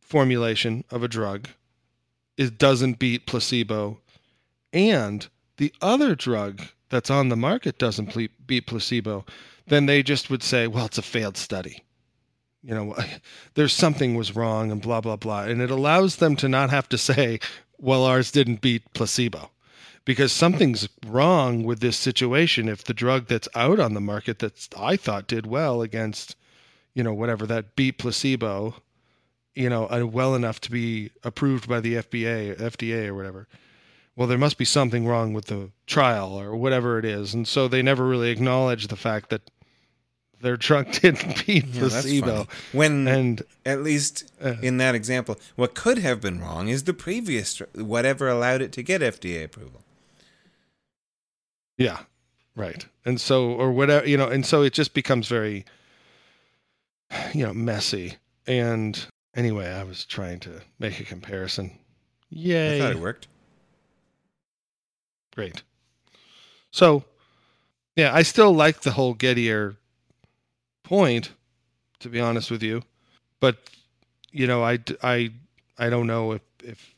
[0.01, 1.49] formulation of a drug
[2.37, 4.01] is doesn't beat placebo
[4.73, 8.17] and the other drug that's on the market doesn't
[8.47, 9.25] beat placebo
[9.69, 11.85] then they just would say well it's a failed study
[12.63, 12.97] you know
[13.55, 16.89] there's something was wrong and blah blah blah and it allows them to not have
[16.89, 17.39] to say
[17.79, 19.51] well ours didn't beat placebo
[20.05, 24.69] because something's wrong with this situation if the drug that's out on the market that
[24.77, 26.37] I thought did well against
[26.95, 28.75] you know whatever that beat placebo
[29.55, 33.49] you know, uh, well enough to be approved by the FBA, FDA or whatever.
[34.17, 37.69] Well, there must be something wrong with the trial or whatever it is, and so
[37.69, 39.51] they never really acknowledge the fact that
[40.41, 42.49] their drug didn't beat Yeah, placebo.
[42.73, 46.95] When And at least uh, in that example, what could have been wrong is the
[46.95, 49.83] previous whatever allowed it to get FDA approval.
[51.79, 52.01] yeah,
[52.55, 52.85] right.
[53.05, 55.65] And so, or whatever, you know, and so it just becomes very,
[57.33, 58.17] you know, messy.
[58.47, 59.03] And
[59.35, 61.71] anyway, I was trying to make a comparison.
[61.71, 61.77] I
[62.31, 62.79] Yay!
[62.79, 63.29] thought it worked.
[65.35, 65.63] Great.
[66.71, 67.05] So,
[67.97, 69.77] yeah, I still like the whole Gettier
[70.91, 71.31] point,
[72.01, 72.83] to be honest with you,
[73.39, 73.57] but
[74.33, 75.31] you know, I I
[75.79, 76.95] I don't know if if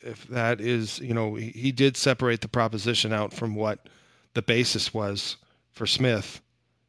[0.00, 3.90] if that is, you know, he, he did separate the proposition out from what
[4.32, 5.36] the basis was
[5.72, 6.40] for Smith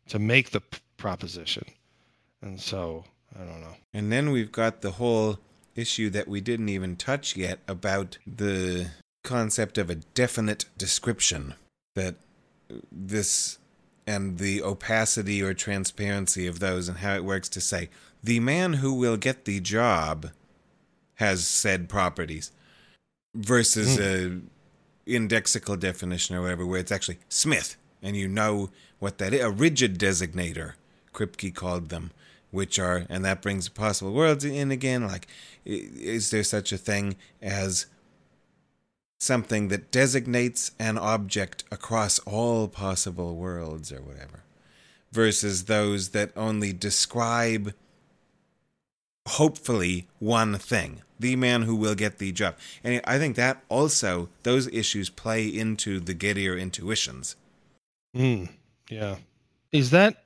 [0.07, 1.65] to make the p- proposition,
[2.41, 3.03] and so
[3.37, 3.75] I don't know.
[3.93, 5.39] And then we've got the whole
[5.75, 8.91] issue that we didn't even touch yet about the
[9.25, 11.55] concept of a definite description
[11.95, 12.15] that
[12.89, 13.57] this
[14.07, 17.89] and the opacity or transparency of those and how it works to say
[18.23, 20.31] the man who will get the job
[21.15, 22.51] has said properties
[23.33, 24.01] versus hmm.
[24.03, 28.69] a indexical definition or whatever where it's actually Smith and you know
[28.99, 30.73] what that is a rigid designator
[31.13, 32.11] Kripke called them
[32.51, 35.27] which are and that brings possible worlds in again like
[35.63, 37.85] is there such a thing as
[39.19, 44.43] something that designates an object across all possible worlds or whatever
[45.11, 47.73] versus those that only describe
[49.27, 54.29] hopefully one thing the man who will get the job and i think that also
[54.43, 57.35] those issues play into the gettier intuitions
[58.15, 58.45] Hmm.
[58.89, 59.17] Yeah.
[59.73, 60.23] Is that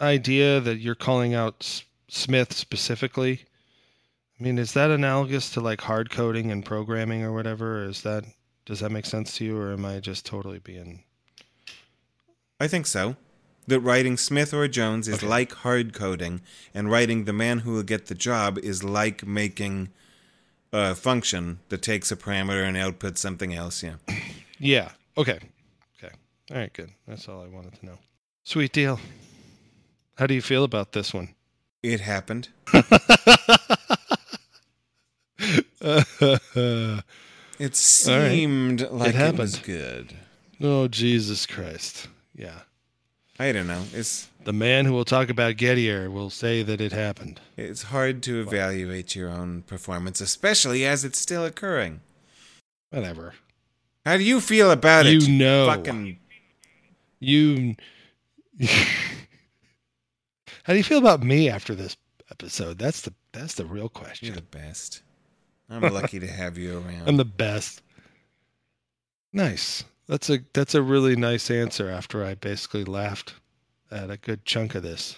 [0.00, 3.44] idea that you're calling out Smith specifically?
[4.44, 7.82] I mean, is that analogous to like hard coding and programming or whatever?
[7.82, 8.26] Or Is that
[8.66, 11.02] does that make sense to you, or am I just totally being?
[12.60, 13.16] I think so.
[13.66, 15.26] That writing Smith or Jones is Okay.
[15.26, 16.42] like hard coding,
[16.74, 19.88] and writing the man who will get the job is like making
[20.74, 23.82] a function that takes a parameter and outputs something else.
[23.82, 23.94] Yeah.
[24.58, 24.90] Yeah.
[25.16, 25.38] Okay.
[25.98, 26.14] Okay.
[26.50, 26.72] All right.
[26.72, 26.90] Good.
[27.08, 27.98] That's all I wanted to know.
[28.44, 29.00] Sweet deal.
[30.16, 31.34] How do you feel about this one?
[31.82, 32.48] It happened.
[37.58, 38.92] it seemed right.
[38.92, 40.14] like it, it was good.
[40.62, 42.08] Oh, Jesus Christ.
[42.34, 42.60] Yeah.
[43.38, 43.82] I don't know.
[43.92, 47.40] It's the man who will talk about Gettier will say that it happened.
[47.56, 52.00] It's hard to evaluate your own performance, especially as it's still occurring.
[52.90, 53.34] Whatever.
[54.06, 55.28] How do you feel about you it?
[55.28, 55.66] You know.
[55.66, 56.18] Fucking
[57.18, 57.74] you
[60.64, 61.96] How do you feel about me after this
[62.30, 62.78] episode?
[62.78, 64.28] That's the that's the real question.
[64.28, 65.02] You're the best.
[65.70, 67.08] I'm lucky to have you around.
[67.08, 67.82] I'm the best.
[69.32, 69.84] Nice.
[70.06, 73.34] That's a that's a really nice answer after I basically laughed
[73.90, 75.16] at a good chunk of this.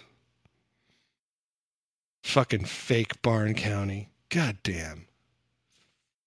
[2.23, 4.11] Fucking fake Barn County.
[4.29, 5.07] God damn.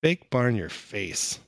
[0.01, 1.39] Fake Barn your face.